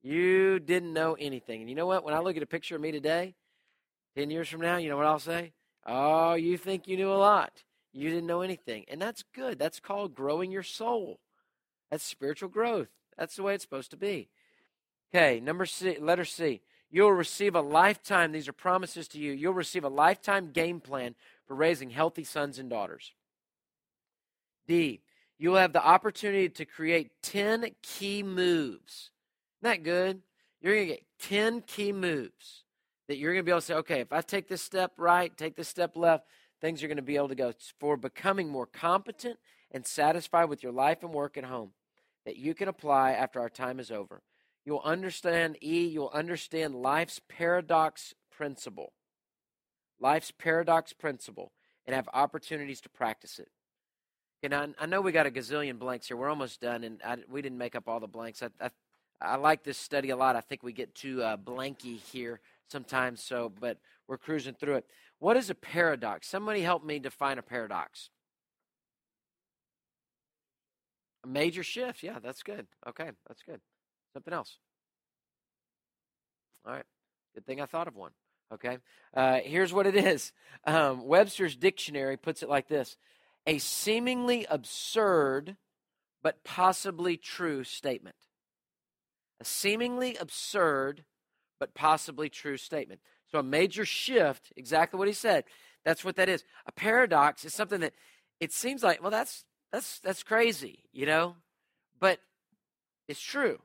You 0.04 0.60
didn't 0.60 0.94
know 0.94 1.16
anything. 1.20 1.62
And 1.62 1.70
you 1.70 1.76
know 1.76 1.88
what? 1.88 2.04
When 2.04 2.14
I 2.14 2.20
look 2.20 2.38
at 2.38 2.44
a 2.44 2.48
picture 2.48 2.76
of 2.76 2.82
me 2.82 2.92
today, 2.92 3.36
10 4.16 4.30
years 4.30 4.48
from 4.48 4.62
now, 4.62 4.78
you 4.78 4.88
know 4.88 4.98
what 4.98 5.08
I'll 5.08 5.20
say? 5.20 5.54
Oh, 5.86 6.36
you 6.36 6.58
think 6.58 6.88
you 6.88 6.96
knew 6.96 7.12
a 7.12 7.16
lot. 7.16 7.65
You 7.96 8.10
didn't 8.10 8.28
know 8.28 8.42
anything. 8.42 8.84
And 8.90 9.02
that's 9.02 9.24
good. 9.34 9.58
That's 9.58 9.80
called 9.80 10.14
growing 10.14 10.52
your 10.52 10.64
soul. 10.64 11.20
That's 11.90 12.04
spiritual 12.04 12.50
growth. 12.50 12.90
That's 13.18 13.38
the 13.38 13.44
way 13.44 13.56
it's 13.56 13.64
supposed 13.64 13.92
to 13.92 13.98
be. 13.98 14.28
Okay, 15.14 15.40
number 15.40 15.66
C, 15.66 15.98
letter 16.00 16.26
C. 16.26 16.62
You'll 16.92 17.14
receive 17.14 17.56
a 17.56 17.62
lifetime, 17.62 18.32
these 18.32 18.50
are 18.50 18.54
promises 18.54 19.08
to 19.10 19.18
you. 19.18 19.32
You'll 19.32 19.54
receive 19.54 19.86
a 19.86 19.90
lifetime 19.90 20.52
game 20.52 20.82
plan 20.82 21.16
for 21.48 21.56
raising 21.56 21.90
healthy 21.90 22.26
sons 22.26 22.60
and 22.60 22.70
daughters. 22.70 23.14
D, 24.68 25.02
you'll 25.38 25.56
have 25.56 25.74
the 25.74 25.84
opportunity 25.84 26.50
to 26.50 26.66
create 26.66 27.12
10 27.22 27.72
key 27.82 28.24
moves. 28.24 29.10
Isn't 29.62 29.72
that 29.72 29.84
good? 29.84 30.22
You're 30.62 30.76
going 30.76 30.88
to 30.88 30.94
get 30.94 31.04
10 31.20 31.62
key 31.62 31.94
moves 31.94 32.64
that 33.08 33.18
you're 33.18 33.34
going 33.34 33.44
to 33.44 33.46
be 33.46 33.52
able 33.52 33.62
to 33.62 33.66
say, 33.66 33.74
okay, 33.76 34.00
if 34.02 34.12
I 34.12 34.22
take 34.22 34.48
this 34.48 34.62
step 34.62 34.94
right, 34.98 35.36
take 35.36 35.56
this 35.56 35.68
step 35.68 35.96
left, 35.96 36.26
things 36.62 36.84
are 36.84 36.88
going 36.88 36.98
to 36.98 37.04
be 37.04 37.16
able 37.16 37.30
to 37.30 37.36
go 37.36 37.54
for 37.80 37.98
becoming 37.98 38.50
more 38.50 38.66
competent 38.66 39.38
and 39.72 39.86
satisfied 39.86 40.46
with 40.46 40.64
your 40.64 40.72
life 40.72 41.04
and 41.04 41.14
work 41.14 41.38
at 41.38 41.46
home 41.46 41.72
that 42.26 42.38
you 42.38 42.54
can 42.54 42.68
apply 42.68 43.12
after 43.12 43.40
our 43.40 43.50
time 43.50 43.80
is 43.80 43.92
over. 43.92 44.22
You'll 44.66 44.82
understand 44.84 45.58
E, 45.62 45.86
you'll 45.86 46.12
understand 46.14 46.76
life's 46.76 47.22
paradox 47.30 48.16
principle. 48.32 48.94
Life's 50.00 50.32
paradox 50.32 50.92
principle 50.92 51.52
and 51.86 51.96
have 51.96 52.10
opportunities 52.14 52.82
to 52.82 52.90
practice 52.90 53.40
it. 53.40 53.50
And 54.44 54.54
I, 54.54 54.68
I 54.80 54.86
know 54.86 55.02
we 55.02 55.12
got 55.12 55.28
a 55.28 55.32
gazillion 55.32 55.80
blanks 55.80 56.08
here. 56.08 56.18
We're 56.18 56.30
almost 56.30 56.62
done, 56.62 56.84
and 56.84 57.02
I, 57.04 57.18
we 57.30 57.42
didn't 57.42 57.58
make 57.58 57.76
up 57.76 57.88
all 57.88 58.00
the 58.00 58.08
blanks. 58.08 58.44
I, 58.44 58.50
I, 58.60 58.70
I 59.22 59.36
like 59.38 59.64
this 59.64 59.78
study 59.78 60.10
a 60.10 60.16
lot. 60.16 60.36
I 60.36 60.42
think 60.42 60.62
we 60.62 60.74
get 60.74 60.94
too 60.94 61.24
uh, 61.24 61.38
blanky 61.38 62.00
here 62.00 62.42
sometimes, 62.68 63.24
so 63.24 63.52
but 63.60 63.78
we're 64.08 64.18
cruising 64.18 64.54
through 64.54 64.76
it. 64.76 64.86
What 65.26 65.38
is 65.38 65.50
a 65.50 65.56
paradox? 65.56 66.28
Somebody 66.28 66.62
help 66.62 66.86
me 66.86 67.00
define 67.00 67.40
a 67.40 67.42
paradox. 67.42 68.12
A 71.24 71.28
major 71.28 71.64
shift. 71.64 72.04
Yeah, 72.04 72.20
that's 72.24 72.44
good. 72.44 72.68
Okay, 72.88 73.10
that's 73.28 73.42
good. 73.42 73.60
Something 74.14 74.36
else. 74.36 74.60
All 76.64 76.74
right. 76.74 76.86
Good 77.34 77.44
thing 77.48 77.60
I 77.60 77.66
thought 77.66 77.88
of 77.88 77.96
one. 77.96 78.12
Okay. 78.54 78.78
Uh, 79.16 79.40
here's 79.44 79.74
what 79.74 79.88
it 79.88 79.96
is 79.96 80.32
um, 80.64 81.04
Webster's 81.08 81.56
dictionary 81.56 82.18
puts 82.18 82.44
it 82.44 82.50
like 82.50 82.68
this 82.68 82.96
a 83.48 83.58
seemingly 83.58 84.46
absurd 84.48 85.56
but 86.22 86.44
possibly 86.44 87.18
true 87.18 87.64
statement. 87.64 88.18
A 89.42 89.46
seemingly 89.46 90.18
absurd 90.18 91.04
but 91.60 91.74
possibly 91.74 92.30
true 92.30 92.58
statement. 92.58 93.02
So 93.32 93.40
a 93.40 93.44
major 93.44 93.86
shift, 93.86 94.54
exactly 94.56 94.98
what 94.98 95.08
he 95.08 95.14
said. 95.14 95.46
That's 95.84 96.04
what 96.04 96.16
that 96.16 96.30
is. 96.30 96.44
A 96.66 96.72
paradox 96.72 97.46
is 97.46 97.54
something 97.54 97.82
that 97.82 97.94
it 98.40 98.52
seems 98.52 98.84
like, 98.84 99.02
well, 99.02 99.12
that's 99.12 99.46
that's 99.72 100.00
that's 100.00 100.24
crazy, 100.24 100.84
you 100.92 101.06
know? 101.06 101.36
But 102.00 102.20
it's 103.08 103.22
true. 103.22 103.60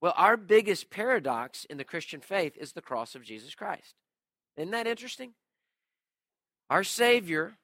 Well, 0.00 0.14
our 0.16 0.36
biggest 0.36 0.90
paradox 0.90 1.64
in 1.64 1.76
the 1.76 1.84
Christian 1.84 2.20
faith 2.20 2.56
is 2.56 2.72
the 2.72 2.82
cross 2.82 3.14
of 3.14 3.24
Jesus 3.24 3.54
Christ. 3.54 3.94
Isn't 4.56 4.70
that 4.70 4.86
interesting? 4.86 5.32
Our 6.70 6.84
Savior 6.84 7.56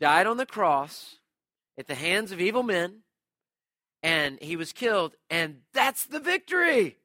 died 0.00 0.26
on 0.26 0.36
the 0.36 0.46
cross 0.46 1.16
at 1.78 1.86
the 1.86 1.94
hands 1.94 2.32
of 2.32 2.40
evil 2.40 2.62
men, 2.62 3.02
and 4.02 4.38
he 4.40 4.56
was 4.56 4.72
killed, 4.72 5.16
and 5.28 5.62
that's 5.72 6.06
the 6.06 6.20
victory. 6.20 6.98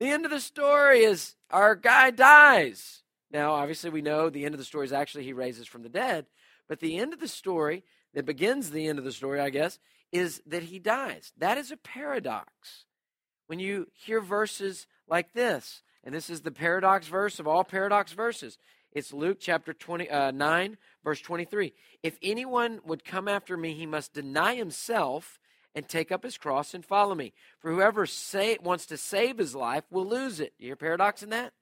The 0.00 0.08
end 0.08 0.24
of 0.24 0.30
the 0.30 0.40
story 0.40 1.04
is 1.04 1.35
our 1.50 1.74
guy 1.74 2.10
dies. 2.10 3.02
Now, 3.30 3.52
obviously, 3.52 3.90
we 3.90 4.02
know 4.02 4.30
the 4.30 4.44
end 4.44 4.54
of 4.54 4.58
the 4.58 4.64
story 4.64 4.86
is 4.86 4.92
actually 4.92 5.24
he 5.24 5.32
raises 5.32 5.66
from 5.66 5.82
the 5.82 5.88
dead, 5.88 6.26
but 6.68 6.80
the 6.80 6.96
end 6.96 7.12
of 7.12 7.20
the 7.20 7.28
story, 7.28 7.84
that 8.16 8.24
begins 8.24 8.70
the 8.70 8.88
end 8.88 8.98
of 8.98 9.04
the 9.04 9.12
story, 9.12 9.38
I 9.40 9.50
guess, 9.50 9.78
is 10.10 10.42
that 10.46 10.64
he 10.64 10.78
dies. 10.78 11.32
That 11.36 11.58
is 11.58 11.70
a 11.70 11.76
paradox. 11.76 12.86
When 13.46 13.60
you 13.60 13.88
hear 13.92 14.20
verses 14.20 14.86
like 15.06 15.34
this, 15.34 15.82
and 16.02 16.14
this 16.14 16.30
is 16.30 16.40
the 16.40 16.50
paradox 16.50 17.08
verse 17.08 17.38
of 17.38 17.46
all 17.46 17.62
paradox 17.62 18.12
verses, 18.12 18.58
it's 18.90 19.12
Luke 19.12 19.36
chapter 19.38 19.74
20, 19.74 20.08
uh, 20.08 20.30
9, 20.30 20.78
verse 21.04 21.20
23. 21.20 21.74
If 22.02 22.16
anyone 22.22 22.80
would 22.86 23.04
come 23.04 23.28
after 23.28 23.54
me, 23.56 23.74
he 23.74 23.84
must 23.84 24.14
deny 24.14 24.54
himself 24.54 25.38
and 25.76 25.86
take 25.86 26.10
up 26.10 26.24
his 26.24 26.38
cross 26.38 26.72
and 26.72 26.84
follow 26.84 27.14
me. 27.14 27.34
For 27.60 27.70
whoever 27.70 28.06
say, 28.06 28.56
wants 28.62 28.86
to 28.86 28.96
save 28.96 29.36
his 29.36 29.54
life 29.54 29.84
will 29.90 30.06
lose 30.06 30.40
it. 30.40 30.54
You 30.58 30.68
hear 30.68 30.76
paradox 30.76 31.22
in 31.22 31.28
that? 31.30 31.52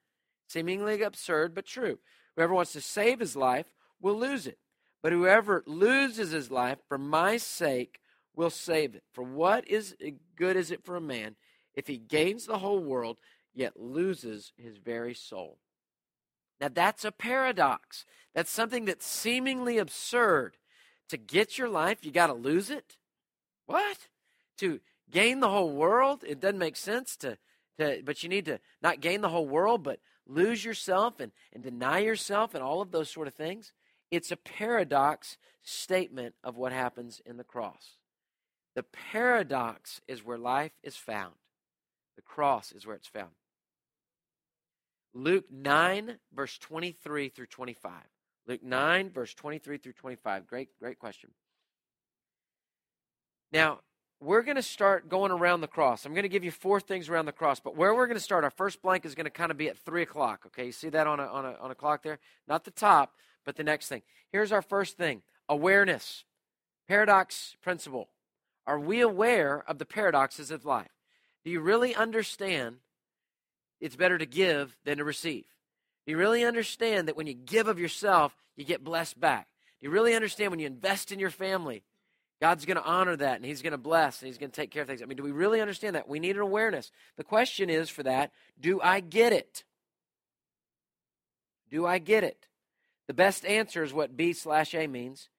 Seemingly 0.47 1.01
absurd, 1.01 1.53
but 1.53 1.65
true. 1.65 1.99
Whoever 2.35 2.53
wants 2.53 2.71
to 2.73 2.81
save 2.81 3.19
his 3.19 3.35
life 3.35 3.65
will 4.01 4.17
lose 4.17 4.47
it. 4.47 4.57
But 5.03 5.11
whoever 5.11 5.63
loses 5.67 6.31
his 6.31 6.49
life 6.49 6.77
for 6.87 6.97
my 6.97 7.35
sake 7.35 7.99
will 8.33 8.49
save 8.49 8.95
it. 8.95 9.03
For 9.11 9.23
what 9.23 9.67
is 9.67 9.95
good 10.35 10.55
is 10.55 10.71
it 10.71 10.85
for 10.85 10.95
a 10.95 11.01
man 11.01 11.35
if 11.73 11.87
he 11.87 11.97
gains 11.97 12.45
the 12.45 12.59
whole 12.59 12.79
world 12.79 13.19
yet 13.53 13.79
loses 13.79 14.53
his 14.55 14.77
very 14.77 15.13
soul? 15.13 15.59
Now 16.61 16.69
that's 16.73 17.03
a 17.03 17.11
paradox. 17.11 18.05
That's 18.33 18.49
something 18.49 18.85
that's 18.85 19.05
seemingly 19.05 19.77
absurd. 19.77 20.55
To 21.09 21.17
get 21.17 21.57
your 21.57 21.69
life, 21.69 21.99
you 22.03 22.11
got 22.11 22.27
to 22.27 22.33
lose 22.33 22.69
it. 22.69 22.95
What? 23.65 23.97
To 24.59 24.79
gain 25.11 25.39
the 25.39 25.49
whole 25.49 25.71
world? 25.71 26.23
It 26.27 26.39
doesn't 26.39 26.59
make 26.59 26.75
sense 26.75 27.15
to, 27.17 27.37
to 27.79 28.01
but 28.03 28.23
you 28.23 28.29
need 28.29 28.45
to 28.45 28.59
not 28.81 29.01
gain 29.01 29.21
the 29.21 29.29
whole 29.29 29.47
world, 29.47 29.83
but 29.83 29.99
lose 30.27 30.63
yourself 30.63 31.19
and, 31.19 31.31
and 31.53 31.63
deny 31.63 31.99
yourself 31.99 32.53
and 32.53 32.63
all 32.63 32.81
of 32.81 32.91
those 32.91 33.09
sort 33.09 33.27
of 33.27 33.33
things. 33.33 33.71
It's 34.11 34.31
a 34.31 34.37
paradox 34.37 35.37
statement 35.63 36.35
of 36.43 36.57
what 36.57 36.71
happens 36.71 37.21
in 37.25 37.37
the 37.37 37.43
cross. 37.43 37.97
The 38.75 38.83
paradox 38.83 40.01
is 40.07 40.23
where 40.23 40.37
life 40.37 40.73
is 40.83 40.95
found. 40.95 41.33
The 42.15 42.21
cross 42.21 42.71
is 42.71 42.85
where 42.85 42.95
it's 42.95 43.07
found. 43.07 43.31
Luke 45.13 45.45
9, 45.49 46.17
verse 46.35 46.57
23 46.57 47.29
through 47.29 47.45
25. 47.47 47.91
Luke 48.47 48.63
9, 48.63 49.09
verse 49.11 49.33
23 49.33 49.77
through 49.77 49.93
25. 49.93 50.45
Great, 50.45 50.69
great 50.77 50.99
question. 50.99 51.31
Now, 53.55 53.79
we're 54.19 54.41
going 54.41 54.57
to 54.57 54.61
start 54.61 55.07
going 55.07 55.31
around 55.31 55.61
the 55.61 55.67
cross. 55.69 56.05
I'm 56.05 56.11
going 56.11 56.23
to 56.23 56.29
give 56.29 56.43
you 56.43 56.51
four 56.51 56.81
things 56.81 57.07
around 57.07 57.25
the 57.25 57.31
cross, 57.31 57.61
but 57.61 57.77
where 57.77 57.95
we're 57.95 58.05
going 58.05 58.17
to 58.17 58.23
start, 58.23 58.43
our 58.43 58.49
first 58.49 58.81
blank 58.81 59.05
is 59.05 59.15
going 59.15 59.27
to 59.27 59.31
kind 59.31 59.49
of 59.49 59.55
be 59.55 59.69
at 59.69 59.77
3 59.77 60.01
o'clock. 60.01 60.41
Okay, 60.47 60.65
you 60.65 60.71
see 60.73 60.89
that 60.89 61.07
on 61.07 61.21
a, 61.21 61.23
on, 61.23 61.45
a, 61.45 61.55
on 61.61 61.71
a 61.71 61.75
clock 61.75 62.03
there? 62.03 62.19
Not 62.49 62.65
the 62.65 62.71
top, 62.71 63.13
but 63.45 63.55
the 63.55 63.63
next 63.63 63.87
thing. 63.87 64.01
Here's 64.29 64.51
our 64.51 64.61
first 64.61 64.97
thing 64.97 65.21
awareness. 65.47 66.25
Paradox 66.89 67.55
principle. 67.61 68.09
Are 68.67 68.77
we 68.77 68.99
aware 68.99 69.63
of 69.69 69.77
the 69.77 69.85
paradoxes 69.85 70.51
of 70.51 70.65
life? 70.65 70.91
Do 71.45 71.49
you 71.49 71.61
really 71.61 71.95
understand 71.95 72.79
it's 73.79 73.95
better 73.95 74.17
to 74.17 74.25
give 74.25 74.75
than 74.83 74.97
to 74.97 75.05
receive? 75.05 75.45
Do 76.05 76.11
you 76.11 76.17
really 76.17 76.43
understand 76.43 77.07
that 77.07 77.15
when 77.15 77.25
you 77.25 77.33
give 77.33 77.69
of 77.69 77.79
yourself, 77.79 78.35
you 78.57 78.65
get 78.65 78.83
blessed 78.83 79.17
back? 79.17 79.47
Do 79.79 79.87
you 79.87 79.91
really 79.91 80.13
understand 80.13 80.51
when 80.51 80.59
you 80.59 80.67
invest 80.67 81.13
in 81.13 81.19
your 81.19 81.29
family, 81.29 81.83
God's 82.41 82.65
going 82.65 82.77
to 82.77 82.83
honor 82.83 83.15
that 83.15 83.37
and 83.37 83.45
He's 83.45 83.61
going 83.61 83.71
to 83.71 83.77
bless 83.77 84.21
and 84.21 84.27
He's 84.27 84.37
going 84.37 84.51
to 84.51 84.55
take 84.55 84.71
care 84.71 84.81
of 84.81 84.87
things. 84.87 85.01
I 85.01 85.05
mean, 85.05 85.17
do 85.17 85.23
we 85.23 85.31
really 85.31 85.61
understand 85.61 85.95
that? 85.95 86.07
We 86.07 86.19
need 86.19 86.35
an 86.35 86.41
awareness. 86.41 86.91
The 87.17 87.23
question 87.23 87.69
is 87.69 87.89
for 87.89 88.03
that 88.03 88.31
do 88.59 88.81
I 88.81 88.99
get 88.99 89.33
it? 89.33 89.63
Do 91.71 91.85
I 91.85 91.97
get 91.97 92.23
it? 92.23 92.47
The 93.07 93.13
best 93.13 93.45
answer 93.45 93.83
is 93.83 93.93
what 93.93 94.17
B 94.17 94.33
slash 94.33 94.73
A 94.73 94.87
means. 94.87 95.29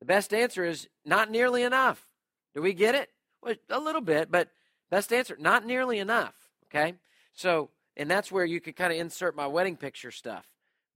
The 0.00 0.06
best 0.06 0.34
answer 0.34 0.64
is 0.64 0.88
not 1.04 1.30
nearly 1.30 1.62
enough. 1.62 2.06
Do 2.54 2.62
we 2.62 2.72
get 2.72 2.94
it? 2.94 3.10
Well, 3.42 3.54
a 3.70 3.78
little 3.78 4.00
bit, 4.00 4.30
but 4.30 4.48
best 4.90 5.12
answer, 5.12 5.36
not 5.38 5.66
nearly 5.66 5.98
enough. 5.98 6.34
Okay? 6.66 6.94
So, 7.32 7.70
and 7.96 8.10
that's 8.10 8.30
where 8.30 8.44
you 8.44 8.60
could 8.60 8.76
kind 8.76 8.92
of 8.92 8.98
insert 8.98 9.36
my 9.36 9.46
wedding 9.46 9.76
picture 9.76 10.10
stuff. 10.10 10.46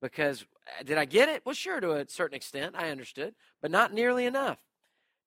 Because 0.01 0.45
uh, 0.79 0.83
did 0.85 0.99
I 0.99 1.05
get 1.05 1.29
it? 1.29 1.43
Well, 1.45 1.55
sure, 1.55 1.81
to 1.81 1.93
a 1.93 2.09
certain 2.09 2.37
extent, 2.37 2.75
I 2.77 2.91
understood, 2.91 3.35
but 3.61 3.71
not 3.71 3.93
nearly 3.93 4.27
enough. 4.27 4.59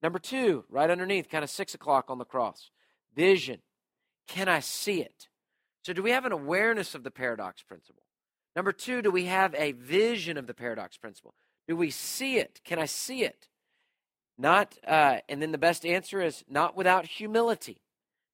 Number 0.02 0.20
two, 0.20 0.66
right 0.70 0.90
underneath, 0.90 1.30
kind 1.30 1.44
of 1.44 1.50
six 1.50 1.74
o'clock 1.74 2.06
on 2.10 2.18
the 2.18 2.26
cross 2.26 2.72
vision. 3.16 3.60
Can 4.28 4.48
I 4.48 4.60
see 4.60 5.02
it? 5.02 5.28
So, 5.84 5.94
do 5.94 6.04
we 6.04 6.12
have 6.12 6.26
an 6.26 6.32
awareness 6.32 6.96
of 6.96 7.04
the 7.04 7.12
paradox 7.12 7.64
principle? 7.64 8.04
Number 8.56 8.72
two, 8.72 9.02
do 9.02 9.12
we 9.12 9.26
have 9.26 9.56
a 9.56 9.72
vision 9.72 10.38
of 10.38 10.48
the 10.48 10.54
paradox 10.54 10.98
principle? 10.98 11.34
Do 11.68 11.76
we 11.76 11.90
see 11.90 12.38
it? 12.38 12.62
Can 12.64 12.80
I 12.80 12.86
see 12.86 13.24
it? 13.24 13.48
Not, 14.38 14.78
uh, 14.88 15.18
and 15.30 15.42
then 15.42 15.52
the 15.52 15.58
best 15.58 15.86
answer 15.86 16.22
is 16.22 16.44
not 16.50 16.76
without 16.76 17.06
humility. 17.06 17.82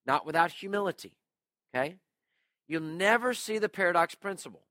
Not 0.06 0.26
without 0.26 0.52
humility. 0.52 1.18
Okay? 1.74 1.96
You'll 2.68 2.82
never 2.82 3.34
see 3.34 3.58
the 3.60 3.70
paradox 3.70 4.16
principle. 4.16 4.64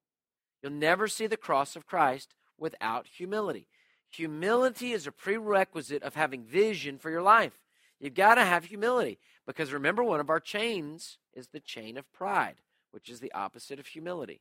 You'll 0.62 0.72
never 0.72 1.08
see 1.08 1.26
the 1.26 1.36
cross 1.36 1.76
of 1.76 1.86
Christ 1.86 2.34
without 2.58 3.06
humility. 3.06 3.68
Humility 4.16 4.92
is 4.92 5.06
a 5.06 5.12
prerequisite 5.12 6.02
of 6.02 6.14
having 6.14 6.42
vision 6.42 6.96
for 6.96 7.10
your 7.10 7.20
life. 7.20 7.52
You've 8.00 8.14
got 8.14 8.36
to 8.36 8.44
have 8.44 8.64
humility 8.64 9.18
because 9.46 9.72
remember, 9.72 10.02
one 10.02 10.20
of 10.20 10.30
our 10.30 10.40
chains 10.40 11.18
is 11.34 11.48
the 11.48 11.60
chain 11.60 11.98
of 11.98 12.10
pride, 12.14 12.56
which 12.92 13.10
is 13.10 13.20
the 13.20 13.32
opposite 13.32 13.78
of 13.78 13.86
humility. 13.86 14.40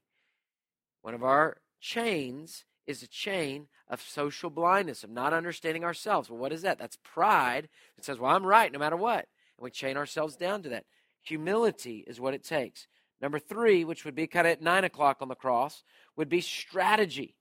One 1.02 1.14
of 1.14 1.24
our 1.24 1.58
chains 1.82 2.64
is 2.88 3.04
a 3.04 3.08
chain 3.08 3.68
of 3.90 4.02
social 4.02 4.50
blindness, 4.50 5.04
of 5.04 5.10
not 5.10 5.34
understanding 5.34 5.84
ourselves. 5.84 6.30
Well, 6.30 6.40
what 6.40 6.54
is 6.54 6.62
that? 6.62 6.80
That's 6.80 6.98
pride 7.04 7.68
that 7.98 8.06
says, 8.06 8.18
well, 8.18 8.34
I'm 8.34 8.46
right 8.46 8.72
no 8.72 8.80
matter 8.80 8.96
what. 8.96 9.28
And 9.58 9.64
we 9.64 9.72
chain 9.72 9.98
ourselves 9.98 10.38
down 10.38 10.64
to 10.64 10.70
that. 10.70 10.86
Humility 11.24 12.06
is 12.08 12.20
what 12.20 12.34
it 12.34 12.46
takes. 12.46 12.88
Number 13.22 13.40
three, 13.40 13.84
which 13.84 14.06
would 14.06 14.16
be 14.16 14.28
kind 14.28 14.48
of 14.48 14.52
at 14.52 14.62
nine 14.62 14.86
o'clock 14.86 15.18
on 15.20 15.28
the 15.28 15.36
cross, 15.36 15.84
would 16.16 16.30
be 16.30 16.42
strategy. 16.42 17.36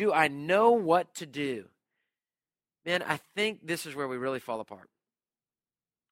Do 0.00 0.14
I 0.14 0.28
know 0.28 0.70
what 0.70 1.14
to 1.16 1.26
do? 1.26 1.66
Man, 2.86 3.02
I 3.02 3.18
think 3.36 3.66
this 3.66 3.84
is 3.84 3.94
where 3.94 4.08
we 4.08 4.16
really 4.16 4.38
fall 4.38 4.58
apart. 4.58 4.88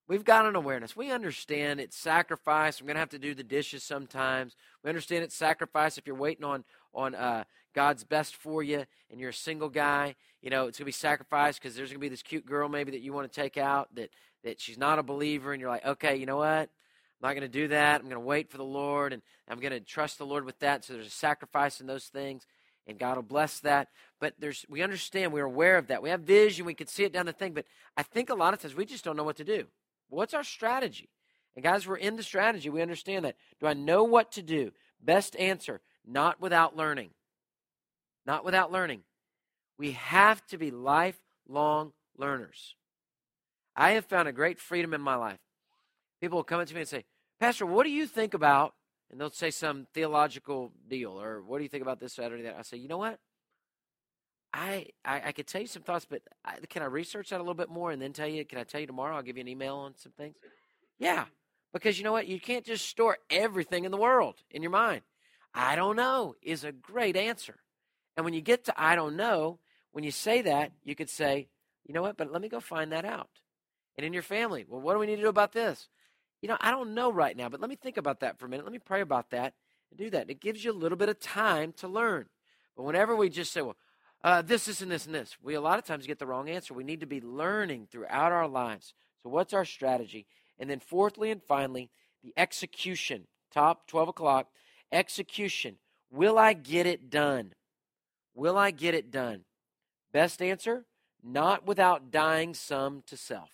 We've 0.07 0.27
got 0.27 0.45
an 0.45 0.57
awareness. 0.57 0.95
We 0.95 1.11
understand 1.11 1.81
it's 1.81 1.97
sacrifice. 1.97 2.81
I'm 2.81 2.87
going 2.87 2.97
to 2.97 3.01
have 3.01 3.09
to 3.09 3.19
do 3.19 3.35
the 3.35 3.43
dishes 3.43 3.83
sometimes. 3.83 4.57
We 4.85 4.91
understand 4.91 5.25
it's 5.25 5.35
sacrifice 5.35 5.97
if 5.97 6.07
you're 6.07 6.17
waiting 6.17 6.45
on 6.45 6.65
on 6.93 7.15
uh, 7.15 7.45
God's 7.75 8.05
best 8.05 8.37
for 8.37 8.63
you 8.63 8.85
and 9.11 9.19
you're 9.19 9.31
a 9.31 9.33
single 9.33 9.71
guy. 9.71 10.17
You 10.43 10.51
know, 10.51 10.67
it's 10.67 10.77
going 10.77 10.85
to 10.85 10.89
be 10.89 10.93
sacrifice 10.93 11.59
because 11.59 11.75
there's 11.75 11.89
going 11.89 11.99
to 11.99 12.05
be 12.05 12.11
this 12.11 12.23
cute 12.23 12.45
girl 12.45 12.69
maybe 12.69 12.91
that 12.91 13.01
you 13.01 13.15
want 13.15 13.33
to 13.33 13.41
take 13.41 13.57
out 13.57 13.95
that 13.95 14.11
that 14.45 14.61
she's 14.61 14.77
not 14.77 14.99
a 14.99 15.03
believer, 15.03 15.55
and 15.55 15.63
you're 15.63 15.71
like, 15.71 15.87
okay, 15.87 16.15
you 16.15 16.27
know 16.27 16.37
what? 16.37 16.69
I'm 16.69 16.69
not 17.23 17.33
going 17.33 17.41
to 17.41 17.49
do 17.49 17.69
that. 17.69 18.03
I'm 18.03 18.09
going 18.09 18.21
to 18.21 18.21
wait 18.21 18.51
for 18.51 18.59
the 18.59 18.65
Lord, 18.65 19.15
and 19.15 19.23
I'm 19.49 19.61
going 19.61 19.73
to 19.73 19.81
trust 19.81 20.19
the 20.19 20.27
Lord 20.27 20.45
with 20.45 20.59
that. 20.59 20.85
So 20.85 20.93
there's 20.93 21.07
a 21.07 21.11
sacrifice 21.11 21.81
in 21.81 21.87
those 21.87 22.05
things, 22.05 22.47
and 22.89 22.99
God 22.99 23.17
will 23.17 23.23
bless 23.23 23.61
that. 23.61 23.89
But 24.19 24.35
there's 24.39 24.67
we 24.69 24.83
understand, 24.83 25.33
we're 25.33 25.45
aware 25.45 25.77
of 25.77 25.89
that. 25.89 26.03
We 26.03 26.11
have 26.11 26.23
vision, 26.23 26.67
we 26.67 26.75
can 26.75 26.89
see 26.89 27.05
it 27.05 27.13
down 27.13 27.27
the 27.27 27.33
thing. 27.33 27.53
But 27.53 27.67
I 27.97 28.03
think 28.03 28.31
a 28.31 28.35
lot 28.35 28.55
of 28.55 28.61
times 28.61 28.75
we 28.75 28.87
just 28.87 29.05
don't 29.05 29.17
know 29.17 29.25
what 29.25 29.37
to 29.37 29.45
do. 29.45 29.67
What's 30.09 30.35
our 30.35 30.43
strategy? 30.43 31.11
And 31.55 31.63
guys, 31.63 31.87
we're 31.87 31.97
into 31.97 32.23
strategy. 32.23 32.71
We 32.71 32.83
understand 32.83 33.25
that. 33.25 33.37
Do 33.61 33.67
I 33.67 33.75
know 33.75 34.05
what 34.05 34.33
to 34.33 34.43
do? 34.43 34.73
Best 35.01 35.37
answer 35.37 35.81
not 36.07 36.41
without 36.41 36.77
learning. 36.77 37.11
Not 38.27 38.45
without 38.45 38.73
learning. 38.73 39.03
We 39.79 39.93
have 39.93 40.45
to 40.49 40.59
be 40.59 40.71
lifelong 40.71 41.93
learners. 42.17 42.75
I 43.77 43.91
have 43.93 44.07
found 44.07 44.27
a 44.27 44.33
great 44.33 44.59
freedom 44.59 44.95
in 44.95 45.01
my 45.01 45.15
life. 45.15 45.39
People 46.21 46.39
will 46.39 46.45
come 46.45 46.61
up 46.61 46.67
to 46.67 46.75
me 46.75 46.81
and 46.81 46.89
say, 46.89 47.05
Pastor, 47.39 47.65
what 47.65 47.85
do 47.85 47.91
you 47.91 48.07
think 48.07 48.35
about? 48.35 48.75
And 49.11 49.21
they'll 49.21 49.31
say 49.31 49.51
some 49.51 49.87
theological 49.95 50.73
deal, 50.89 51.21
or 51.21 51.43
what 51.43 51.59
do 51.59 51.63
you 51.63 51.69
think 51.69 51.83
about 51.83 51.99
this, 51.99 52.15
Saturday? 52.15 52.43
That 52.43 52.57
I 52.59 52.63
say, 52.63 52.77
you 52.77 52.89
know 52.89 52.99
what? 52.99 53.19
I, 54.53 54.87
I, 55.05 55.23
I 55.27 55.33
could 55.33 55.47
tell 55.47 55.61
you 55.61 55.67
some 55.67 55.83
thoughts, 55.83 56.07
but 56.09 56.23
I, 56.45 56.57
can 56.69 56.83
I 56.83 56.87
research 56.87 57.31
that 57.31 57.37
a 57.37 57.43
little 57.43 57.55
bit 57.55 57.71
more 57.71 57.91
and 57.91 58.01
then 58.01 58.13
tell 58.13 58.29
you? 58.29 58.45
Can 58.45 58.59
I 58.59 58.65
tell 58.65 58.81
you 58.81 58.87
tomorrow? 58.87 59.17
I'll 59.17 59.23
give 59.23 59.37
you 59.37 59.43
an 59.43 59.49
email 59.49 59.77
on 59.77 59.95
some 59.97 60.13
things. 60.13 60.37
Yeah, 60.99 61.25
because 61.73 61.99
you 61.99 62.05
know 62.05 62.13
what? 62.13 62.27
You 62.27 62.41
can't 62.41 62.65
just 62.65 62.89
store 62.89 63.19
everything 63.31 63.85
in 63.85 63.91
the 63.91 63.97
world 63.97 64.37
in 64.51 64.63
your 64.63 64.71
mind. 64.71 65.03
I 65.55 65.77
don't 65.77 65.97
know 65.97 66.35
is 66.43 66.65
a 66.65 66.73
great 66.73 67.17
answer. 67.17 67.57
And 68.17 68.25
when 68.25 68.35
you 68.35 68.41
get 68.41 68.65
to 68.65 68.75
I 68.77 68.97
don't 68.97 69.17
know, 69.17 69.59
when 69.93 70.05
you 70.05 70.11
say 70.11 70.43
that, 70.43 70.73
you 70.85 70.95
could 70.95 71.11
say, 71.11 71.49
you 71.87 71.95
know 71.95 72.03
what? 72.03 72.17
But 72.17 72.33
let 72.33 72.43
me 72.43 72.49
go 72.49 72.61
find 72.61 72.93
that 72.93 73.05
out. 73.05 73.31
And 73.97 74.07
in 74.07 74.13
your 74.13 74.23
family, 74.23 74.65
well, 74.69 74.81
what 74.81 74.95
do 74.95 74.99
we 74.99 75.07
need 75.07 75.17
to 75.17 75.23
do 75.23 75.29
about 75.29 75.53
this? 75.53 75.89
You 76.41 76.49
know, 76.49 76.57
I 76.61 76.71
don't 76.71 76.95
know 76.95 77.11
right 77.11 77.37
now, 77.37 77.49
but 77.49 77.61
let 77.61 77.71
me 77.71 77.77
think 77.77 77.97
about 77.97 78.21
that 78.21 78.39
for 78.39 78.47
a 78.47 78.49
minute. 78.49 78.65
Let 78.65 78.73
me 78.73 78.79
pray 78.79 79.01
about 79.01 79.31
that 79.31 79.55
and 79.91 79.99
do 79.99 80.11
that. 80.11 80.31
It 80.31 80.41
gives 80.41 80.65
you 80.65 80.73
a 80.73 80.73
little 80.73 80.99
bit 80.99 81.09
of 81.09 81.19
time 81.19 81.73
to 81.79 81.89
learn. 81.89 82.27
But 82.77 82.85
whenever 82.85 83.17
we 83.17 83.29
just 83.29 83.53
say, 83.53 83.63
well, 83.63 83.77
uh, 84.23 84.43
this, 84.43 84.67
this, 84.67 84.81
and 84.81 84.91
this, 84.91 85.07
and 85.07 85.15
this. 85.15 85.37
We 85.43 85.55
a 85.55 85.61
lot 85.61 85.79
of 85.79 85.85
times 85.85 86.07
get 86.07 86.19
the 86.19 86.27
wrong 86.27 86.49
answer. 86.49 86.75
We 86.75 86.85
need 86.85 87.01
to 87.01 87.07
be 87.07 87.21
learning 87.21 87.89
throughout 87.91 88.33
our 88.33 88.49
lives. 88.49 88.95
So, 89.23 89.29
what's 89.29 89.53
our 89.53 89.65
strategy? 89.65 90.27
And 90.59 90.69
then, 90.69 90.81
fourthly 90.81 91.31
and 91.31 91.41
finally, 91.41 91.91
the 92.25 92.33
execution. 92.37 93.29
Top 93.53 93.87
12 93.87 94.09
o'clock. 94.09 94.49
Execution. 94.91 95.77
Will 96.11 96.37
I 96.37 96.53
get 96.53 96.87
it 96.87 97.11
done? 97.11 97.53
Will 98.35 98.59
I 98.59 98.73
get 98.73 98.95
it 98.95 99.11
done? 99.13 99.45
Best 100.13 100.43
answer 100.43 100.85
not 101.23 101.67
without 101.67 102.11
dying 102.11 102.55
some 102.55 103.03
to 103.07 103.17
self. 103.17 103.51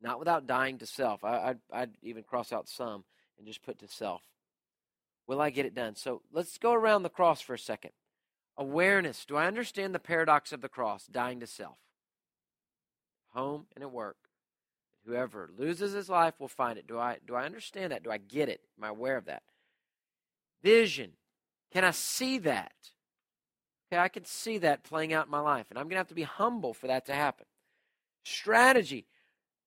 Not 0.00 0.18
without 0.18 0.46
dying 0.46 0.78
to 0.78 0.86
self. 0.86 1.24
I, 1.24 1.50
I'd, 1.50 1.58
I'd 1.72 1.90
even 2.02 2.22
cross 2.22 2.52
out 2.52 2.68
some 2.68 3.04
and 3.38 3.46
just 3.46 3.62
put 3.62 3.78
to 3.80 3.88
self. 3.88 4.22
Will 5.26 5.40
I 5.40 5.50
get 5.50 5.66
it 5.66 5.74
done? 5.74 5.94
So 5.94 6.22
let's 6.32 6.58
go 6.58 6.72
around 6.72 7.02
the 7.02 7.08
cross 7.08 7.40
for 7.40 7.54
a 7.54 7.58
second. 7.58 7.92
Awareness. 8.56 9.24
Do 9.24 9.36
I 9.36 9.46
understand 9.46 9.94
the 9.94 9.98
paradox 9.98 10.52
of 10.52 10.60
the 10.60 10.68
cross, 10.68 11.06
dying 11.06 11.40
to 11.40 11.46
self? 11.46 11.78
Home 13.34 13.66
and 13.74 13.84
at 13.84 13.92
work. 13.92 14.16
Whoever 15.06 15.50
loses 15.56 15.92
his 15.92 16.08
life 16.08 16.34
will 16.38 16.48
find 16.48 16.78
it. 16.78 16.86
Do 16.86 16.98
I 16.98 17.18
do 17.26 17.34
I 17.34 17.44
understand 17.44 17.92
that? 17.92 18.02
Do 18.02 18.10
I 18.10 18.18
get 18.18 18.48
it? 18.48 18.60
Am 18.78 18.84
I 18.84 18.88
aware 18.88 19.16
of 19.16 19.26
that? 19.26 19.42
Vision. 20.62 21.12
Can 21.72 21.84
I 21.84 21.92
see 21.92 22.38
that? 22.38 22.72
Okay, 23.90 24.00
I 24.00 24.08
can 24.08 24.24
see 24.24 24.58
that 24.58 24.84
playing 24.84 25.12
out 25.12 25.26
in 25.26 25.30
my 25.30 25.40
life, 25.40 25.66
and 25.70 25.78
I'm 25.78 25.86
going 25.86 25.94
to 25.94 25.98
have 25.98 26.08
to 26.08 26.14
be 26.14 26.22
humble 26.22 26.74
for 26.74 26.86
that 26.86 27.06
to 27.06 27.14
happen. 27.14 27.46
Strategy. 28.24 29.06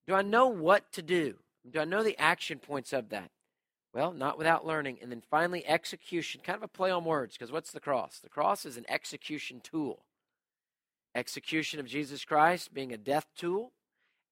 Do 0.08 0.14
I 0.14 0.22
know 0.22 0.47
what 0.47 0.91
to 0.93 1.01
do? 1.01 1.36
Do 1.70 1.80
I 1.80 1.86
know 1.86 2.04
the 2.04 2.18
action 2.20 2.60
points 2.60 2.93
of 2.93 3.10
that? 3.10 3.32
Well, 3.93 4.12
not 4.12 4.38
without 4.38 4.66
learning. 4.66 4.97
And 5.01 5.12
then 5.12 5.22
finally, 5.30 5.66
execution, 5.68 6.41
kind 6.43 6.58
of 6.58 6.64
a 6.64 6.68
play 6.68 6.89
on 6.91 7.06
words, 7.06 7.38
because 7.38 7.51
what's 7.51 7.72
the 7.72 7.80
cross? 7.80 8.20
The 8.20 8.30
cross 8.30 8.66
is 8.66 8.76
an 8.76 8.86
execution 8.89 9.62
tool. 9.62 10.04
Execution 11.16 11.80
of 11.80 11.86
Jesus 11.86 12.26
Christ 12.26 12.74
being 12.74 12.91
a 12.91 12.97
death 12.97 13.28
tool, 13.38 13.72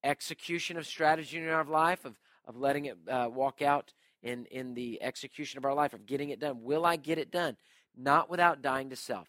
execution 0.04 0.78
of 0.78 0.88
strategy 0.88 1.38
in 1.38 1.48
our 1.48 1.64
life, 1.64 2.06
of, 2.06 2.20
of 2.48 2.58
letting 2.58 2.86
it 2.86 2.98
uh, 3.08 3.30
walk 3.32 3.62
out 3.62 3.94
in, 4.24 4.46
in 4.48 4.74
the 4.74 5.02
execution 5.02 5.60
of 5.60 5.66
our 5.66 5.76
life, 5.76 5.94
of 5.94 6.08
getting 6.08 6.30
it 6.30 6.40
done. 6.40 6.64
Will 6.64 6.84
I 6.84 6.96
get 6.96 7.20
it 7.20 7.32
done? 7.32 7.56
Not 7.96 8.32
without 8.32 8.64
dying 8.64 8.90
to 8.90 8.96
self. 8.96 9.28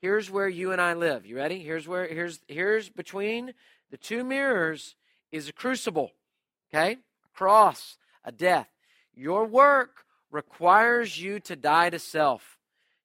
Here's 0.00 0.30
where 0.30 0.48
you 0.48 0.72
and 0.72 0.80
I 0.80 0.94
live. 0.94 1.24
You 1.24 1.36
ready? 1.36 1.60
Here's 1.60 1.86
where 1.86 2.06
here's 2.06 2.40
here's 2.46 2.88
between 2.88 3.52
the 3.90 3.96
two 3.96 4.22
mirrors 4.22 4.94
is 5.32 5.48
a 5.48 5.52
crucible. 5.52 6.12
Okay? 6.72 6.92
A 6.92 7.36
cross, 7.36 7.96
a 8.24 8.32
death. 8.32 8.68
Your 9.14 9.46
work 9.46 10.04
requires 10.30 11.20
you 11.20 11.40
to 11.40 11.56
die 11.56 11.90
to 11.90 11.98
self. 11.98 12.58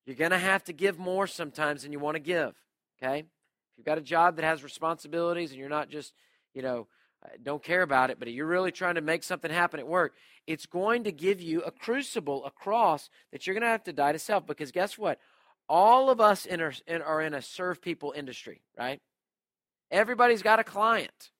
You're 0.05 0.15
going 0.15 0.31
to 0.31 0.37
have 0.37 0.63
to 0.65 0.73
give 0.73 0.99
more 0.99 1.27
sometimes 1.27 1.83
than 1.83 1.91
you 1.91 1.99
want 1.99 2.15
to 2.15 2.21
give. 2.21 2.53
Okay? 3.01 3.19
If 3.19 3.77
you've 3.77 3.85
got 3.85 3.97
a 3.97 4.01
job 4.01 4.35
that 4.35 4.45
has 4.45 4.63
responsibilities 4.63 5.51
and 5.51 5.59
you're 5.59 5.69
not 5.69 5.89
just, 5.89 6.13
you 6.53 6.61
know, 6.61 6.87
uh, 7.23 7.29
don't 7.41 7.63
care 7.63 7.81
about 7.81 8.09
it, 8.09 8.19
but 8.19 8.31
you're 8.31 8.45
really 8.45 8.71
trying 8.71 8.95
to 8.95 9.01
make 9.01 9.23
something 9.23 9.49
happen 9.49 9.79
at 9.79 9.87
work, 9.87 10.13
it's 10.45 10.65
going 10.65 11.05
to 11.05 11.11
give 11.11 11.41
you 11.41 11.61
a 11.61 11.71
crucible, 11.71 12.45
a 12.45 12.51
cross 12.51 13.09
that 13.31 13.47
you're 13.47 13.53
going 13.53 13.61
to 13.61 13.67
have 13.67 13.83
to 13.85 13.93
die 13.93 14.11
to 14.11 14.19
self. 14.19 14.45
Because 14.45 14.71
guess 14.71 14.97
what? 14.97 15.19
All 15.69 16.09
of 16.09 16.19
us 16.19 16.45
in 16.45 16.59
our, 16.59 16.73
in, 16.85 17.01
are 17.01 17.21
in 17.21 17.33
a 17.33 17.41
serve 17.41 17.81
people 17.81 18.13
industry, 18.15 18.61
right? 18.77 18.99
Everybody's 19.89 20.41
got 20.41 20.59
a 20.59 20.63
client. 20.63 21.31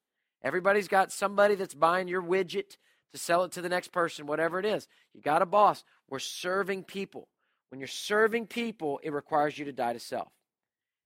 Everybody's 0.44 0.88
got 0.88 1.12
somebody 1.12 1.56
that's 1.56 1.74
buying 1.74 2.08
your 2.08 2.22
widget 2.22 2.78
to 3.14 3.20
sell 3.20 3.44
it 3.44 3.52
to 3.54 3.62
the 3.62 3.70
next 3.70 3.92
person, 3.92 4.26
whatever 4.26 4.60
it 4.60 4.66
is. 4.66 4.88
You 5.14 5.22
got 5.22 5.42
a 5.42 5.46
boss. 5.46 5.84
We're 6.10 6.20
serving 6.20 6.84
people. 6.84 7.28
When 7.70 7.80
you're 7.80 7.88
serving 7.88 8.48
people, 8.48 9.00
it 9.04 9.14
requires 9.14 9.58
you 9.58 9.66
to 9.66 9.72
die 9.72 9.94
to 9.94 10.00
self. 10.00 10.32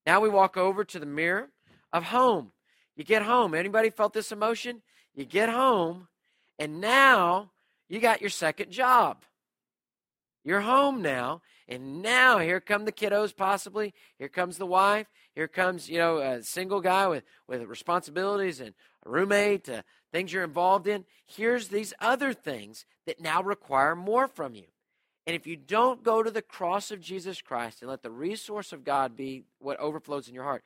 Now 0.05 0.21
we 0.21 0.29
walk 0.29 0.57
over 0.57 0.83
to 0.85 0.99
the 0.99 1.05
mirror 1.05 1.49
of 1.93 2.05
home. 2.05 2.51
You 2.95 3.03
get 3.03 3.21
home. 3.21 3.53
Anybody 3.53 3.89
felt 3.89 4.13
this 4.13 4.31
emotion? 4.31 4.81
You 5.13 5.25
get 5.25 5.49
home, 5.49 6.07
and 6.59 6.79
now 6.79 7.51
you 7.89 7.99
got 7.99 8.21
your 8.21 8.29
second 8.29 8.71
job. 8.71 9.23
You're 10.43 10.61
home 10.61 11.01
now, 11.01 11.41
And 11.67 12.01
now 12.01 12.39
here 12.39 12.61
come 12.61 12.85
the 12.85 12.91
kiddos, 12.93 13.35
possibly. 13.35 13.93
Here 14.17 14.29
comes 14.29 14.57
the 14.57 14.65
wife. 14.65 15.07
Here 15.37 15.47
comes, 15.47 15.87
you 15.87 15.99
know, 15.99 16.17
a 16.17 16.41
single 16.41 16.81
guy 16.81 17.05
with, 17.05 17.23
with 17.47 17.61
responsibilities 17.61 18.59
and 18.59 18.73
a 19.05 19.09
roommate, 19.11 19.69
uh, 19.69 19.83
things 20.11 20.33
you're 20.33 20.43
involved 20.43 20.87
in. 20.87 21.05
Here's 21.27 21.67
these 21.67 21.93
other 21.99 22.33
things 22.33 22.87
that 23.05 23.21
now 23.21 23.43
require 23.43 23.95
more 23.95 24.27
from 24.27 24.55
you. 24.55 24.63
And 25.27 25.35
if 25.35 25.45
you 25.45 25.55
don't 25.55 26.03
go 26.03 26.23
to 26.23 26.31
the 26.31 26.41
cross 26.41 26.89
of 26.89 27.01
Jesus 27.01 27.39
Christ 27.39 27.83
and 27.83 27.91
let 27.91 28.01
the 28.01 28.09
resource 28.09 28.73
of 28.73 28.83
God 28.83 29.15
be 29.15 29.43
what 29.59 29.79
overflows 29.79 30.27
in 30.27 30.33
your 30.33 30.43
heart, 30.43 30.63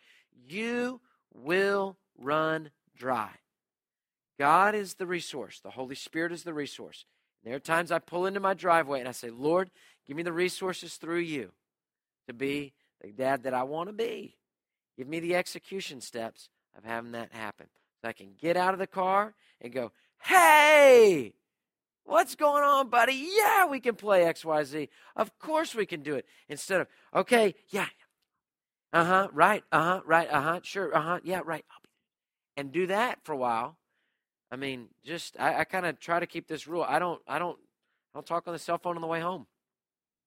you 0.47 1.01
will 1.33 1.97
run 2.17 2.71
dry. 2.97 3.31
God 4.39 4.73
is 4.73 4.93
the 4.93 5.05
resource, 5.05 5.59
the 5.59 5.71
Holy 5.71 5.95
Spirit 5.95 6.31
is 6.31 6.43
the 6.43 6.53
resource. 6.53 7.03
There 7.43 7.55
are 7.55 7.59
times 7.59 7.91
I 7.91 7.99
pull 7.99 8.25
into 8.25 8.39
my 8.39 8.53
driveway 8.53 9.01
and 9.01 9.09
I 9.09 9.11
say, 9.11 9.31
Lord, 9.31 9.69
give 10.07 10.15
me 10.15 10.23
the 10.23 10.31
resources 10.31 10.95
through 10.95 11.19
you 11.19 11.51
to 12.29 12.33
be 12.33 12.71
the 13.01 13.09
dad 13.09 13.43
that 13.43 13.53
I 13.53 13.63
want 13.63 13.89
to 13.89 13.93
be. 13.93 14.37
Give 14.97 15.07
me 15.07 15.19
the 15.19 15.35
execution 15.35 16.01
steps 16.01 16.49
of 16.77 16.83
having 16.83 17.11
that 17.13 17.33
happen. 17.33 17.67
So 18.01 18.09
I 18.09 18.13
can 18.13 18.33
get 18.39 18.57
out 18.57 18.73
of 18.73 18.79
the 18.79 18.87
car 18.87 19.33
and 19.61 19.73
go, 19.73 19.91
hey, 20.23 21.33
what's 22.03 22.35
going 22.35 22.63
on, 22.63 22.89
buddy? 22.89 23.27
Yeah, 23.35 23.67
we 23.67 23.79
can 23.79 23.95
play 23.95 24.23
XYZ. 24.23 24.89
Of 25.15 25.37
course 25.39 25.75
we 25.75 25.85
can 25.85 26.01
do 26.03 26.15
it. 26.15 26.25
Instead 26.49 26.81
of, 26.81 26.87
okay, 27.13 27.55
yeah, 27.69 27.87
uh 28.93 29.05
huh, 29.05 29.27
right, 29.33 29.63
uh 29.71 29.83
huh, 29.83 30.01
right, 30.05 30.29
uh 30.29 30.41
huh, 30.41 30.59
sure, 30.63 30.95
uh 30.95 31.01
huh, 31.01 31.19
yeah, 31.23 31.41
right. 31.45 31.65
And 32.57 32.71
do 32.71 32.87
that 32.87 33.19
for 33.23 33.33
a 33.33 33.37
while 33.37 33.77
I 34.51 34.57
mean, 34.57 34.89
just 35.05 35.39
I, 35.39 35.59
I 35.59 35.63
kind 35.63 35.85
of 35.85 35.99
try 35.99 36.19
to 36.19 36.27
keep 36.27 36.47
this 36.47 36.67
rule. 36.67 36.85
I 36.87 36.99
don't 36.99 37.21
I 37.27 37.39
don't 37.39 37.57
I 38.13 38.17
don't 38.17 38.25
talk 38.25 38.47
on 38.47 38.53
the 38.53 38.59
cell 38.59 38.77
phone 38.77 38.95
on 38.97 39.01
the 39.01 39.07
way 39.07 39.21
home. 39.21 39.47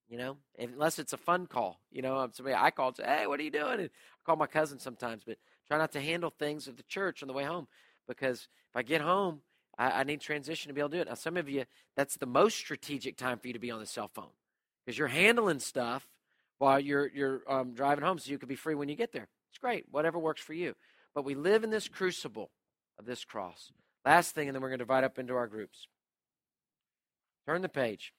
You 0.08 0.18
know, 0.18 0.36
unless 0.58 0.98
it's 0.98 1.12
a 1.12 1.16
fun 1.16 1.46
call. 1.46 1.80
You 1.90 2.02
know, 2.02 2.28
somebody 2.32 2.54
I 2.54 2.70
call 2.70 2.94
say, 2.94 3.04
"Hey, 3.04 3.26
what 3.26 3.40
are 3.40 3.42
you 3.42 3.50
doing?" 3.50 3.80
And 3.80 3.90
I 3.90 4.20
call 4.24 4.36
my 4.36 4.46
cousin 4.46 4.78
sometimes, 4.78 5.22
but 5.24 5.38
try 5.66 5.78
not 5.78 5.92
to 5.92 6.00
handle 6.00 6.30
things 6.30 6.68
at 6.68 6.76
the 6.76 6.82
church 6.84 7.22
on 7.22 7.26
the 7.26 7.32
way 7.32 7.44
home 7.44 7.66
because 8.06 8.48
if 8.70 8.76
I 8.76 8.82
get 8.82 9.00
home, 9.00 9.40
I, 9.78 10.00
I 10.00 10.02
need 10.04 10.20
transition 10.20 10.68
to 10.68 10.74
be 10.74 10.80
able 10.80 10.90
to 10.90 10.96
do 10.96 11.02
it. 11.02 11.08
Now, 11.08 11.14
some 11.14 11.36
of 11.36 11.48
you, 11.48 11.64
that's 11.96 12.16
the 12.16 12.26
most 12.26 12.56
strategic 12.56 13.16
time 13.16 13.38
for 13.38 13.46
you 13.46 13.54
to 13.54 13.58
be 13.58 13.70
on 13.70 13.80
the 13.80 13.86
cell 13.86 14.10
phone 14.14 14.30
because 14.84 14.98
you're 14.98 15.08
handling 15.08 15.58
stuff 15.58 16.06
while 16.58 16.78
you're 16.78 17.08
you're 17.08 17.42
um, 17.48 17.72
driving 17.72 18.04
home, 18.04 18.18
so 18.18 18.30
you 18.30 18.38
can 18.38 18.48
be 18.48 18.54
free 18.54 18.74
when 18.74 18.88
you 18.88 18.96
get 18.96 19.12
there. 19.12 19.28
It's 19.50 19.58
great, 19.58 19.86
whatever 19.90 20.18
works 20.18 20.40
for 20.42 20.54
you. 20.54 20.74
But 21.14 21.24
we 21.24 21.34
live 21.34 21.64
in 21.64 21.70
this 21.70 21.88
crucible 21.88 22.50
of 22.98 23.06
this 23.06 23.24
cross. 23.24 23.72
Last 24.04 24.34
thing, 24.34 24.48
and 24.48 24.54
then 24.54 24.62
we're 24.62 24.68
going 24.68 24.78
to 24.78 24.84
divide 24.84 25.04
up 25.04 25.18
into 25.18 25.34
our 25.34 25.46
groups. 25.46 25.88
Turn 27.46 27.62
the 27.62 27.68
page. 27.68 28.12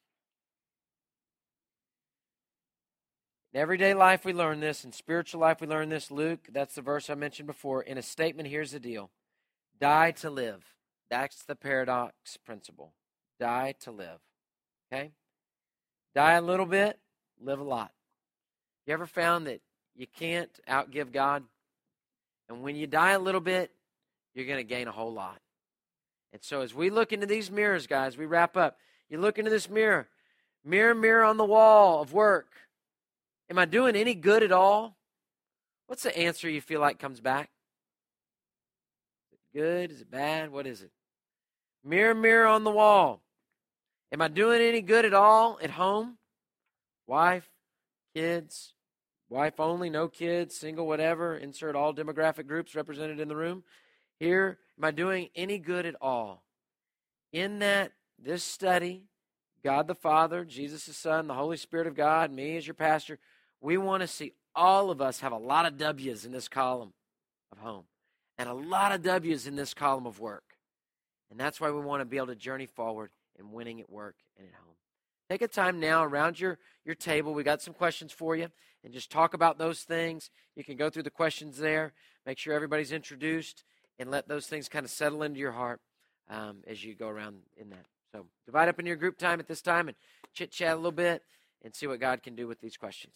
In 3.55 3.61
everyday 3.61 3.93
life, 3.93 4.25
we 4.25 4.33
learn 4.33 4.59
this. 4.59 4.83
In 4.83 4.91
spiritual 4.91 5.39
life, 5.39 5.61
we 5.61 5.67
learn 5.67 5.87
this. 5.87 6.11
Luke, 6.11 6.45
that's 6.51 6.75
the 6.75 6.81
verse 6.81 7.09
I 7.09 7.15
mentioned 7.15 7.47
before. 7.47 7.81
In 7.81 7.97
a 7.97 8.01
statement, 8.01 8.49
here's 8.49 8.71
the 8.71 8.81
deal 8.81 9.11
die 9.79 10.11
to 10.11 10.29
live. 10.29 10.61
That's 11.09 11.41
the 11.43 11.55
paradox 11.55 12.35
principle. 12.45 12.91
Die 13.39 13.73
to 13.79 13.91
live. 13.91 14.19
Okay? 14.91 15.11
Die 16.13 16.33
a 16.33 16.41
little 16.41 16.65
bit, 16.65 16.99
live 17.39 17.61
a 17.61 17.63
lot. 17.63 17.93
You 18.85 18.93
ever 18.93 19.07
found 19.07 19.47
that 19.47 19.61
you 19.95 20.05
can't 20.05 20.51
outgive 20.67 21.13
God? 21.13 21.45
And 22.49 22.61
when 22.61 22.75
you 22.75 22.87
die 22.87 23.11
a 23.11 23.19
little 23.19 23.39
bit, 23.39 23.71
you're 24.33 24.47
going 24.47 24.57
to 24.57 24.65
gain 24.65 24.89
a 24.89 24.91
whole 24.91 25.13
lot. 25.13 25.39
And 26.33 26.43
so 26.43 26.59
as 26.59 26.73
we 26.73 26.89
look 26.89 27.13
into 27.13 27.25
these 27.25 27.49
mirrors, 27.49 27.87
guys, 27.87 28.17
we 28.17 28.25
wrap 28.25 28.57
up. 28.57 28.79
You 29.09 29.17
look 29.17 29.39
into 29.39 29.49
this 29.49 29.69
mirror. 29.69 30.09
Mirror, 30.65 30.95
mirror 30.95 31.23
on 31.23 31.37
the 31.37 31.45
wall 31.45 32.01
of 32.01 32.11
work. 32.11 32.47
Am 33.49 33.59
I 33.59 33.65
doing 33.65 33.95
any 33.95 34.15
good 34.15 34.43
at 34.43 34.51
all? 34.51 34.97
What's 35.87 36.03
the 36.03 36.17
answer 36.17 36.49
you 36.49 36.61
feel 36.61 36.81
like 36.81 36.99
comes 36.99 37.19
back? 37.19 37.49
Is 39.31 39.39
it 39.39 39.57
good? 39.57 39.91
Is 39.91 40.01
it 40.01 40.09
bad? 40.09 40.51
What 40.51 40.65
is 40.65 40.81
it? 40.81 40.91
Mirror, 41.83 42.15
mirror 42.15 42.47
on 42.47 42.63
the 42.63 42.71
wall. 42.71 43.21
Am 44.11 44.21
I 44.21 44.27
doing 44.27 44.61
any 44.61 44.81
good 44.81 45.05
at 45.05 45.13
all 45.13 45.59
at 45.61 45.71
home? 45.71 46.17
Wife, 47.05 47.47
kids, 48.15 48.73
wife 49.29 49.59
only, 49.59 49.91
no 49.91 50.07
kids, 50.07 50.55
single, 50.55 50.87
whatever. 50.87 51.37
Insert 51.37 51.75
all 51.75 51.93
demographic 51.93 52.47
groups 52.47 52.73
represented 52.73 53.19
in 53.19 53.27
the 53.27 53.35
room. 53.35 53.63
Here, 54.19 54.57
am 54.77 54.85
I 54.85 54.91
doing 54.91 55.29
any 55.35 55.59
good 55.59 55.85
at 55.85 55.95
all? 56.01 56.43
In 57.31 57.59
that, 57.59 57.91
this 58.17 58.43
study, 58.43 59.03
God 59.63 59.87
the 59.87 59.95
Father, 59.95 60.45
Jesus 60.45 60.85
the 60.85 60.93
Son, 60.93 61.27
the 61.27 61.33
Holy 61.33 61.57
Spirit 61.57 61.85
of 61.85 61.95
God, 61.95 62.31
me 62.31 62.55
as 62.57 62.65
your 62.65 62.73
pastor, 62.73 63.19
we 63.61 63.77
want 63.77 64.01
to 64.01 64.07
see 64.07 64.33
all 64.55 64.89
of 64.89 65.01
us 65.01 65.19
have 65.19 65.31
a 65.31 65.37
lot 65.37 65.65
of 65.65 65.77
W's 65.77 66.25
in 66.25 66.31
this 66.31 66.47
column 66.47 66.93
of 67.51 67.59
home 67.59 67.85
and 68.37 68.49
a 68.49 68.53
lot 68.53 68.91
of 68.91 69.01
W's 69.01 69.47
in 69.47 69.55
this 69.55 69.73
column 69.73 70.05
of 70.05 70.19
work. 70.19 70.43
And 71.29 71.39
that's 71.39 71.59
why 71.59 71.71
we 71.71 71.81
want 71.81 72.01
to 72.01 72.05
be 72.05 72.17
able 72.17 72.27
to 72.27 72.35
journey 72.35 72.65
forward 72.65 73.11
in 73.37 73.51
winning 73.51 73.81
at 73.81 73.89
work 73.89 74.15
and 74.37 74.47
at 74.47 74.53
home. 74.53 74.75
Take 75.29 75.41
a 75.41 75.47
time 75.47 75.79
now 75.79 76.03
around 76.03 76.39
your, 76.39 76.59
your 76.85 76.95
table. 76.95 77.33
We 77.33 77.43
got 77.43 77.61
some 77.61 77.73
questions 77.73 78.11
for 78.11 78.35
you 78.35 78.47
and 78.83 78.93
just 78.93 79.11
talk 79.11 79.33
about 79.33 79.57
those 79.57 79.81
things. 79.81 80.29
You 80.55 80.63
can 80.63 80.77
go 80.77 80.89
through 80.89 81.03
the 81.03 81.09
questions 81.09 81.57
there, 81.57 81.93
make 82.25 82.37
sure 82.37 82.53
everybody's 82.53 82.91
introduced 82.91 83.63
and 83.97 84.11
let 84.11 84.27
those 84.27 84.47
things 84.47 84.69
kind 84.69 84.85
of 84.85 84.91
settle 84.91 85.23
into 85.23 85.39
your 85.39 85.53
heart 85.53 85.81
um, 86.29 86.57
as 86.67 86.83
you 86.83 86.93
go 86.93 87.07
around 87.07 87.37
in 87.57 87.69
that. 87.69 87.85
So 88.11 88.27
divide 88.45 88.69
up 88.69 88.79
in 88.79 88.85
your 88.85 88.95
group 88.95 89.17
time 89.17 89.39
at 89.39 89.47
this 89.47 89.61
time 89.61 89.87
and 89.87 89.97
chit 90.33 90.51
chat 90.51 90.73
a 90.73 90.75
little 90.75 90.91
bit 90.91 91.23
and 91.63 91.75
see 91.75 91.87
what 91.87 91.99
God 91.99 92.21
can 92.21 92.35
do 92.35 92.47
with 92.47 92.61
these 92.61 92.77
questions. 92.77 93.15